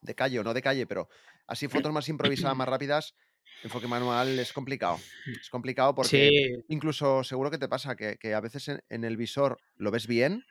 de 0.03 0.15
calle 0.15 0.41
o 0.41 0.45
no 0.45 0.55
de 0.55 0.63
calle, 0.63 0.87
pero 0.87 1.09
así 1.49 1.69
fotos 1.69 1.93
más 1.93 2.09
improvisadas, 2.09 2.57
más 2.57 2.69
rápidas, 2.69 3.15
enfoque 3.63 3.89
manual 3.89 4.39
es 4.41 4.53
complicado. 4.53 5.05
Es 5.41 5.51
complicado 5.51 5.95
porque 5.95 6.33
Sí, 6.33 6.65
incluso 6.69 7.25
seguro 7.25 7.51
que 7.51 7.59
te 7.59 7.69
pasa 7.69 7.97
que, 7.97 8.19
que 8.19 8.35
a 8.35 8.41
veces 8.41 8.69
en, 8.69 8.85
en 8.91 9.05
el 9.05 9.17
visor 9.19 9.63
lo 9.77 9.91
ves 9.93 10.07
bien, 10.09 10.47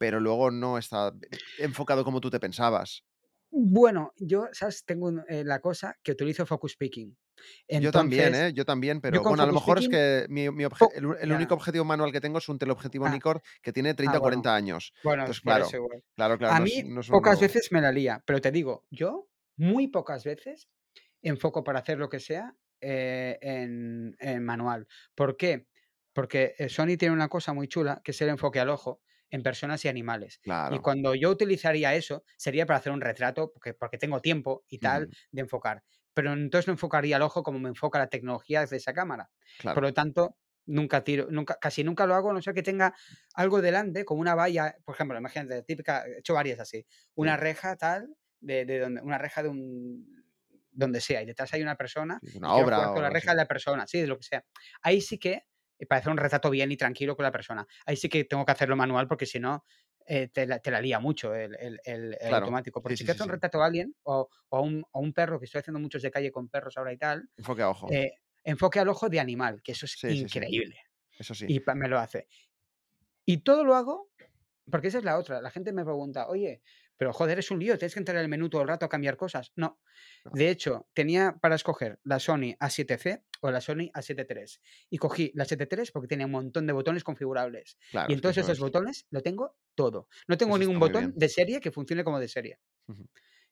pero 0.00 0.20
luego 0.20 0.50
no 0.50 0.78
está 0.78 1.12
enfocado 1.58 2.04
como 2.04 2.20
tú 2.22 2.30
te 2.30 2.40
pensabas. 2.40 3.04
Bueno, 3.52 4.12
yo, 4.16 4.48
¿sabes? 4.52 4.84
Tengo 4.84 5.10
eh, 5.28 5.44
la 5.44 5.60
cosa 5.60 5.98
que 6.02 6.12
utilizo 6.12 6.46
focus 6.46 6.76
picking. 6.76 7.16
Yo 7.72 7.92
también, 7.92 8.34
¿eh? 8.34 8.52
Yo 8.52 8.64
también, 8.64 9.00
pero 9.00 9.24
bueno, 9.24 9.42
a 9.44 9.46
lo 9.46 9.52
mejor 9.52 9.78
es 9.78 9.88
que 9.88 10.26
mi, 10.28 10.50
mi 10.50 10.64
obje- 10.64 10.90
el, 10.92 11.32
único 11.32 11.54
objetivo 11.54 11.84
manual 11.84 12.10
que 12.12 12.20
tengo 12.20 12.38
es 12.38 12.48
un 12.48 12.58
teleobjetivo 12.58 13.08
Ah, 13.08 13.08
Nikkor 13.08 13.42
que 13.62 13.72
tiene 13.72 13.94
30 13.94 14.16
ah, 14.16 14.18
o 14.18 14.20
40 14.20 14.54
bueno. 14.54 14.56
años. 14.56 14.92
Bueno, 15.02 15.24
Entonces, 15.24 15.40
claro, 15.42 15.78
claro, 16.16 16.36
claro, 16.38 16.54
A 16.54 16.58
no 16.58 16.64
es, 16.64 16.82
mí 16.82 16.84
no 16.84 17.00
es 17.00 17.08
uno 17.08 17.20
pocas 17.20 17.40
nuevo. 17.40 17.54
veces 17.54 17.72
me 17.72 17.80
la 17.80 17.92
lía, 17.92 18.22
pero 18.26 18.40
te 18.40 18.50
digo, 18.52 18.86
yo 18.90 19.30
muy 19.56 19.88
pocas 19.88 20.24
veces 20.24 20.70
enfoco 21.22 21.64
para 21.64 21.80
hacer 21.80 21.98
lo 21.98 22.08
que 22.08 22.20
sea 22.20 22.56
eh, 22.80 23.38
en, 23.42 24.16
en 24.20 24.44
manual. 24.44 24.88
¿Por 25.14 25.36
qué? 25.36 25.68
Porque 26.14 26.54
eh, 26.58 26.68
Sony 26.68 26.96
tiene 26.98 27.12
una 27.14 27.28
cosa 27.28 27.52
muy 27.52 27.68
chula 27.68 28.02
que 28.04 28.12
es 28.12 28.22
el 28.22 28.30
enfoque 28.30 28.60
al 28.60 28.70
ojo 28.70 29.02
en 29.30 29.42
personas 29.42 29.84
y 29.84 29.88
animales. 29.88 30.40
Y 30.68 30.80
cuando 30.80 31.14
yo 31.14 31.30
utilizaría 31.30 31.94
eso, 31.94 32.24
sería 32.36 32.66
para 32.66 32.78
hacer 32.78 32.92
un 32.92 33.00
retrato, 33.00 33.52
porque, 33.52 33.74
porque 33.74 33.98
tengo 33.98 34.20
tiempo 34.20 34.64
y 34.68 34.78
tal 34.78 35.08
de 35.32 35.40
enfocar. 35.42 35.82
Pero 36.14 36.32
entonces 36.32 36.66
no 36.66 36.72
enfocaría 36.74 37.16
al 37.16 37.22
ojo 37.22 37.42
como 37.42 37.58
me 37.58 37.68
enfoca 37.68 37.98
la 37.98 38.08
tecnología 38.08 38.66
de 38.66 38.76
esa 38.76 38.92
cámara. 38.92 39.30
Por 39.72 39.82
lo 39.84 39.92
tanto, 39.94 40.36
nunca 40.66 41.02
tiro, 41.04 41.28
nunca, 41.30 41.56
casi 41.60 41.84
nunca 41.84 42.06
lo 42.06 42.14
hago, 42.14 42.32
no 42.32 42.42
ser 42.42 42.54
que 42.54 42.62
tenga 42.62 42.94
algo 43.34 43.60
delante, 43.62 44.04
como 44.04 44.20
una 44.20 44.34
valla, 44.34 44.76
por 44.84 44.94
ejemplo, 44.94 45.18
imagínate, 45.18 45.62
típica, 45.62 46.04
he 46.06 46.18
hecho 46.18 46.34
varias 46.34 46.60
así, 46.60 46.86
una 47.14 47.36
Sí, 47.36 47.36
reja 47.36 47.76
tal, 47.76 48.14
de, 48.40 48.64
de 48.64 48.78
donde, 48.80 49.02
una 49.02 49.18
reja 49.18 49.42
de 49.42 49.48
un 49.48 50.24
donde 50.72 51.00
sea, 51.00 51.22
y 51.22 51.26
detrás 51.26 51.52
hay 51.52 51.62
una 51.62 51.76
persona 51.76 52.22
una 52.32 52.54
obra 52.54 52.90
con 52.90 53.02
la 53.02 53.10
reja 53.10 53.32
de 53.32 53.36
la 53.38 53.46
persona, 53.46 53.86
sí, 53.86 54.00
de 54.00 54.06
lo 54.06 54.16
que 54.16 54.22
sea. 54.24 54.44
Ahí 54.82 55.00
sí 55.00 55.18
que, 55.18 55.42
para 55.86 56.00
hacer 56.00 56.10
un 56.12 56.18
retrato 56.18 56.50
bien 56.50 56.70
y 56.72 56.76
tranquilo 56.76 57.16
con 57.16 57.24
la 57.24 57.32
persona, 57.32 57.66
ahí 57.86 57.96
sí 57.96 58.08
que 58.08 58.24
tengo 58.24 58.44
que 58.44 58.52
hacerlo 58.52 58.76
manual 58.76 59.06
porque 59.08 59.26
si 59.26 59.40
no, 59.40 59.64
eh, 60.06 60.28
te, 60.28 60.46
la, 60.46 60.58
te 60.60 60.70
la 60.70 60.80
lía 60.80 60.98
mucho 60.98 61.34
el, 61.34 61.54
el- 61.58 61.80
el- 61.84 62.16
Claro. 62.24 62.34
automático. 62.34 62.82
Porque 62.82 62.96
Sí, 62.96 62.96
si 62.96 63.04
sí, 63.04 63.06
quiero 63.06 63.22
sí, 63.22 63.24
un 63.24 63.30
retrato 63.30 63.62
a 63.62 63.66
alguien 63.66 63.94
o, 64.02 64.28
o 64.48 64.56
a 64.56 64.60
un, 64.60 64.84
o 64.92 65.00
un 65.00 65.12
perro, 65.12 65.38
que 65.38 65.44
estoy 65.46 65.60
haciendo 65.60 65.78
muchos 65.80 66.02
de 66.02 66.10
calle 66.10 66.32
con 66.32 66.48
perros 66.48 66.76
ahora 66.76 66.92
y 66.92 66.98
tal, 66.98 67.28
Enfoque 67.36 67.62
a 67.62 67.70
ojo. 67.70 67.90
eh, 67.90 68.12
enfoque 68.44 68.80
al 68.80 68.88
ojo 68.88 69.08
de 69.08 69.20
animal, 69.20 69.62
que 69.62 69.72
eso 69.72 69.86
es 69.86 70.04
increíble. 70.04 70.76
Eso 71.18 71.34
sí. 71.34 71.52
Y 71.52 71.60
me 71.74 71.88
lo 71.88 71.98
hace. 71.98 72.28
Y 73.24 73.38
todo 73.38 73.64
lo 73.64 73.74
hago, 73.74 74.10
porque 74.70 74.88
esa 74.88 74.98
es 74.98 75.04
la 75.04 75.18
otra. 75.18 75.40
La 75.40 75.50
gente 75.50 75.72
me 75.72 75.84
pregunta, 75.84 76.28
oye, 76.28 76.62
pero 77.00 77.14
joder, 77.14 77.38
es 77.38 77.50
un 77.50 77.58
lío, 77.58 77.78
tienes 77.78 77.94
que 77.94 77.98
entrar 78.00 78.14
en 78.18 78.24
el 78.24 78.28
menú 78.28 78.50
todo 78.50 78.60
el 78.60 78.68
rato 78.68 78.84
a 78.84 78.90
cambiar 78.90 79.16
cosas. 79.16 79.52
No. 79.56 79.80
No. 80.22 80.32
De 80.34 80.50
hecho, 80.50 80.86
tenía 80.92 81.34
para 81.40 81.54
escoger 81.54 81.98
la 82.04 82.20
Sony 82.20 82.58
A7C 82.60 83.22
o 83.40 83.50
la 83.50 83.62
Sony 83.62 83.88
A7 83.94 84.26
III. 84.28 84.60
Y 84.90 84.98
cogí 84.98 85.32
la 85.34 85.46
A7 85.46 85.66
III 85.78 85.90
porque 85.94 86.08
tenía 86.08 86.26
un 86.26 86.32
montón 86.32 86.66
de 86.66 86.74
botones 86.74 87.02
configurables. 87.02 87.78
Claro, 87.90 88.10
Y 88.10 88.12
entonces 88.12 88.42
eso 88.42 88.52
esos 88.52 88.58
es. 88.58 88.60
botones 88.60 89.06
lo 89.08 89.22
tengo 89.22 89.56
todo. 89.74 90.08
No 90.28 90.36
tengo 90.36 90.56
Eso 90.56 90.58
ningún 90.58 90.78
botón 90.78 91.14
de 91.16 91.28
serie 91.30 91.58
que 91.60 91.70
funcione 91.70 92.04
como 92.04 92.20
de 92.20 92.28
serie. 92.28 92.58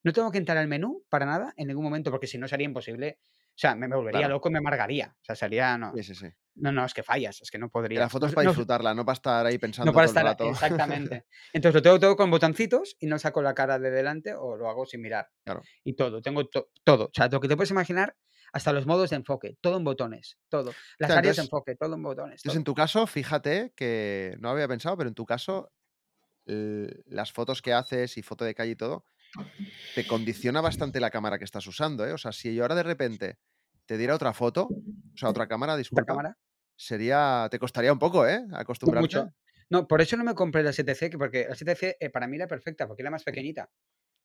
No 0.02 0.12
tengo 0.12 0.30
que 0.30 0.36
entrar 0.36 0.58
al 0.58 0.68
menú 0.68 1.06
para 1.08 1.24
nada 1.24 1.54
en 1.56 1.68
ningún 1.68 1.84
momento, 1.84 2.10
porque 2.10 2.26
si 2.26 2.36
no 2.36 2.48
sería 2.48 2.66
imposible. 2.66 3.18
O 3.58 3.60
sea, 3.60 3.74
me, 3.74 3.88
me 3.88 3.96
volvería 3.96 4.20
Claro. 4.20 4.34
loco 4.34 4.48
y 4.48 4.52
me 4.52 4.58
amargaría. 4.58 5.16
O 5.20 5.24
sea, 5.24 5.34
sería. 5.34 5.76
No, 5.76 5.92
Sí, 5.96 6.04
sí, 6.04 6.14
sí. 6.14 6.26
no, 6.54 6.70
no, 6.70 6.84
es 6.84 6.94
que 6.94 7.02
fallas, 7.02 7.42
es 7.42 7.50
que 7.50 7.58
no 7.58 7.68
Que 7.72 7.94
la 7.96 8.08
foto 8.08 8.26
No, 8.26 8.30
es 8.30 8.34
para 8.36 8.44
no- 8.44 8.50
disfrutarla, 8.52 8.94
no 8.94 9.04
para 9.04 9.14
estar 9.14 9.46
ahí 9.46 9.54
no 9.54 9.60
pensando 9.60 9.92
para 9.92 10.06
todo 10.06 10.12
el 10.12 10.16
estar. 10.18 10.24
rato. 10.24 10.48
Exactamente. 10.48 11.26
Entonces 11.52 11.74
lo 11.74 11.82
tengo 11.82 11.98
todo 11.98 12.16
con 12.16 12.30
botoncitos 12.30 12.94
y 13.00 13.06
no 13.08 13.18
saco 13.18 13.42
la 13.42 13.54
cara 13.54 13.80
de 13.80 13.90
delante 13.90 14.32
o 14.32 14.56
lo 14.56 14.70
hago 14.70 14.86
sin 14.86 15.00
mirar. 15.00 15.28
Claro. 15.44 15.62
Y 15.82 15.94
todo, 15.94 16.22
tengo 16.22 16.46
to- 16.46 16.70
todo. 16.84 17.06
O 17.06 17.10
sea, 17.12 17.26
lo 17.26 17.40
que 17.40 17.48
te 17.48 17.56
puedes 17.56 17.72
imaginar, 17.72 18.14
hasta 18.52 18.72
los 18.72 18.86
modos 18.86 19.10
de 19.10 19.16
enfoque, 19.16 19.58
todo 19.60 19.76
en 19.76 19.82
botones, 19.82 20.38
todo. 20.48 20.72
Las 21.00 21.10
áreas 21.10 21.34
de 21.36 21.42
enfoque, 21.42 21.74
todo 21.74 21.96
en 21.96 22.02
botones, 22.04 22.40
entonces, 22.44 22.58
en 22.58 22.64
tu 22.64 22.74
caso, 22.74 23.08
fíjate 23.08 23.72
que 23.74 24.36
no 24.38 24.50
había 24.50 24.68
pensado, 24.68 24.96
pero 24.96 25.08
en 25.08 25.14
tu 25.16 25.26
caso, 25.26 25.72
el- 26.46 27.02
las 27.06 27.32
fotos 27.32 27.60
que 27.60 27.72
haces 27.72 28.16
y 28.16 28.22
foto 28.22 28.44
de 28.44 28.54
calle 28.54 28.70
y 28.72 28.76
todo, 28.76 29.04
te 29.94 30.06
condiciona 30.06 30.60
bastante 30.60 31.00
la 31.00 31.10
cámara 31.10 31.38
que 31.38 31.44
estás 31.44 31.66
usando, 31.66 32.06
¿eh? 32.06 32.12
O 32.12 32.18
sea, 32.18 32.32
si 32.32 32.54
yo 32.54 32.62
ahora 32.64 32.74
de 32.74 32.82
repente 32.82 33.38
te 33.86 33.96
diera 33.98 34.14
otra 34.14 34.32
foto, 34.32 34.68
o 34.68 35.16
sea, 35.16 35.28
otra 35.28 35.46
cámara, 35.48 35.72
¿Esta 35.72 35.78
disculpa, 35.78 36.04
cámara? 36.06 36.38
sería, 36.76 37.48
te 37.50 37.58
costaría 37.58 37.92
un 37.92 37.98
poco, 37.98 38.26
¿eh? 38.26 38.44
Acostumbrarte. 38.52 39.00
Mucho. 39.02 39.34
No, 39.70 39.86
por 39.86 40.00
eso 40.00 40.16
no 40.16 40.24
me 40.24 40.34
compré 40.34 40.62
la 40.62 40.70
7C, 40.72 41.10
que 41.10 41.18
porque 41.18 41.46
la 41.48 41.54
7C 41.54 41.96
eh, 42.00 42.10
para 42.10 42.26
mí 42.26 42.36
era 42.36 42.46
perfecta, 42.46 42.86
porque 42.86 43.02
era 43.02 43.10
más 43.10 43.24
pequeñita. 43.24 43.68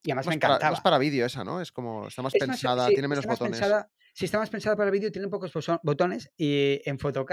Y 0.04 0.12
además 0.12 0.28
me 0.28 0.32
Más 0.36 0.40
para, 0.40 0.54
más 0.54 0.60
encantaba. 0.60 0.84
para 0.84 0.98
vídeo 0.98 1.26
esa, 1.26 1.44
¿no? 1.44 1.62
Es 1.62 1.72
como, 1.72 2.08
está 2.08 2.22
más 2.22 2.34
Es 2.36 2.42
más, 2.42 2.50
pensada, 2.50 2.88
sí, 2.88 2.94
tiene 2.94 3.08
menos 3.08 3.26
más 3.26 3.38
botones. 3.40 3.60
pensada, 3.60 3.90
si 4.14 4.26
está 4.26 4.38
más 4.38 4.50
pensada 4.50 4.76
para 4.76 4.92
vídeo, 4.92 5.12
tiene 5.12 5.28
pocos 5.30 5.52
botones 5.82 6.32
y 6.38 6.82
en 6.86 7.00
Fotok 7.00 7.32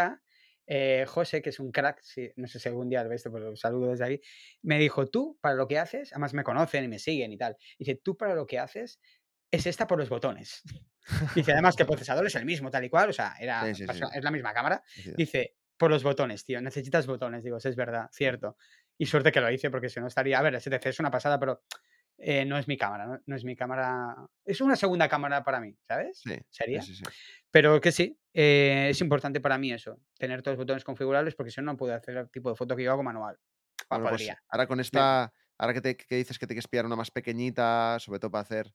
eh, 0.73 1.05
José, 1.05 1.43
que 1.43 1.51
es 1.51 1.59
un 1.59 1.73
crack, 1.73 2.01
no 2.37 2.47
sé 2.47 2.61
si 2.61 2.68
algún 2.68 2.89
día 2.89 3.03
lo 3.03 3.11
ves, 3.11 3.25
pero 3.25 3.57
saludo 3.57 3.91
desde 3.91 4.05
ahí, 4.05 4.21
me 4.62 4.79
dijo, 4.79 5.09
tú 5.09 5.37
para 5.41 5.57
lo 5.57 5.66
que 5.66 5.81
haces, 5.81 6.12
además 6.12 6.33
me 6.33 6.45
conocen 6.45 6.85
y 6.85 6.89
me 6.89 7.01
siguen 7.01 7.33
y 7.33 7.37
tal, 7.37 7.57
dice, 7.77 7.97
tú 7.97 8.16
para 8.16 8.37
lo 8.37 8.47
que 8.47 8.61
haces 8.61 9.01
es 9.51 9.66
esta 9.66 9.89
por 9.89 9.99
los 9.99 10.09
botones. 10.09 10.62
Dice, 11.35 11.51
además 11.53 11.75
que 11.75 11.83
el 11.83 11.89
procesador 11.89 12.25
es 12.25 12.37
el 12.37 12.45
mismo, 12.45 12.71
tal 12.71 12.85
y 12.85 12.89
cual, 12.89 13.11
o 13.11 13.12
sea, 13.12 13.35
era, 13.41 13.75
Sí, 13.75 13.85
sí, 13.85 13.85
es 14.14 14.23
la 14.23 14.31
misma 14.31 14.53
cámara. 14.55 14.85
Dice, 15.16 15.57
por 15.77 15.91
los 15.91 16.05
botones, 16.05 16.45
tío, 16.45 16.61
necesitas 16.61 17.07
botones. 17.09 17.43
Digo, 17.43 17.59
"Sí, 17.59 17.68
es 17.68 17.75
verdad, 17.75 18.09
cierto. 18.12 18.57
Y 18.97 19.07
suerte 19.07 19.33
que 19.33 19.41
lo 19.41 19.51
hice, 19.51 19.71
porque 19.71 19.89
si 19.89 19.99
no 19.99 20.07
estaría. 20.07 20.39
A 20.39 20.43
ver, 20.43 20.55
el 20.55 20.61
STC 20.61 20.91
es 20.91 21.01
una 21.01 21.11
pasada, 21.11 21.41
pero 21.41 21.64
eh, 22.23 22.45
no 22.45 22.59
es 22.59 22.68
mi 22.68 22.77
cámara, 22.77 23.07
no, 23.07 23.18
no 23.25 23.37
es 23.37 23.45
mi 23.45 23.57
cámara. 23.57 24.14
Es 24.45 24.61
una 24.61 24.77
segunda 24.77 25.09
cámara 25.09 25.43
para 25.43 25.59
mí, 25.59 25.75
¿sabes? 25.89 26.21
Sí, 26.23 26.39
Sería. 26.51 26.83
sí, 26.83 26.95
sí. 26.95 27.03
Pero 27.51 27.81
que 27.81 27.93
sí, 27.93 28.18
eh, 28.35 28.89
es 28.91 29.01
importante 29.01 29.41
para 29.41 29.57
mí 29.57 29.73
eso, 29.73 29.99
tener 30.18 30.43
todos 30.43 30.57
los 30.57 30.64
botones 30.64 30.85
configurables, 30.85 31.35
porque 31.35 31.51
si 31.51 31.61
no, 31.61 31.73
no 31.73 31.77
puedo 31.79 31.95
hacer 31.95 32.16
el 32.16 32.31
tipo 32.31 32.51
de 32.51 32.57
foto 32.57 32.77
que 32.77 32.83
yo 32.83 32.93
hago 32.93 33.03
manual. 33.03 33.39
Bueno, 33.89 34.11
pues 34.11 34.29
ahora 34.49 34.66
con 34.66 34.81
esta, 34.81 35.33
ahora 35.57 35.73
que, 35.75 35.81
te, 35.81 35.97
que 35.97 36.16
dices 36.16 36.39
que 36.39 36.47
te 36.47 36.55
quieres 36.55 36.68
pillar 36.68 36.87
una 36.87 36.97
más 36.97 37.11
pequeñita, 37.11 37.99
sobre 37.99 38.21
todo 38.21 38.31
para 38.31 38.43
hacer 38.43 38.73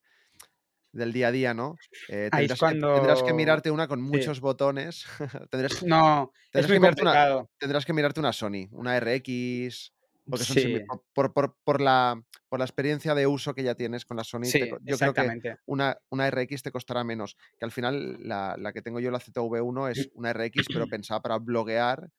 del 0.92 1.14
día 1.14 1.28
a 1.28 1.32
día, 1.32 1.54
¿no? 1.54 1.76
Eh, 2.10 2.30
es 2.32 2.32
tendrás, 2.32 2.60
que, 2.60 2.66
tendrás 2.66 3.18
que 3.20 3.24
cuando 3.24 3.36
mirarte 3.36 3.72
una 3.72 3.88
con 3.88 4.00
sí. 4.00 4.06
muchos 4.06 4.40
botones. 4.40 5.06
tendrás, 5.52 5.84
No, 5.84 6.32
es 6.46 6.52
tendrás 6.52 6.70
muy 6.70 6.76
que 6.76 6.80
mirarte 6.80 7.02
una, 7.02 7.46
tendrás 7.60 7.86
que 7.86 7.94
mirarte 7.94 8.20
una 8.20 8.34
Sony, 8.34 8.70
una 8.72 9.00
RX, 9.00 9.94
porque 10.30 10.46
son 10.46 10.60
Sí, 10.60 10.66
por, 11.14 11.34
por- 11.64 11.82
la, 11.82 12.22
por 12.50 12.60
la 12.60 12.66
experiencia 12.66 13.16
de 13.16 13.28
uso 13.28 13.54
que 13.54 13.64
ya 13.64 13.76
tienes 13.76 14.06
con 14.06 14.18
la 14.18 14.24
Sony, 14.24 14.54
sí, 14.54 14.60
yo 14.82 15.00
creo 15.00 15.14
que 15.14 15.32
una, 15.66 15.98
una 16.10 16.28
RX 16.28 16.64
te 16.64 16.72
costará 16.72 17.04
menos. 17.04 17.38
Que 17.60 17.66
al 17.66 17.72
final 17.72 18.18
la, 18.28 18.56
la 18.58 18.74
que 18.74 18.82
tengo 18.82 19.00
yo, 19.00 19.12
la 19.12 19.20
ZV1, 19.20 19.88
es 19.90 20.10
una 20.14 20.32
RX, 20.32 20.70
pero 20.70 20.88
pensada 20.90 21.22
para 21.22 21.38
bloguear 21.40 22.10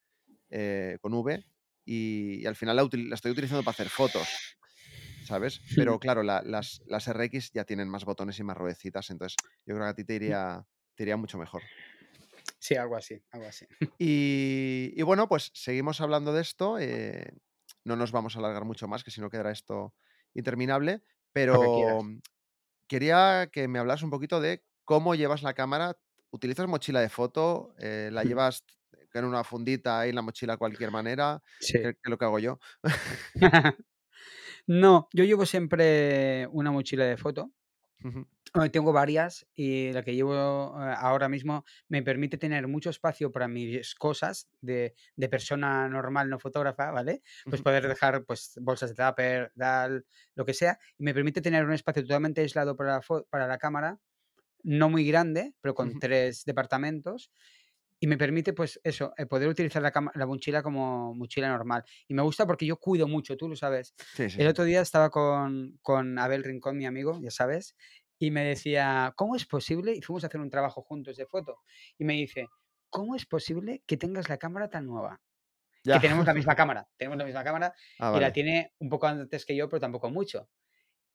eh, 0.51 0.99
con 1.01 1.15
V 1.15 1.45
y, 1.85 2.43
y 2.43 2.47
al 2.47 2.57
final 2.57 2.77
la, 2.77 2.89
estoy 3.15 3.33
utilizando 3.33 3.65
para 3.65 3.75
hacer 3.75 3.91
fotos, 3.91 4.43
¿sabes? 5.23 5.63
Pero 5.77 5.99
claro, 6.01 6.23
la- 6.23 6.43
las, 6.43 6.83
las 6.87 7.09
RX 7.09 7.53
ya 7.53 7.65
tienen 7.65 7.89
más 7.89 8.05
botones 8.05 8.39
y 8.41 8.45
más 8.45 8.57
ruedecitas, 8.57 9.11
entonces 9.11 9.39
yo 9.67 9.75
creo 9.75 9.87
que 9.87 9.91
a 9.91 9.95
ti 9.95 10.05
te 10.05 10.15
iría, 10.17 10.67
te 10.97 11.05
iría 11.05 11.17
mucho 11.17 11.39
mejor. 11.39 11.71
Sí, 12.59 12.75
algo 12.77 12.97
así, 12.97 13.23
algo 13.31 13.47
así. 13.47 13.67
Y, 13.99 14.93
y 14.95 15.03
bueno, 15.03 15.29
pues 15.29 15.51
seguimos 15.55 16.01
hablando 16.01 16.33
de 16.33 16.43
esto. 16.43 16.79
eh, 16.79 17.33
no 17.87 17.95
nos 17.95 18.11
vamos 18.11 18.35
a 18.35 18.41
alargar 18.41 18.65
mucho 18.65 18.89
más, 18.89 19.05
que 19.05 19.11
si 19.11 19.21
no 19.21 19.31
quedará 19.31 19.53
esto 19.53 19.95
interminable. 20.35 20.99
Que 20.99 21.07
Pero 21.33 22.03
mm, 22.03 22.21
quería 22.89 23.49
que 23.53 23.69
me 23.69 23.79
hablas 23.79 24.03
un 24.03 24.11
poquito 24.11 24.41
de 24.41 24.65
cómo 24.85 25.15
llevas 25.15 25.43
la 25.43 25.55
cámara. 25.55 25.97
¿Utilizas 26.31 26.67
mochila 26.67 27.01
de 27.01 27.09
foto? 27.09 27.75
Eh, 27.79 28.11
¿La 28.13 28.25
llevas 28.37 28.65
en 29.15 29.25
una 29.25 29.45
fundita 29.45 30.01
ahí 30.01 30.11
en 30.11 30.17
la 30.17 30.23
mochila 30.23 30.55
de 30.55 30.59
cualquier 30.59 30.91
manera? 30.91 31.41
Sí. 31.61 31.75
Que 31.75 31.83
que 31.83 32.01
es 32.03 32.11
lo 32.11 32.19
que 32.19 32.25
hago 32.25 32.39
yo. 32.41 32.59
No, 34.69 35.09
yo 35.13 35.23
llevo 35.23 35.47
siempre 35.47 36.49
una 36.49 36.73
mochila 36.73 37.05
de 37.05 37.17
foto. 37.17 37.53
Bueno, 38.55 38.71
tengo 38.71 38.93
varias 38.93 39.47
y 39.55 39.93
la 39.93 40.03
que 40.03 40.15
llevo 40.15 40.33
eh, 40.81 40.95
ahora 40.97 41.29
mismo 41.29 41.65
me 41.89 42.03
permite 42.03 42.39
tener 42.39 42.67
mucho 42.69 42.89
espacio 42.91 43.31
para 43.31 43.49
mis 43.49 43.95
cosas 43.95 44.49
de, 44.61 44.95
de 45.17 45.29
persona 45.29 45.89
normal, 45.89 46.31
no 46.31 46.39
fotógrafa, 46.39 46.91
¿vale? 46.91 47.23
Pues 47.49 47.61
poder 47.61 47.87
dejar 47.87 48.25
pues 48.25 48.53
bolsas 48.63 48.95
de 48.95 49.05
tupper, 49.05 49.53
tal, 49.59 50.07
lo 50.35 50.45
que 50.47 50.55
sea. 50.55 50.79
Y 50.97 51.05
me 51.05 51.13
permite 51.13 51.43
tener 51.43 51.65
un 51.67 51.73
espacio 51.73 52.03
totalmente 52.03 52.41
aislado 52.41 52.77
para 52.77 52.95
la, 52.95 53.01
para 53.29 53.47
la 53.47 53.59
cámara, 53.59 53.99
no 54.65 54.91
muy 54.91 55.07
grande, 55.07 55.55
pero 55.61 55.75
con 55.75 55.95
ujú. 55.95 56.01
tres 56.01 56.45
departamentos. 56.45 57.31
Y 57.99 58.09
me 58.09 58.19
permite, 58.19 58.53
pues 58.53 58.79
eso, 58.85 59.15
eh, 59.17 59.25
poder 59.27 59.49
utilizar 59.49 59.81
la, 59.83 59.93
la 60.15 60.27
mochila 60.27 60.63
como 60.63 61.15
mochila 61.15 61.49
normal. 61.49 61.83
Y 62.09 62.13
me 62.15 62.23
gusta 62.23 62.47
porque 62.47 62.67
yo 62.67 62.77
cuido 62.79 63.09
mucho, 63.09 63.37
tú 63.39 63.49
lo 63.49 63.57
sabes. 63.57 63.95
Sí, 64.13 64.31
sí, 64.31 64.43
El 64.43 64.47
sí. 64.47 64.49
otro 64.49 64.65
día 64.65 64.83
estaba 64.83 65.09
con, 65.11 65.79
con 65.83 66.19
Abel 66.19 66.45
Rincón, 66.45 66.77
mi 66.77 66.85
amigo, 66.87 67.19
ya 67.23 67.31
sabes, 67.31 67.75
y 68.19 68.31
me 68.31 68.45
decía, 68.45 69.13
¿cómo 69.17 69.37
es 69.37 69.47
posible? 69.47 69.95
Y 69.95 70.03
fuimos 70.03 70.25
a 70.25 70.29
hacer 70.29 70.41
un 70.41 70.51
trabajo 70.51 70.83
juntos 70.83 71.17
de 71.17 71.27
foto. 71.27 71.59
Y 71.99 72.05
me 72.05 72.15
dice, 72.15 72.47
¿cómo 72.91 73.15
es 73.17 73.27
posible 73.27 73.83
que 73.87 73.97
tengas 73.97 74.29
la 74.29 74.39
cámara 74.39 74.71
tan 74.71 74.87
nueva? 74.87 75.21
Que 75.91 75.91
Ya. 75.91 76.01
tenemos 76.01 76.27
la 76.27 76.35
misma 76.35 76.55
cámara, 76.57 76.89
tenemos 76.97 77.19
la 77.19 77.25
misma 77.25 77.45
cámara 77.45 77.75
Ah, 77.99 78.13
y 78.17 78.21
la 78.21 78.33
tiene 78.33 78.75
un 78.79 78.89
poco 78.91 79.07
antes 79.07 79.47
que 79.47 79.57
yo, 79.57 79.69
pero 79.69 79.81
tampoco 79.81 80.11
mucho. 80.11 80.49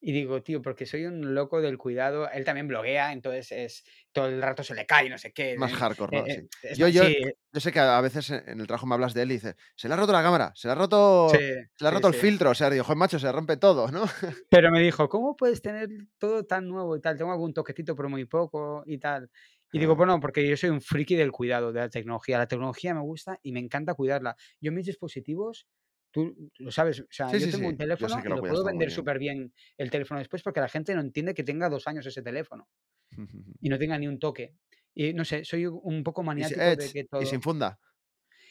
Y 0.03 0.11
digo, 0.13 0.41
tío, 0.41 0.63
porque 0.63 0.87
soy 0.87 1.05
un 1.05 1.35
loco 1.35 1.61
del 1.61 1.77
cuidado. 1.77 2.29
Él 2.31 2.43
también 2.43 2.67
bloguea, 2.67 3.13
entonces 3.13 3.51
es 3.51 3.83
todo 4.11 4.25
el 4.25 4.41
rato 4.41 4.63
se 4.63 4.73
le 4.73 4.85
cae, 4.87 5.09
no 5.09 5.17
sé 5.19 5.31
qué. 5.31 5.55
Más 5.57 5.71
eh, 5.71 5.75
hardcore, 5.75 6.17
eh, 6.17 6.21
¿no? 6.21 6.27
eh, 6.27 6.47
Sí. 6.59 6.67
es 6.67 6.77
Yo, 6.79 6.87
yo, 6.87 7.03
sí, 7.05 7.17
yo 7.53 7.59
sé 7.59 7.71
que 7.71 7.79
a 7.79 8.01
veces 8.01 8.31
en 8.31 8.59
el 8.59 8.65
trabajo 8.67 8.87
me 8.87 8.95
hablas 8.95 9.13
de 9.13 9.21
él 9.21 9.31
y 9.31 9.35
dices, 9.35 9.55
se 9.75 9.87
le 9.87 9.93
ha 9.93 9.97
roto 9.97 10.11
la 10.11 10.23
cámara, 10.23 10.51
se 10.55 10.67
le 10.67 10.71
ha 10.73 10.75
sí, 10.75 10.81
roto, 10.81 11.29
se 11.29 11.83
le 11.83 11.87
ha 11.87 11.91
sí, 11.91 11.95
roto 11.95 12.07
el 12.07 12.13
sí. 12.13 12.19
filtro. 12.19 12.49
O 12.49 12.55
sea, 12.55 12.69
digo, 12.69 12.83
joder, 12.83 12.97
macho, 12.97 13.19
se 13.19 13.31
rompe 13.31 13.57
todo, 13.57 13.89
¿no? 13.89 14.03
Pero 14.49 14.71
me 14.71 14.81
dijo, 14.81 15.07
¿cómo 15.07 15.35
puedes 15.37 15.61
tener 15.61 15.89
todo 16.17 16.45
tan 16.45 16.67
nuevo 16.67 16.95
y 16.95 17.01
tal? 17.01 17.17
Tengo 17.17 17.31
algún 17.31 17.53
toquecito, 17.53 17.95
pero 17.95 18.09
muy 18.09 18.25
poco 18.25 18.83
y 18.85 18.97
tal. 18.97 19.29
Y 19.71 19.79
digo, 19.79 19.95
bueno, 19.95 20.19
porque 20.19 20.47
yo 20.47 20.57
soy 20.57 20.69
un 20.69 20.81
friki 20.81 21.15
del 21.15 21.31
cuidado 21.31 21.71
de 21.71 21.79
la 21.79 21.89
tecnología. 21.89 22.37
La 22.37 22.47
tecnología 22.47 22.93
me 22.93 23.01
gusta 23.01 23.39
y 23.41 23.53
me 23.53 23.59
encanta 23.61 23.93
cuidarla. 23.93 24.35
Yo 24.59 24.71
mis 24.73 24.85
dispositivos, 24.85 25.67
tú 26.11 26.51
lo 26.59 26.71
sabes, 26.71 26.99
o 27.01 27.05
sea, 27.09 27.31
Sí, 27.31 27.39
yo 27.39 27.45
sí, 27.45 27.51
tengo 27.51 27.63
sí. 27.65 27.71
un 27.73 27.77
teléfono 27.77 28.19
y 28.25 28.27
lo 28.29 28.41
puedo 28.41 28.65
vender 28.65 28.91
súper 28.91 29.17
bien 29.19 29.53
el 29.77 29.89
teléfono 29.91 30.19
después 30.19 30.43
porque 30.43 30.59
la 30.59 30.69
gente 30.69 30.93
no 30.95 31.01
entiende 31.01 31.33
que 31.33 31.43
tenga 31.43 31.69
dos 31.69 31.87
años 31.87 32.05
ese 32.05 32.21
teléfono 32.21 32.67
y 33.61 33.69
no 33.69 33.77
tenga 33.77 33.97
ni 33.97 34.07
un 34.07 34.19
toque. 34.19 34.53
Y 34.93 35.13
no 35.13 35.23
sé, 35.23 35.45
soy 35.45 35.65
un 35.67 36.03
poco 36.03 36.21
Y, 36.21 36.25
maniático 36.25 36.61
eh, 36.61 36.75
de 36.75 36.91
que 36.91 36.99
y 37.01 37.07
todo... 37.07 37.23
sin 37.25 37.41
funda. 37.41 37.79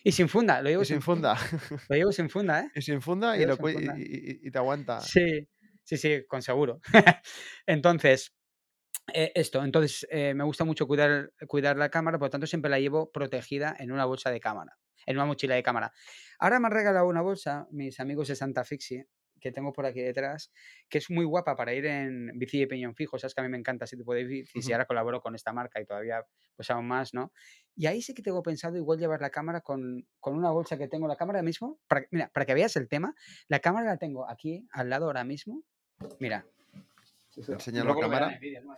Y 0.03 0.13
sin 0.13 0.29
funda, 0.29 0.63
lo 0.63 0.71
llevo 0.71 0.83
Y 0.83 0.87
sin 0.87 0.97
sin 0.97 1.03
funda. 1.03 1.37
funda. 1.37 1.85
Lo 1.89 1.97
llevo 1.97 2.13
sin 2.13 2.31
funda, 2.31 2.61
¿eh? 2.61 2.71
y 2.75 2.83
sin 2.83 3.01
funda 3.03 3.37
y, 3.37 3.45
lo, 3.45 3.57
sin 3.57 3.67
funda. 3.67 3.95
y, 3.99 4.03
y- 4.03 4.41
y 4.49 4.51
te 4.51 4.59
aguanta. 4.59 5.01
Sí, 5.03 5.47
sí, 5.85 5.97
sí, 5.99 6.25
con 6.27 6.41
seguro. 6.43 6.81
Entonces, 7.67 8.33
eh, 9.13 9.33
esto, 9.35 9.63
entonces 9.65 10.07
eh, 10.11 10.35
me 10.35 10.45
gusta 10.45 10.65
mucho 10.65 10.87
cuidar, 10.87 11.33
cuidar 11.49 11.77
la 11.77 11.91
cámara, 11.91 12.19
por 12.19 12.27
lo 12.27 12.31
tanto 12.31 12.47
siempre 12.47 12.71
la 12.71 12.79
llevo 12.81 13.11
protegida 13.11 13.75
en 13.79 13.93
una 13.93 14.05
bolsa 14.05 14.31
de 14.31 14.41
cámara, 14.41 14.79
en 15.07 15.17
una 15.17 15.27
mochila 15.27 15.55
de 15.55 15.63
cámara. 15.63 15.93
Ahora 16.39 16.61
me 16.61 16.67
han 16.67 16.73
regalado 16.73 17.07
una 17.07 17.21
bolsa, 17.23 17.67
mis 17.71 18.01
amigos 18.01 18.29
de 18.29 18.37
Santa 18.37 18.65
Fixie, 18.65 19.07
que 19.41 19.53
tengo 19.53 19.73
por 19.73 19.87
aquí 19.87 20.01
detrás, 20.03 20.53
que 20.91 20.99
es 20.99 21.09
muy 21.09 21.25
guapa 21.25 21.57
para 21.57 21.73
ir 21.73 21.87
en 21.87 22.31
bici 22.39 22.61
de 22.61 22.67
peñón 22.67 22.95
fijo, 22.95 23.19
sabes 23.19 23.35
que 23.35 23.41
a 23.41 23.45
mí 23.45 23.49
me 23.49 23.57
encanta 23.57 23.87
ese 23.87 23.97
tipo 23.97 24.13
de 24.13 24.25
bicis 24.25 24.55
y 24.55 24.59
Ujú. 24.69 24.73
ahora 24.75 24.85
colaboro 24.85 25.23
con 25.23 25.35
esta 25.35 25.51
marca 25.53 25.81
y 25.81 25.87
todavía 25.87 26.23
pues 26.55 26.71
aún 26.71 26.87
más, 26.87 27.15
¿no? 27.15 27.33
Y 27.75 27.87
ahí 27.87 28.03
sí 28.03 28.13
que 28.13 28.21
tengo 28.23 28.43
pensado 28.43 28.77
igual 28.77 28.99
llevar 28.99 29.23
la 29.23 29.31
cámara 29.31 29.63
con, 29.63 30.07
con 30.19 30.37
una 30.37 30.51
bolsa 30.51 30.77
que 30.77 30.89
tengo, 30.89 31.09
la 31.09 31.17
cámara 31.17 31.41
mismo, 31.43 31.81
para, 31.89 32.07
mira, 32.11 32.29
para 32.35 32.45
que 32.45 32.53
veas 32.53 32.77
el 32.77 32.87
tema, 32.87 33.15
la 33.49 33.61
cámara 33.61 33.87
la 33.87 33.97
tengo 33.97 34.29
aquí 34.29 34.67
al 34.73 34.91
lado 34.91 35.07
ahora 35.07 35.25
mismo, 35.25 35.65
mira. 36.19 36.45
Enséñalo 37.37 37.93
a 37.93 37.95
Luego 37.95 38.03
lo 38.03 38.09
verán 38.11 38.21
cámara. 38.21 38.35
en 38.35 38.41
vídeo, 38.41 38.63
¿no? 38.63 38.77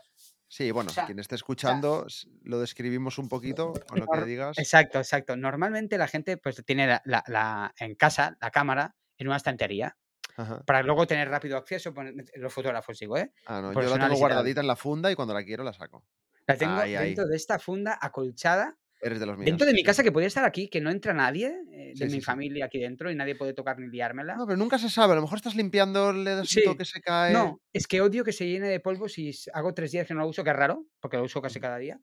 Sí, 0.54 0.70
bueno, 0.70 0.90
O 0.90 0.92
sea, 0.92 1.06
quien 1.06 1.18
esté 1.18 1.34
o 1.34 1.38
sea, 1.38 1.42
escuchando, 1.42 2.06
lo 2.42 2.60
describimos 2.60 3.16
un 3.16 3.26
poquito 3.30 3.72
con 3.88 4.00
lo 4.00 4.06
que 4.06 4.20
digas. 4.26 4.58
exacto, 4.58 4.98
exacto. 4.98 5.34
Normalmente 5.34 5.96
la 5.96 6.06
gente 6.08 6.36
pues 6.36 6.62
tiene 6.66 6.86
la, 6.86 7.00
la- 7.06 7.24
la- 7.26 7.74
en 7.78 7.94
casa 7.94 8.36
la 8.38 8.50
cámara 8.50 8.94
en 9.16 9.28
una 9.28 9.36
estantería 9.38 9.96
Ajá. 10.36 10.62
para 10.66 10.82
luego 10.82 11.06
tener 11.06 11.30
rápido 11.30 11.56
acceso, 11.56 11.94
poner- 11.94 12.14
los 12.36 12.52
fotógrafos 12.52 12.98
digo, 12.98 13.16
¿eh? 13.16 13.32
Ah, 13.46 13.62
no, 13.62 13.72
yo 13.72 13.96
la 13.96 13.98
tengo 14.08 14.18
guardadita 14.18 14.60
en 14.60 14.66
la 14.66 14.76
funda 14.76 15.10
y 15.10 15.14
cuando 15.14 15.32
la 15.32 15.42
quiero 15.42 15.64
la 15.64 15.72
saco. 15.72 16.04
La 16.46 16.56
tengo 16.58 16.82
dentro 16.82 17.26
de 17.26 17.36
esta 17.36 17.58
funda 17.58 17.98
acolchada, 17.98 18.76
Eres 19.04 19.18
de 19.18 19.26
los 19.26 19.36
míos. 19.36 19.46
dentro 19.46 19.66
de 19.66 19.72
mi 19.74 19.82
casa 19.82 20.04
que 20.04 20.12
podría 20.12 20.28
estar 20.28 20.44
aquí, 20.44 20.68
que 20.68 20.80
no 20.80 20.88
entra 20.90 21.12
nadie 21.12 21.48
eh, 21.72 21.92
de 21.94 21.96
sí, 22.08 22.14
mi 22.14 22.20
sí. 22.20 22.20
familia 22.20 22.66
aquí 22.66 22.78
dentro 22.78 23.10
y 23.10 23.16
nadie 23.16 23.34
puede 23.34 23.52
tocar 23.52 23.78
ni 23.80 23.88
liármela. 23.88 24.36
No, 24.36 24.46
pero 24.46 24.56
nunca 24.56 24.78
se 24.78 24.88
sabe. 24.88 25.12
A 25.12 25.16
lo 25.16 25.22
mejor 25.22 25.36
estás 25.38 25.56
limpiando, 25.56 26.12
le 26.12 26.30
das 26.36 26.56
un 26.56 26.62
toque, 26.62 26.84
se 26.84 27.00
cae. 27.00 27.32
no, 27.32 27.60
es 27.72 27.88
que 27.88 28.00
odio 28.00 28.22
que 28.24 28.32
se 28.32 28.46
llene 28.46 28.68
de 28.68 28.78
polvo 28.78 29.08
si 29.08 29.32
hago 29.52 29.74
tres 29.74 29.90
días 29.90 30.06
que 30.06 30.14
no 30.14 30.20
lo 30.20 30.28
uso, 30.28 30.44
que 30.44 30.50
es 30.50 30.56
raro, 30.56 30.86
porque 31.00 31.16
lo 31.16 31.24
uso 31.24 31.42
casi 31.42 31.58
cada 31.58 31.78
día. 31.78 32.00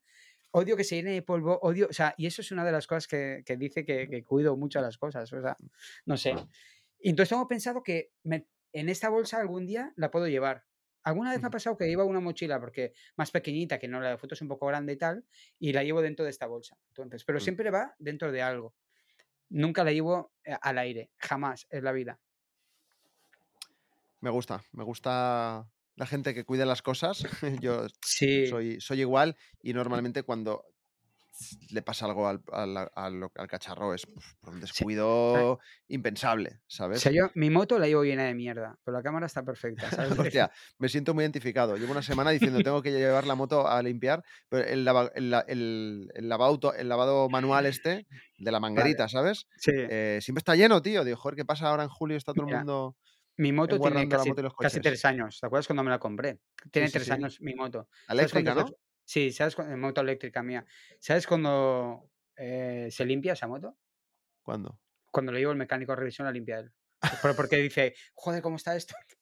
Odio 0.51 0.75
que 0.75 0.83
se 0.83 0.95
llene 0.97 1.11
de 1.11 1.21
polvo, 1.21 1.57
odio, 1.61 1.87
o 1.89 1.93
sea, 1.93 2.15
y 2.17 2.25
eso 2.25 2.41
es 2.41 2.51
una 2.51 2.65
de 2.65 2.71
las 2.73 2.85
cosas 2.85 3.07
que, 3.07 3.43
que 3.45 3.55
dice 3.55 3.85
que, 3.85 4.09
que 4.09 4.23
cuido 4.23 4.57
mucho 4.57 4.81
las 4.81 4.97
cosas, 4.97 5.31
o 5.31 5.41
sea, 5.41 5.55
no 6.05 6.17
sé. 6.17 6.33
Y 6.99 7.11
entonces 7.11 7.29
tengo 7.29 7.47
pensado 7.47 7.81
que 7.81 8.11
me- 8.23 8.45
en 8.73 8.89
esta 8.89 9.09
bolsa 9.09 9.39
algún 9.39 9.65
día 9.65 9.93
la 9.95 10.11
puedo 10.11 10.27
llevar. 10.27 10.65
Alguna 11.09 11.31
vez 11.31 11.41
me 11.41 11.47
ha 11.47 11.51
pasado 11.51 11.77
que 11.77 11.87
llevo 11.87 12.05
una 12.05 12.19
mochila 12.21 12.59
porque 12.59 12.93
más 13.17 13.31
pequeñita, 13.31 13.79
que 13.79 13.87
no 13.87 13.99
la 14.01 14.11
de 14.11 14.17
foto 14.17 14.35
es 14.35 14.41
un 14.41 14.47
poco 14.49 14.67
grande 14.67 14.93
y 14.93 14.97
tal, 14.97 15.25
y 15.59 15.73
la 15.73 15.83
llevo 15.83 16.01
dentro 16.01 16.25
de 16.25 16.31
esta 16.31 16.47
bolsa. 16.47 16.77
Entonces, 16.89 17.23
pero 17.25 17.39
Mm. 17.39 17.41
siempre 17.41 17.71
va 17.71 17.95
dentro 17.99 18.31
de 18.31 18.41
algo. 18.41 18.75
Nunca 19.49 19.83
la 19.83 19.91
llevo 19.93 20.33
eh, 20.45 20.55
al 20.61 20.77
aire, 20.79 21.11
jamás 21.17 21.67
en 21.71 21.83
la 21.85 21.91
vida. 21.93 22.19
Me 24.21 24.29
gusta, 24.29 24.63
me 24.71 24.83
gusta 24.83 25.71
la 25.95 26.05
gente 26.05 26.33
que 26.33 26.43
cuida 26.45 26.65
las 26.65 26.81
cosas. 26.81 27.23
Yo 27.61 27.87
Sí, 28.01 28.29
soy, 28.41 28.79
soy 28.81 29.01
igual 29.01 29.37
y 29.61 29.73
normalmente 29.73 30.23
cuando 30.23 30.65
le 31.71 31.81
pasa 31.81 32.05
algo 32.05 32.27
al, 32.27 32.41
al- 32.51 32.77
al- 32.93 33.29
al 33.35 33.47
cacharro 33.47 33.93
es 33.93 34.05
pues, 34.05 34.25
por 34.41 34.53
un 34.53 34.59
sí. 34.59 34.61
descuido 34.61 35.59
impensable, 35.87 36.59
O 36.59 36.63
¿sabes? 36.67 37.01
sea, 37.01 37.11
yo 37.11 37.29
mi 37.35 37.49
moto 37.49 37.79
la 37.79 37.87
llevo 37.87 38.03
llena 38.03 38.23
de 38.25 38.33
mierda, 38.33 38.77
pero 38.83 38.97
la 38.97 39.03
cámara 39.03 39.25
está 39.25 39.43
perfecta, 39.43 39.89
¿sabes? 39.91 40.11
Hostia, 40.19 40.51
me 40.79 40.89
siento 40.89 41.13
muy 41.13 41.23
identificado. 41.23 41.77
Llevo 41.77 41.91
una 41.91 42.01
semana 42.01 42.31
diciendo 42.31 42.61
tengo 42.61 42.81
que 42.81 42.91
llevar 42.91 43.25
la 43.25 43.35
moto 43.35 43.67
a 43.67 43.81
limpiar, 43.81 44.23
pero 44.49 44.65
el, 44.65 44.85
lava- 44.85 45.11
el 45.15 45.29
la- 45.31 45.45
el- 45.47 46.09
el 46.13 46.29
lavado, 46.29 47.29
manual 47.29 47.65
este 47.65 48.05
de 48.37 48.51
la 48.51 48.59
Vale, 48.59 48.59
manguerita, 48.59 49.07
¿sabes? 49.07 49.45
sí. 49.57 49.71
Eh, 49.75 50.19
siempre 50.21 50.39
está 50.39 50.55
lleno, 50.55 50.81
tío. 50.81 51.03
Digo, 51.03 51.17
joder, 51.17 51.35
¿qué 51.35 51.45
pasa 51.45 51.69
ahora 51.69 51.83
en 51.83 51.89
julio? 51.89 52.17
Está 52.17 52.33
todo 52.33 52.47
el 52.47 52.55
mundo 52.57 52.95
mi 53.37 53.53
moto 53.53 53.79
tiene 53.79 54.07
casi, 54.09 54.29
moto 54.31 54.81
tres 54.81 55.05
años. 55.05 55.39
¿Te 55.39 55.45
acuerdas 55.45 55.65
cuando 55.65 55.81
me 55.83 55.89
la 55.89 55.97
compré? 55.99 56.39
Tiene 56.71 56.87
sí, 56.89 56.93
tres 56.93 57.05
sí. 57.05 57.11
años 57.13 57.39
mi 57.39 57.55
moto. 57.55 57.87
La 58.09 58.15
¿Sabes 58.15 58.31
cuándo 58.33 58.51
eléctrica, 58.51 58.53
¿no? 58.69 58.88
Sí, 59.09 59.31
¿sabes 59.31 59.55
cuándo? 59.55 59.75
Moto 59.75 60.01
eléctrica 60.01 60.43
mía. 60.43 60.63
¿Sabes 60.99 61.25
cuando 61.25 62.11
eh, 62.37 62.89
se 62.91 63.05
limpia 63.05 63.33
esa 63.33 63.47
moto? 63.47 63.75
¿Cuándo? 64.43 64.79
Cuando 65.09 65.31
le 65.31 65.39
llevo 65.39 65.51
al 65.51 65.57
mecánico 65.57 65.93
a 65.93 65.95
revisión, 65.95 66.27
la 66.27 66.31
limpia 66.31 66.59
él. 66.59 66.71
Pero 67.19 67.35
porque 67.35 67.55
dice, 67.57 67.95
joder, 68.13 68.43
¿cómo 68.43 68.57
está 68.57 68.75
esto? 68.75 68.93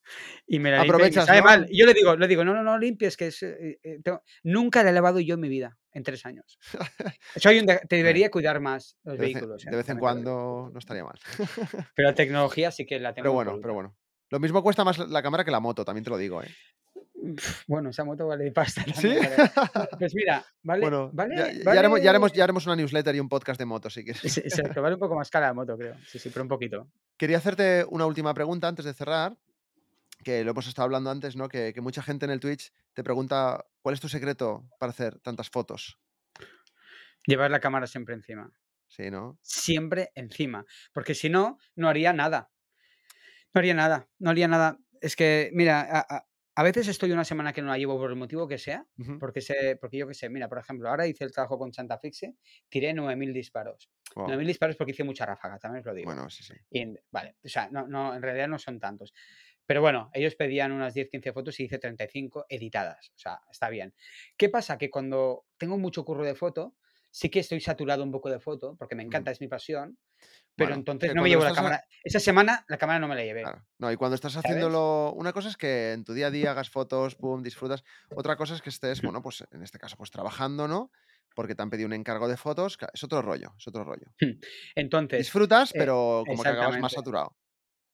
Y 0.46 0.60
me 0.60 0.72
la 0.72 0.84
limpia 0.84 1.08
y 1.08 1.12
me 1.12 1.22
Aprovechas, 1.22 1.30
¿no? 1.38 1.44
mal. 1.44 1.68
Y 1.70 1.80
yo 1.80 1.86
le 1.86 1.94
digo, 1.94 2.18
le 2.18 2.28
digo, 2.28 2.44
no, 2.44 2.54
no, 2.54 2.64
no 2.64 2.78
limpies, 2.78 3.16
que 3.16 3.28
es, 3.28 3.42
eh, 3.44 3.80
eh, 3.82 4.00
tengo- 4.04 4.22
nunca 4.44 4.84
la 4.84 4.90
he 4.90 4.94
lavado 4.94 5.22
yo 5.22 5.36
en 5.36 5.40
mi 5.40 5.48
vida, 5.48 5.78
en 5.94 6.04
tres 6.04 6.26
años. 6.26 6.60
Soy 7.38 7.60
un 7.60 7.66
de- 7.66 7.80
te 7.88 7.96
debería 7.96 8.30
cuidar 8.30 8.60
más 8.60 8.98
los 9.04 9.18
de 9.18 9.26
en, 9.28 9.34
vehículos, 9.34 9.64
de 9.64 9.76
vez 9.78 9.88
en 9.88 10.00
cuando 10.00 10.70
no 10.74 10.80
estaría 10.80 11.06
mal. 11.06 11.18
Pero 11.96 12.10
la 12.10 12.14
tecnología 12.16 12.72
sí 12.72 12.86
que 12.86 13.00
la 13.00 13.14
Pero 13.14 13.24
tengo 13.24 13.36
bueno, 13.36 13.58
pero 13.62 13.74
bueno. 13.74 13.96
Lo 14.32 14.40
mismo 14.42 14.62
cuesta 14.62 14.84
más 14.84 14.98
la 14.98 15.24
cámara 15.24 15.46
que 15.46 15.52
la 15.52 15.62
moto, 15.62 15.86
también 15.86 16.04
te 16.04 16.10
lo 16.10 16.18
digo, 16.18 16.44
¿eh? 16.44 16.50
Bueno, 17.68 17.90
esa 17.90 18.04
moto 18.04 18.28
vale 18.28 18.52
pasta 18.52 18.84
¿Sí? 18.84 18.92
también, 18.94 19.22
vale. 19.74 19.90
Pues 20.00 20.16
mira, 20.16 20.46
vale 20.64 20.82
Bueno, 20.82 21.12
ya, 21.14 21.64
vale 21.64 21.80
haremos, 21.80 22.02
ya, 22.02 22.10
haremos, 22.10 22.34
ya 22.34 22.44
haremos 22.44 22.66
una 22.66 22.76
newsletter 22.76 23.16
y 23.16 23.20
un 23.20 23.30
podcast 23.30 23.60
de 23.60 23.66
motos, 23.66 23.94
si 23.94 24.04
quieres. 24.04 24.22
Sí, 24.22 24.40
exacto, 24.40 24.82
vale 24.82 24.96
un 24.96 25.00
poco 25.00 25.16
más 25.16 25.30
cara 25.30 25.48
la 25.48 25.54
moto, 25.54 25.78
creo. 25.78 25.96
Sí, 26.08 26.20
sí, 26.20 26.30
pero 26.30 26.44
un 26.44 26.50
poquito. 26.50 26.88
Quería 27.18 27.38
hacerte 27.38 27.86
una 27.90 28.06
última 28.06 28.34
pregunta 28.34 28.68
antes 28.68 28.86
de 28.86 28.94
cerrar, 28.94 29.36
que 30.24 30.44
lo 30.44 30.52
hemos 30.52 30.68
estado 30.68 30.86
hablando 30.86 31.10
antes, 31.12 31.36
¿no? 31.36 31.48
Que, 31.48 31.74
que 31.74 31.82
mucha 31.82 32.02
gente 32.02 32.26
en 32.26 32.32
el 32.32 32.40
Twitch 32.40 32.72
te 32.94 33.04
pregunta 33.04 33.66
cuál 33.82 33.94
es 33.94 34.02
tu 34.02 34.10
secreto 34.10 34.68
para 34.80 34.90
hacer 34.92 35.20
tantas 35.20 35.50
fotos. 35.50 36.00
Llevar 37.26 37.52
la 37.52 37.60
cámara 37.60 37.88
siempre 37.88 38.16
encima. 38.16 38.52
Sí, 38.88 39.12
¿no? 39.12 39.38
Siempre 39.42 40.12
encima. 40.16 40.66
Porque 40.94 41.14
si 41.14 41.30
no, 41.30 41.58
no 41.76 41.90
haría 41.90 42.14
nada. 42.14 42.50
No 43.54 43.60
haría 43.60 43.74
nada, 43.74 44.08
no 44.20 44.30
haría 44.30 44.48
nada. 44.48 44.80
Es 45.02 45.16
que, 45.16 45.50
mira, 45.54 45.82
a, 45.82 46.00
a- 46.00 46.26
a 46.60 46.64
veces 46.64 46.88
estoy 46.88 47.12
una 47.12 47.24
semana 47.24 47.54
que 47.54 47.62
no 47.62 47.68
la 47.68 47.78
llevo 47.78 47.98
por 48.00 48.10
el 48.10 48.16
motivo 48.16 48.48
que 48.48 48.58
sea, 48.58 48.88
porque 49.20 49.42
sé, 49.42 49.78
porque 49.80 49.98
yo 49.98 50.08
qué 50.08 50.16
sé, 50.16 50.28
mira, 50.28 50.50
por 50.50 50.58
ejemplo, 50.58 50.90
ahora 50.90 51.06
hice 51.06 51.24
el 51.24 51.32
trabajo 51.32 51.60
con 51.60 51.72
Santa 51.72 52.00
Fixe, 52.00 52.36
tiré 52.68 52.94
9.000 52.96 53.32
disparos. 53.32 53.92
Wow. 54.16 54.26
9.000 54.30 54.48
disparos 54.48 54.76
porque 54.76 54.92
hice 54.94 55.04
mucha 55.04 55.24
ráfaga, 55.28 55.60
también 55.60 55.82
os 55.82 55.86
lo 55.86 55.94
digo. 55.94 56.08
Bueno, 56.12 56.30
sí, 56.32 56.44
sí. 56.44 56.56
Y 56.72 56.80
en- 56.80 57.00
vale, 57.12 57.36
o 57.46 57.48
sea, 57.48 57.70
no, 57.70 57.88
no, 57.88 58.16
en 58.16 58.24
realidad 58.24 58.48
no 58.48 58.58
son 58.58 58.80
tantos. 58.80 59.14
Pero 59.68 59.82
bueno, 59.82 60.10
ellos 60.14 60.36
pedían 60.36 60.72
unas 60.72 60.94
10, 60.96 61.10
15 61.10 61.32
fotos 61.32 61.60
y 61.60 61.66
hice 61.66 61.78
35 61.78 62.46
editadas. 62.50 63.12
O 63.16 63.20
sea, 63.20 63.40
está 63.52 63.70
bien. 63.70 63.94
¿Qué 64.38 64.50
pasa? 64.50 64.78
Que 64.80 64.90
cuando 64.90 65.46
tengo 65.58 65.78
mucho 65.78 66.06
curro 66.06 66.26
de 66.26 66.36
foto, 66.36 66.76
sí 67.12 67.30
que 67.30 67.40
estoy 67.40 67.60
saturado 67.62 68.04
un 68.04 68.12
poco 68.12 68.30
de 68.30 68.40
foto, 68.40 68.76
porque 68.78 68.96
me 68.96 69.04
encanta, 69.04 69.30
es 69.32 69.42
mi 69.42 69.48
pasión. 69.48 69.98
Pero 70.58 70.70
Bueno, 70.70 70.80
entonces 70.80 71.14
no 71.14 71.22
me 71.22 71.30
llevo 71.30 71.44
la 71.44 71.52
a- 71.52 71.54
cámara. 71.54 71.84
Esa 72.04 72.20
semana 72.20 72.66
la 72.68 72.78
cámara 72.80 72.98
no 73.00 73.08
me 73.08 73.14
la 73.16 73.24
llevé. 73.24 73.44
Claro. 73.44 73.64
No, 73.78 73.92
y 73.92 73.96
cuando 73.96 74.16
estás 74.16 74.34
¿Sabes? 74.34 74.46
haciéndolo, 74.46 75.14
una 75.14 75.32
cosa 75.32 75.50
es 75.50 75.56
que 75.56 75.94
en 75.94 76.04
tu 76.04 76.14
día 76.14 76.28
a 76.28 76.32
día 76.32 76.50
hagas 76.52 76.70
fotos, 76.72 77.14
pum, 77.16 77.44
disfrutas. 77.44 77.84
Otra 78.16 78.36
cosa 78.38 78.56
es 78.56 78.64
que 78.64 78.70
estés, 78.70 79.02
bueno, 79.04 79.22
pues 79.22 79.44
en 79.52 79.62
este 79.62 79.78
caso, 79.78 79.96
pues 79.98 80.10
trabajando, 80.10 80.68
¿no? 80.68 80.92
Porque 81.36 81.54
te 81.54 81.62
han 81.62 81.70
pedido 81.70 81.86
un 81.86 81.94
encargo 81.94 82.28
de 82.28 82.38
fotos. 82.38 82.80
Es 82.92 83.04
otro 83.04 83.22
rollo, 83.22 83.54
es 83.60 83.68
otro 83.68 83.84
rollo. 83.84 84.08
Entonces, 84.76 85.20
Disfrutas, 85.20 85.70
eh, 85.72 85.76
pero 85.78 86.24
como 86.26 86.42
que 86.42 86.50
acabas 86.50 86.80
más 86.80 86.94
saturado. 86.94 87.38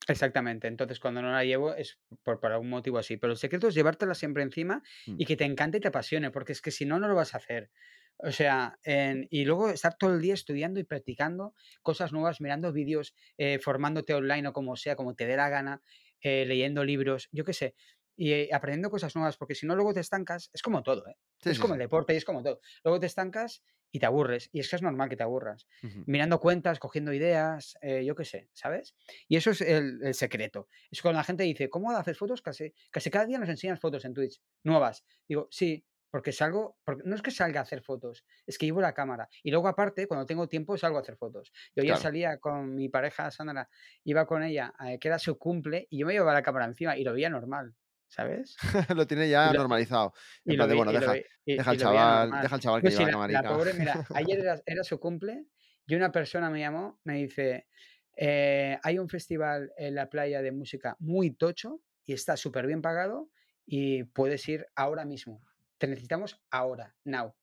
Exactamente. 0.08 0.68
Entonces, 0.68 1.00
cuando 1.00 1.22
no 1.22 1.32
la 1.32 1.44
llevo 1.44 1.74
es 1.74 2.00
por, 2.24 2.40
por 2.40 2.52
algún 2.52 2.70
motivo 2.70 2.98
así. 2.98 3.18
Pero 3.18 3.32
el 3.34 3.38
secreto 3.38 3.68
es 3.68 3.76
llevártela 3.76 4.16
siempre 4.16 4.44
encima 4.44 4.82
Mm. 5.08 5.16
y 5.18 5.26
que 5.26 5.36
te 5.38 5.46
encante 5.46 5.78
y 5.78 5.82
te 5.82 5.88
apasione, 5.90 6.32
porque 6.32 6.52
es 6.54 6.62
que 6.62 6.72
si 6.72 6.86
no, 6.86 7.00
no 7.00 7.08
lo 7.08 7.16
vas 7.16 7.34
a 7.34 7.38
hacer. 7.38 7.72
O 8.18 8.32
sea, 8.32 8.78
en- 8.84 9.28
y 9.30 9.46
luego 9.46 9.70
estar 9.70 9.96
todo 9.98 10.14
el 10.14 10.22
día 10.22 10.34
estudiando 10.34 10.80
y 10.80 10.84
practicando 10.84 11.54
cosas 11.82 12.12
nuevas, 12.14 12.42
mirando 12.42 12.72
vídeos, 12.72 13.14
eh, 13.38 13.60
formándote 13.60 14.14
online 14.14 14.48
o 14.48 14.54
como 14.54 14.76
sea, 14.76 14.96
como 14.96 15.16
te 15.16 15.26
dé 15.26 15.36
la 15.38 15.50
gana, 15.50 15.82
eh, 16.22 16.46
leyendo 16.46 16.84
libros, 16.86 17.28
yo 17.32 17.44
qué 17.44 17.54
sé, 17.54 17.76
y 18.16 18.32
eh, 18.32 18.50
aprendiendo 18.54 18.90
cosas 18.92 19.16
nuevas, 19.16 19.38
porque 19.38 19.56
si 19.56 19.66
no, 19.66 19.76
luego 19.76 19.94
te 19.94 20.00
estancas. 20.00 20.50
Es 20.54 20.62
como 20.62 20.84
todo, 20.84 21.08
¿eh? 21.08 21.16
Sí, 21.42 21.50
Es 21.52 21.58
sí, 21.58 21.62
como 21.62 21.74
sí. 21.74 21.80
el 21.80 21.80
deporte 21.80 22.14
y 22.14 22.18
es 22.18 22.26
como 22.26 22.44
todo. 22.44 22.62
Luego 22.84 23.00
te 23.00 23.08
estancas 23.08 23.64
y 23.92 24.00
te 24.00 24.06
aburres. 24.06 24.50
Y 24.54 24.60
es 24.60 24.70
que 24.70 24.76
es 24.78 24.82
normal 24.82 25.10
que 25.10 25.18
te 25.18 25.24
aburras 25.24 25.68
mirando 26.06 26.40
cuentas, 26.40 26.80
cogiendo 26.80 27.12
ideas, 27.14 27.78
yo 28.04 28.16
qué 28.16 28.26
sé, 28.26 28.50
¿sabes? 28.54 28.96
Y 29.28 29.36
eso 29.38 29.52
es 29.52 29.62
el, 29.62 30.00
el 30.04 30.14
secreto. 30.14 30.68
Es 30.92 31.02
cuando 31.02 31.20
la 31.20 31.24
gente 31.24 31.44
dice, 31.44 31.70
¿cómo 31.70 31.92
haces 31.92 32.18
fotos? 32.18 32.42
Casi, 32.42 32.74
casi 32.92 33.10
cada 33.12 33.26
día 33.26 33.40
nos 33.40 33.50
enseñas 33.50 33.80
fotos 33.80 34.06
en 34.06 34.14
Twitch, 34.14 34.42
nuevas. 34.64 35.06
Digo, 35.28 35.48
sí, 35.52 35.86
porque 36.14 36.32
salgo, 36.32 36.78
porque 36.86 37.04
no 37.06 37.16
es 37.16 37.24
que 37.24 37.32
salga 37.32 37.60
a 37.62 37.64
hacer 37.64 37.82
fotos, 37.82 38.26
es 38.46 38.58
que 38.60 38.68
llevo 38.68 38.82
la 38.82 38.94
cámara. 38.94 39.30
Y 39.44 39.50
luego 39.52 39.68
aparte, 39.68 40.08
cuando 40.08 40.28
tengo 40.28 40.48
tiempo, 40.48 40.78
salgo 40.78 40.98
a 41.00 41.02
hacer 41.02 41.18
fotos. 41.18 41.52
Yo 41.76 41.84
Claro. 41.86 41.98
salía 41.98 42.38
con 42.40 42.76
mi 42.76 42.88
pareja 42.90 43.32
Sandra, 43.32 43.70
iba 44.04 44.26
con 44.28 44.44
ella, 44.44 44.74
eh, 44.86 45.00
que 45.00 45.08
era 45.10 45.20
su 45.20 45.38
cumple, 45.40 45.88
y 45.90 46.00
yo 46.00 46.06
me 46.06 46.14
llevaba 46.14 46.34
la 46.34 46.44
cámara 46.44 46.66
encima 46.66 46.98
y 46.98 47.04
lo 47.04 47.14
veía 47.14 47.30
normal, 47.32 47.76
¿sabes? 48.08 48.62
lo 48.96 49.08
tiene 49.08 49.30
ya 49.30 49.54
normalizado. 49.54 50.14
y 50.44 50.54
En 50.54 50.56
lo 50.56 50.66
plan 50.66 50.70
de, 50.70 50.76
vi- 50.76 50.84
bueno, 50.84 50.94
deja, 50.94 51.20
deja 51.56 51.72
al 51.72 51.78
chaval, 51.78 52.40
normal. 52.40 52.40
deja 52.40 52.56
al 52.56 52.62
chaval 52.62 52.84
que 52.84 52.90
lleva 52.92 53.04
sí, 53.04 53.06
la 53.10 53.18
la, 53.28 53.44
pobre, 53.46 53.74
mira, 53.74 54.04
ayer 54.14 54.40
era, 54.40 54.62
era 54.66 54.84
su 54.84 55.00
cumple 55.00 55.46
y 55.86 55.96
una 55.96 56.12
persona 56.12 56.50
me 56.50 56.60
llamó, 56.60 57.00
me 57.04 57.16
dice, 57.16 57.68
"Eh, 58.16 58.78
hay 58.84 59.00
un 59.00 59.10
festival 59.10 59.72
en 59.78 59.96
la 59.96 60.10
playa 60.10 60.42
de 60.42 60.52
música 60.52 60.96
muy 61.00 61.32
tocho 61.32 61.82
y 62.06 62.14
está 62.14 62.38
súper 62.38 62.68
bien 62.68 62.82
pagado 62.82 63.30
y 63.66 64.04
puedes 64.06 64.48
ir 64.50 64.66
ahora 64.76 65.06
mismo. 65.06 65.44
Te 65.84 65.88
necesitamos 65.90 66.42
ahora, 66.50 66.96
now. 67.04 67.36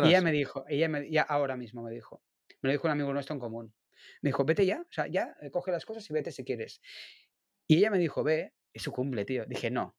Y 0.00 0.10
ella 0.10 0.20
Ostras. 0.20 0.22
me 0.22 0.32
dijo, 0.32 0.64
ella 0.68 0.88
me, 0.88 1.10
ya 1.10 1.22
ahora 1.22 1.56
mismo 1.56 1.82
me 1.82 1.90
dijo, 1.90 2.22
me 2.62 2.68
lo 2.68 2.72
dijo 2.72 2.86
un 2.86 2.92
amigo 2.92 3.12
nuestro 3.12 3.34
en 3.34 3.40
común. 3.40 3.74
Me 4.22 4.28
dijo, 4.30 4.44
vete 4.44 4.64
ya, 4.64 4.82
o 4.82 4.92
sea, 4.92 5.08
ya, 5.08 5.36
eh, 5.42 5.50
coge 5.50 5.72
las 5.72 5.84
cosas 5.86 6.08
y 6.08 6.12
vete 6.12 6.30
si 6.32 6.44
quieres. 6.44 6.80
Y 7.66 7.78
ella 7.78 7.90
me 7.90 7.98
dijo, 7.98 8.22
ve, 8.24 8.54
es 8.72 8.82
su 8.82 8.92
cumple, 8.92 9.24
tío. 9.24 9.46
Dije, 9.46 9.70
no, 9.72 9.98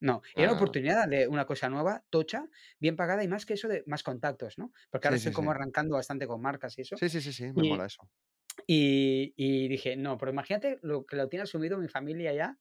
no, 0.00 0.22
era 0.36 0.48
una 0.50 0.54
Ah, 0.54 0.56
oportunidad 0.56 1.08
de 1.08 1.28
una 1.28 1.46
cosa 1.46 1.68
nueva, 1.70 2.04
tocha, 2.10 2.48
bien 2.80 2.96
pagada 2.96 3.24
y 3.24 3.28
más 3.28 3.46
que 3.46 3.54
eso 3.54 3.68
de 3.68 3.84
más 3.86 4.02
contactos, 4.04 4.58
¿no? 4.58 4.72
Porque 4.90 5.08
ahora 5.08 5.16
sí, 5.16 5.18
sí, 5.18 5.18
estoy 5.18 5.32
como 5.32 5.50
sí. 5.50 5.52
arrancando 5.52 5.96
bastante 5.96 6.26
con 6.28 6.42
marcas 6.42 6.78
y 6.78 6.82
eso. 6.82 7.00
Sí, 7.00 7.08
sí, 7.08 7.20
sí, 7.22 7.32
sí, 7.32 7.50
me 7.54 7.64
Y, 7.64 7.64
mola 7.64 7.86
eso. 7.86 8.10
y, 8.66 9.34
y 9.36 9.68
dije, 9.68 9.96
no, 9.96 10.18
pero 10.18 10.32
imagínate 10.32 10.78
lo 10.82 11.06
que 11.06 11.16
lo 11.16 11.28
tiene 11.28 11.44
asumido 11.44 11.78
mi 11.78 11.88
familia 11.88 12.32
ya, 12.34 12.58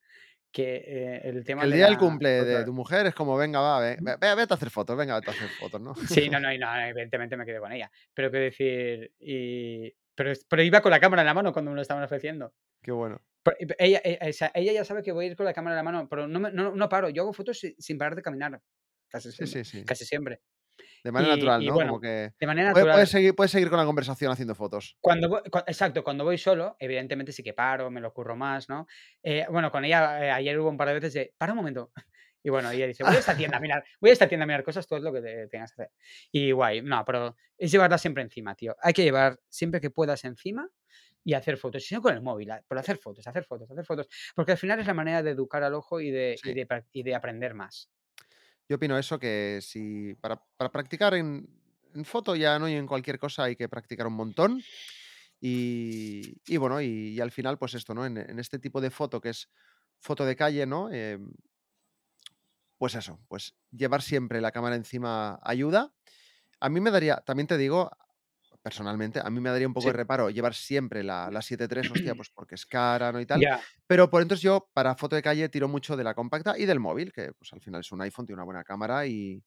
que 0.52 0.84
eh, 0.88 1.22
el 1.26 1.44
tema 1.44 1.66
día 1.66 1.86
del 1.88 1.98
cumple 1.98 2.30
de 2.44 2.64
tu 2.66 2.74
mujer 2.74 3.06
es 3.06 3.14
como, 3.16 3.38
venga, 3.38 3.60
va, 3.60 3.80
ve, 3.80 3.98
ve- 4.02 4.18
ve- 4.20 4.36
vete 4.36 4.54
a 4.54 4.56
hacer 4.56 4.70
fotos, 4.70 4.98
venga, 4.98 5.16
vete 5.16 5.30
a 5.30 5.34
hacer 5.34 5.50
fotos, 5.50 5.82
¿no? 5.82 5.94
Sí, 5.96 6.30
no, 6.30 6.40
no, 6.40 6.52
y 6.52 6.58
no, 6.58 6.76
evidentemente 6.80 7.38
me 7.38 7.46
quedé 7.46 7.60
con 7.60 7.72
ella. 7.72 7.92
Pero 8.14 8.32
que 8.32 8.38
decir, 8.38 9.12
y, 9.20 9.94
pero, 10.16 10.34
pero 10.50 10.64
iba 10.64 10.82
con 10.82 10.92
la 10.92 11.00
cámara 11.00 11.22
en 11.22 11.28
la 11.28 11.34
mano 11.34 11.52
cuando 11.54 11.72
me 11.72 11.76
lo 11.76 11.82
estaban 11.82 12.04
ofreciendo. 12.04 12.54
Qué 12.82 12.92
bueno. 12.92 13.22
Ella, 13.80 14.02
ella, 14.04 14.52
ella 14.54 14.74
ya 14.74 14.84
sabe 14.84 15.04
que 15.04 15.12
voy 15.14 15.26
a 15.26 15.28
ir 15.30 15.36
con 15.38 15.46
la 15.46 15.54
cámara 15.54 15.76
en 15.76 15.78
la 15.78 15.84
mano, 15.92 16.08
pero 16.10 16.28
no, 16.28 16.40
me- 16.40 16.52
no, 16.52 16.76
no 16.76 16.90
paro. 16.90 17.10
Yo 17.10 17.22
hago 17.24 17.34
fotos 17.34 17.60
si- 17.60 17.76
sin 17.80 17.98
parar 17.98 18.16
de 18.16 18.22
caminar, 18.22 18.60
casi 19.10 19.32
Sí, 19.32 19.38
siempre. 19.38 19.64
sí, 19.64 19.78
sí. 19.80 19.86
Casi 19.86 20.06
siempre. 20.06 20.42
De 21.08 21.12
manera 21.14 21.34
Y, 21.34 21.38
natural, 21.38 21.64
y 21.64 21.68
¿no? 21.68 21.74
Como 21.74 21.86
bueno, 21.86 22.00
que 22.02 22.34
de 22.38 22.48
manera 22.48 22.72
puedes 22.74 22.86
natural. 22.88 23.08
seguir, 23.08 23.34
puedes 23.36 23.52
seguir 23.52 23.70
con 23.70 23.80
la 23.80 23.86
conversación 23.86 24.30
haciendo 24.32 24.56
fotos. 24.56 24.98
Cuando 25.00 25.30
voy, 25.30 25.42
exacto, 25.68 26.04
cuando 26.04 26.24
voy 26.26 26.38
solo, 26.38 26.76
evidentemente 26.80 27.32
sí 27.32 27.44
que 27.44 27.54
paro, 27.54 27.90
me 27.90 28.02
lo 28.02 28.14
curro 28.14 28.36
más, 28.36 28.68
¿no? 28.68 28.88
Eh, 29.24 29.46
bueno, 29.50 29.72
con 29.72 29.86
ella 29.86 30.26
eh, 30.26 30.32
ayer 30.32 30.60
hubo 30.60 30.70
un 30.70 30.78
par 30.78 30.90
de 30.90 30.94
veces 30.96 31.14
de, 31.14 31.34
para 31.38 31.54
un 31.54 31.58
momento. 31.58 31.92
Y 32.44 32.50
bueno, 32.50 32.72
ella 32.72 32.88
dice, 32.88 33.04
voy 33.04 33.16
a 33.16 33.20
esta 33.20 33.36
tienda 33.36 33.58
a 33.58 33.60
mirar, 33.60 33.84
voy 34.00 34.12
a 34.12 34.14
esta 34.14 34.28
tienda 34.28 34.44
a 34.46 34.48
mirar 34.48 34.64
cosas, 34.64 34.88
todo 34.88 34.98
es 35.00 35.04
lo 35.04 35.12
que 35.12 35.22
te- 35.22 35.48
tengas 35.50 35.74
que 35.74 35.82
hacer. 35.82 35.94
Y 36.32 36.52
guay, 36.52 36.82
no, 36.82 37.04
pero 37.04 37.36
es 37.58 37.72
llevarla 37.72 37.98
siempre 37.98 38.24
encima, 38.24 38.56
tío. 38.56 38.74
Hay 38.82 38.94
que 38.94 39.04
llevar 39.04 39.38
siempre 39.50 39.82
que 39.82 39.90
puedas 39.90 40.24
encima 40.24 40.70
y 41.26 41.34
hacer 41.34 41.58
fotos. 41.58 41.84
Si 41.84 41.94
no 41.94 42.02
con 42.02 42.14
el 42.14 42.22
móvil, 42.22 42.52
ah, 42.52 42.62
pero 42.66 42.80
hacer 42.80 42.98
fotos, 42.98 43.28
hacer 43.28 43.44
fotos, 43.44 43.70
hacer 43.70 43.84
fotos. 43.84 44.08
Porque 44.34 44.54
al 44.54 44.58
final 44.58 44.80
es 44.80 44.88
la 44.88 44.94
manera 44.94 45.22
de 45.24 45.32
educar 45.32 45.62
al 45.64 45.74
ojo 45.74 46.00
y 46.00 46.10
de, 46.12 46.40
y 46.94 47.04
de 47.04 47.16
aprender 47.16 47.54
más. 47.54 47.90
Yo 48.70 48.76
opino 48.76 48.98
eso, 48.98 49.18
que 49.20 49.60
si 49.62 50.14
para, 50.16 50.42
para 50.58 50.72
practicar 50.72 51.14
en, 51.14 51.48
en 51.94 52.06
foto 52.06 52.36
ya 52.36 52.60
no 52.60 52.68
y 52.68 52.74
en 52.74 52.88
cualquier 52.88 53.18
cosa 53.20 53.44
hay 53.44 53.56
que 53.56 53.70
practicar 53.70 54.08
un 54.08 54.14
montón. 54.14 54.62
Y, 55.40 56.42
y 56.48 56.58
bueno, 56.58 56.82
y, 56.82 57.20
al 57.20 57.32
final, 57.32 57.58
pues 57.58 57.76
esto, 57.76 57.94
¿no? 57.94 58.06
En, 58.06 58.18
en 58.18 58.40
este 58.40 58.60
tipo 58.60 58.82
de 58.82 58.90
foto 58.90 59.22
que 59.22 59.30
es 59.30 59.50
foto 60.00 60.26
de 60.26 60.36
calle, 60.36 60.66
¿no? 60.66 60.92
Em, 60.92 61.32
pues 62.78 62.96
eso, 62.96 63.20
pues 63.28 63.56
llevar 63.72 64.02
siempre 64.02 64.42
la 64.42 64.52
cámara 64.52 64.76
encima 64.76 65.40
ayuda. 65.44 65.94
A 66.60 66.70
mí 66.70 66.80
me 66.80 66.92
daría, 66.92 67.18
también 67.18 67.48
te 67.48 67.58
digo, 67.58 67.92
personalmente, 68.68 69.20
a 69.24 69.30
mí 69.30 69.40
me 69.42 69.50
daría 69.50 69.68
un 69.68 69.74
poco 69.74 69.90
de 69.90 69.94
Sí, 69.94 69.94
reparo 69.94 70.30
llevar 70.30 70.54
siempre 70.54 71.04
la, 71.04 71.30
la 71.32 71.42
7.3, 71.42 71.90
hostia, 71.92 72.16
pues 72.16 72.30
porque 72.30 72.56
es 72.56 72.66
cara, 72.66 73.12
¿no? 73.12 73.20
Y 73.22 73.26
tal. 73.26 73.48
Pero 73.88 74.10
por 74.10 74.22
entonces 74.22 74.44
yo 74.44 74.70
para 74.74 74.96
foto 74.96 75.16
de 75.16 75.22
calle 75.24 75.50
tiro 75.50 75.68
mucho 75.68 75.96
de 75.98 76.04
la 76.04 76.14
compacta 76.16 76.58
y 76.58 76.66
del 76.66 76.80
móvil, 76.80 77.12
que 77.14 77.34
pues 77.34 77.54
al 77.54 77.62
final 77.62 77.82
es 77.82 77.92
un 77.92 78.02
iPhone, 78.02 78.26
tiene 78.26 78.38
una 78.38 78.46
buena 78.46 78.64
cámara 78.64 79.06
y, 79.08 79.44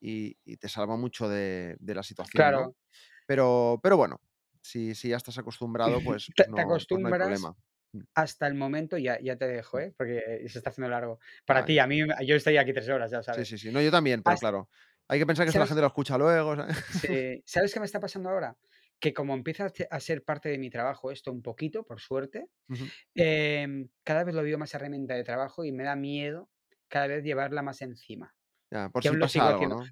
y- 0.00 0.36
y 0.44 0.56
te 0.58 0.68
salva 0.68 0.96
mucho 0.96 1.28
de, 1.28 1.76
de 1.80 1.94
la 1.94 2.02
situación, 2.02 2.52
¿no? 2.52 2.60
claro. 2.60 2.76
Pero, 3.26 3.80
pero 3.82 3.96
bueno, 3.98 4.20
si, 4.62 4.94
si 4.96 5.10
ya 5.10 5.16
estás 5.18 5.38
acostumbrado, 5.38 6.02
pues, 6.04 6.32
Te, 6.36 6.44
pues 6.44 6.48
te 6.54 6.60
no, 6.60 6.86
pues 6.88 7.02
no 7.02 7.08
hay 7.08 7.14
acostumbras 7.14 7.16
problema. 7.16 7.54
Mm, 7.92 8.00
hasta 8.14 8.46
el 8.48 8.54
momento, 8.54 8.98
ya, 8.98 9.20
ya 9.20 9.36
te 9.38 9.46
dejo, 9.48 9.78
mm. 9.78 9.80
¿eh? 9.80 9.94
Porque 9.96 10.44
se 10.48 10.58
está 10.58 10.70
haciendo 10.70 10.90
largo. 10.90 11.20
Para 11.46 11.64
ti, 11.64 11.78
a 11.78 11.86
mí, 11.86 12.00
yo 12.26 12.36
estoy 12.36 12.56
aquí 12.58 12.72
tres 12.72 12.88
horas, 12.90 13.10
ya 13.12 13.22
sí, 13.30 13.44
sabes. 13.44 13.44
sí, 13.44 13.58
sí. 13.58 13.70
No, 13.72 13.80
yo 13.80 13.90
también, 13.90 14.22
pero 14.22 14.38
Has- 14.38 14.38
claro. 14.38 14.68
Hay 15.12 15.18
que 15.18 15.26
pensar 15.26 15.44
que 15.44 15.50
esto 15.50 15.58
la 15.58 15.66
gente 15.66 15.82
lo 15.82 15.88
escucha 15.88 16.16
luego. 16.16 16.56
¿sabes? 16.56 16.74
Sí, 17.06 17.42
¿Sabes 17.44 17.74
qué 17.74 17.80
me 17.80 17.84
está 17.84 18.00
pasando 18.00 18.30
ahora? 18.30 18.56
Que 18.98 19.12
como 19.12 19.34
empieza 19.34 19.70
a 19.90 20.00
ser 20.00 20.24
parte 20.24 20.48
de 20.48 20.56
mi 20.56 20.70
trabajo 20.70 21.10
esto 21.10 21.30
un 21.30 21.42
poquito, 21.42 21.84
por 21.84 22.00
suerte, 22.00 22.48
em, 23.14 23.90
cada 24.04 24.24
vez 24.24 24.34
lo 24.34 24.42
veo 24.42 24.56
más 24.56 24.72
herramienta 24.72 25.14
de 25.14 25.22
trabajo 25.22 25.66
y 25.66 25.72
me 25.72 25.84
da 25.84 25.96
miedo 25.96 26.48
cada 26.88 27.08
vez 27.08 27.22
llevarla 27.22 27.60
más 27.60 27.82
encima. 27.82 28.34
Ya, 28.70 28.88
por 28.88 29.02
si. 29.02 29.38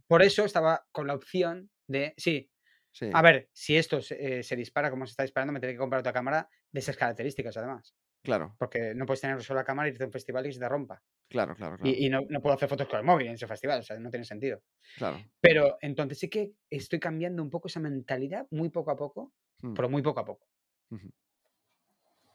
Por 0.06 0.22
eso 0.22 0.46
estaba 0.46 0.86
con 0.90 1.06
la 1.06 1.14
opción 1.14 1.70
de, 1.86 2.14
sí, 2.16 2.50
Sí, 2.92 3.08
a 3.12 3.22
ver, 3.22 3.48
si 3.52 3.76
esto 3.76 4.00
se, 4.00 4.38
eh, 4.38 4.42
se 4.42 4.56
dispara 4.56 4.90
como 4.90 5.06
se 5.06 5.10
está 5.10 5.22
disparando, 5.22 5.52
me 5.52 5.60
tendré 5.60 5.74
que 5.74 5.78
comprar 5.78 6.00
otra 6.00 6.12
cámara 6.12 6.48
de 6.72 6.80
esas 6.80 6.96
características, 6.96 7.56
además. 7.56 7.94
Claro, 8.22 8.58
Porque 8.58 8.94
no 8.94 9.06
puedes 9.06 9.20
tener 9.20 9.36
una 9.36 9.44
sola 9.44 9.64
cámara 9.64 9.88
y 9.88 9.92
irte 9.92 10.04
a 10.04 10.06
un 10.06 10.12
festival 10.12 10.46
y 10.46 10.52
se 10.52 10.60
te 10.60 10.68
rompa. 10.68 11.02
claro, 11.28 11.54
claro, 11.56 11.76
claro, 11.78 11.98
Y, 11.98 12.06
y 12.06 12.10
no, 12.10 12.22
no 12.28 12.40
puedo 12.42 12.56
hacer 12.56 12.68
fotos 12.68 12.88
con 12.88 12.98
el 13.00 13.06
móvil 13.06 13.28
en 13.28 13.34
ese 13.34 13.46
festival, 13.46 13.80
o 13.80 13.82
sea, 13.82 13.98
no 13.98 14.10
tiene 14.10 14.24
sentido. 14.26 14.62
claro. 14.94 15.26
Pero 15.40 15.78
entonces 15.80 16.18
sí 16.18 16.30
que 16.30 16.54
estoy 16.70 17.00
cambiando 17.00 17.42
un 17.42 17.50
poco 17.50 17.68
esa 17.68 17.80
mentalidad, 17.80 18.46
muy 18.50 18.70
poco 18.70 18.90
a 18.92 18.96
poco, 18.96 19.34
Mm, 19.62 19.76
pero 19.76 19.88
muy 19.90 20.02
poco 20.02 20.20
a 20.20 20.24
poco. 20.26 20.48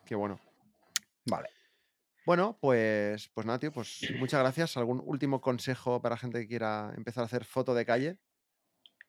Qué 0.06 0.16
bueno. 0.16 0.40
Vale. 1.26 1.50
Bueno, 2.26 2.58
pues, 2.60 3.30
pues 3.34 3.46
nada, 3.46 3.60
tío, 3.60 3.72
pues 3.72 4.12
muchas 4.16 4.40
gracias. 4.40 4.78
¿Algún 4.78 5.02
último 5.06 5.42
consejo 5.42 6.02
para 6.02 6.18
gente 6.18 6.40
que 6.42 6.48
quiera 6.48 6.94
empezar 6.98 7.22
a 7.24 7.26
hacer 7.26 7.46
foto 7.46 7.74
de 7.76 7.86
calle? 7.86 8.20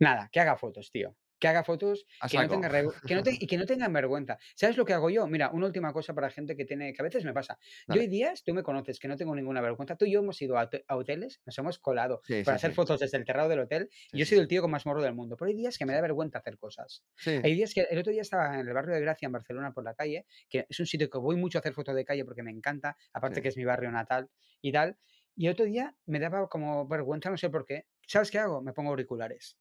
Nada, 0.04 0.28
que 0.32 0.40
haga 0.40 0.56
fotos, 0.56 0.90
tío. 0.90 1.14
Que 1.38 1.48
haga 1.48 1.64
fotos 1.64 2.06
A 2.20 2.28
que 2.28 2.38
no 2.38 2.48
tenga 2.48 2.70
que 3.06 3.14
no 3.14 3.22
te 3.22 3.30
y 3.40 3.46
que 3.46 3.56
no 3.58 3.66
tengan 3.66 3.92
vergüenza. 3.92 4.38
¿Sabes 4.54 4.76
lo 4.76 4.84
que 4.84 4.92
hago 4.94 5.10
yo? 5.10 5.26
Mira, 5.26 5.50
una 5.50 5.66
última 5.66 5.92
cosa 5.92 6.14
para 6.14 6.30
gente 6.30 6.56
que 6.56 6.64
tiene 6.64 6.92
que 6.92 7.02
a 7.02 7.04
veces 7.04 7.24
me 7.24 7.32
pasa. 7.32 7.58
Yo 7.88 8.00
hay 8.00 8.06
Dale. 8.06 8.08
días, 8.08 8.42
tú 8.44 8.54
me 8.54 8.62
conoces, 8.62 8.98
que 8.98 9.08
no 9.08 9.16
tengo 9.16 9.34
ninguna 9.34 9.60
vergüenza. 9.60 9.96
Tú 9.96 10.04
y 10.06 10.12
yo 10.12 10.20
hemos 10.20 10.40
ido 10.40 10.58
a 10.58 10.62
hote 10.64 10.84
a 10.88 10.96
hoteles, 10.96 11.42
nos 11.44 11.56
hemos 11.58 11.78
colado 11.78 12.20
Sí, 12.24 12.42
para 12.44 12.56
sí, 12.58 12.66
hacer 12.66 12.70
sí. 12.70 12.74
fotos 12.76 13.00
desde 13.00 13.18
el 13.18 13.24
terrado 13.24 13.48
del 13.48 13.60
hotel, 13.60 13.90
yo 14.12 14.22
he 14.22 14.26
sido 14.26 14.40
el 14.40 14.48
tío 14.48 14.62
con 14.62 14.70
más 14.70 14.86
morro 14.86 15.02
del 15.02 15.14
mundo. 15.14 15.36
Pero 15.36 15.48
hay 15.48 15.54
días 15.54 15.76
que 15.78 15.84
me 15.86 15.92
da 15.92 16.00
vergüenza 16.00 16.38
hacer 16.38 16.56
cosas. 16.58 17.04
Hay 17.26 17.54
días 17.54 17.74
que 17.74 17.82
el 17.82 17.98
otro 17.98 18.12
día 18.12 18.22
estaba 18.22 18.54
en 18.58 18.66
el 18.66 18.72
barrio 18.74 18.94
de 18.94 19.00
Gracia, 19.00 19.26
en 19.26 19.32
Barcelona, 19.32 19.72
por 19.72 19.84
la 19.84 19.94
calle, 19.94 20.26
que 20.48 20.66
es 20.68 20.80
un 20.80 20.86
sitio 20.86 21.10
que 21.10 21.18
voy 21.18 21.36
mucho 21.36 21.58
a 21.58 21.60
hacer 21.60 21.74
fotos 21.74 21.94
de 21.94 22.04
calle 22.04 22.24
porque 22.24 22.42
me 22.42 22.50
encanta, 22.50 22.96
aparte 23.12 23.42
que 23.42 23.48
es 23.48 23.56
mi 23.56 23.64
barrio 23.64 23.90
natal 23.90 24.30
y 24.62 24.72
tal. 24.72 24.98
Y 25.34 25.46
el 25.46 25.52
otro 25.52 25.66
día 25.66 25.94
me 26.06 26.18
daba 26.18 26.48
como 26.48 26.88
vergüenza, 26.88 27.28
no 27.30 27.36
sé 27.36 27.50
por 27.50 27.66
qué. 27.66 27.86
¿Sabes 28.06 28.30
qué 28.30 28.38
hago? 28.38 28.62
Me 28.62 28.72
pongo 28.72 28.90
auriculares. 28.90 29.58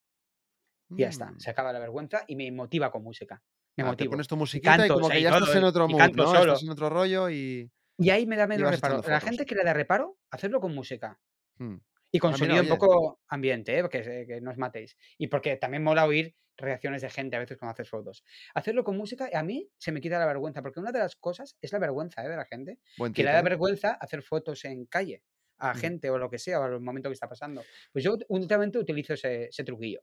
Y 0.95 1.03
ya 1.03 1.09
está, 1.09 1.33
Mm. 1.33 1.37
se 1.37 1.49
acaba 1.51 1.73
la 1.73 1.79
vergüenza 1.79 2.23
y 2.27 2.35
me 2.35 2.51
motiva 2.51 2.91
con 2.91 3.03
música. 3.03 3.43
Me 3.77 3.83
Ah, 3.83 3.93
te 3.95 4.05
motivo. 4.05 4.05
pones 4.05 4.27
tu 4.27 4.37
Y 4.51 4.61
musiquita 4.61 4.87
y 4.87 4.91
canto, 4.91 4.95
o 4.95 5.01
como 5.01 5.09
que 5.11 5.19
y 5.19 5.23
ya 5.23 5.29
todo, 5.35 5.39
estás 5.39 5.53
en 5.55 5.63
otro 5.65 5.87
Y 5.87 5.93
mood, 5.93 6.13
¿no? 6.15 6.27
solo. 6.27 6.53
Estás 6.53 6.63
en 6.63 6.69
otro 6.69 6.89
rollo 6.89 7.29
y 7.29 7.71
Y 7.99 8.09
ahí 8.09 8.25
me 8.25 8.35
da 8.35 8.47
y 8.53 8.63
menos 8.63 8.69
reparo. 8.69 9.01
La 9.05 9.21
gente 9.21 9.45
que 9.45 9.55
le 9.55 9.63
da 9.63 9.73
reparo, 9.73 10.19
hacerlo 10.29 10.59
con 10.59 10.73
música. 10.75 11.19
Mm. 11.59 11.77
Y 12.11 12.19
con 12.19 12.33
Ah, 12.33 12.37
sonido 12.37 12.61
un 12.63 12.67
oye. 12.67 12.69
poco 12.69 13.21
ambiente, 13.27 13.79
¿eh? 13.79 13.89
Que 13.89 14.03
se 14.03 14.25
que 14.27 14.41
no 14.41 14.51
os 14.51 14.57
matéis. 14.57 14.97
Y 15.17 15.27
porque 15.27 15.57
también 15.57 15.83
mola 15.83 16.05
oír 16.05 16.35
reacciones 16.57 17.01
de 17.01 17.09
gente 17.09 17.35
a 17.35 17.39
veces 17.39 17.57
cuando 17.57 17.73
haces 17.73 17.89
fotos. 17.89 18.23
Hacerlo 18.53 18.83
con 18.85 18.97
música, 18.97 19.29
a 19.33 19.43
mí 19.43 19.69
se 19.77 19.91
me 19.91 20.01
quita 20.01 20.19
la 20.19 20.25
vergüenza, 20.25 20.61
porque 20.61 20.79
una 20.79 20.91
de 20.93 20.99
las 20.99 21.15
cosas 21.17 21.57
es 21.61 21.73
la 21.73 21.79
vergüenza, 21.79 22.23
¿eh? 22.25 22.29
De 22.29 22.37
la 22.37 22.45
gente, 22.45 22.79
Buen 22.97 23.13
que 23.13 23.23
le 23.23 23.31
da 23.31 23.41
¿eh? 23.41 23.43
vergüenza 23.43 23.91
hacer 23.93 24.21
fotos 24.23 24.63
en 24.65 24.85
calle 24.85 25.23
a 25.57 25.73
Ujú. 25.73 25.75
gente 25.75 26.09
o 26.09 26.17
lo 26.17 26.29
que 26.29 26.39
sea, 26.39 26.59
o 26.61 26.63
al 26.63 26.81
momento 26.81 27.09
que 27.09 27.13
está 27.13 27.27
pasando. 27.29 27.67
Pues 27.93 28.03
yo 28.05 28.17
últimamente 28.29 28.77
utilizo 28.79 29.13
ese 29.15 29.45
ese 29.47 29.63
truquillo. 29.65 30.01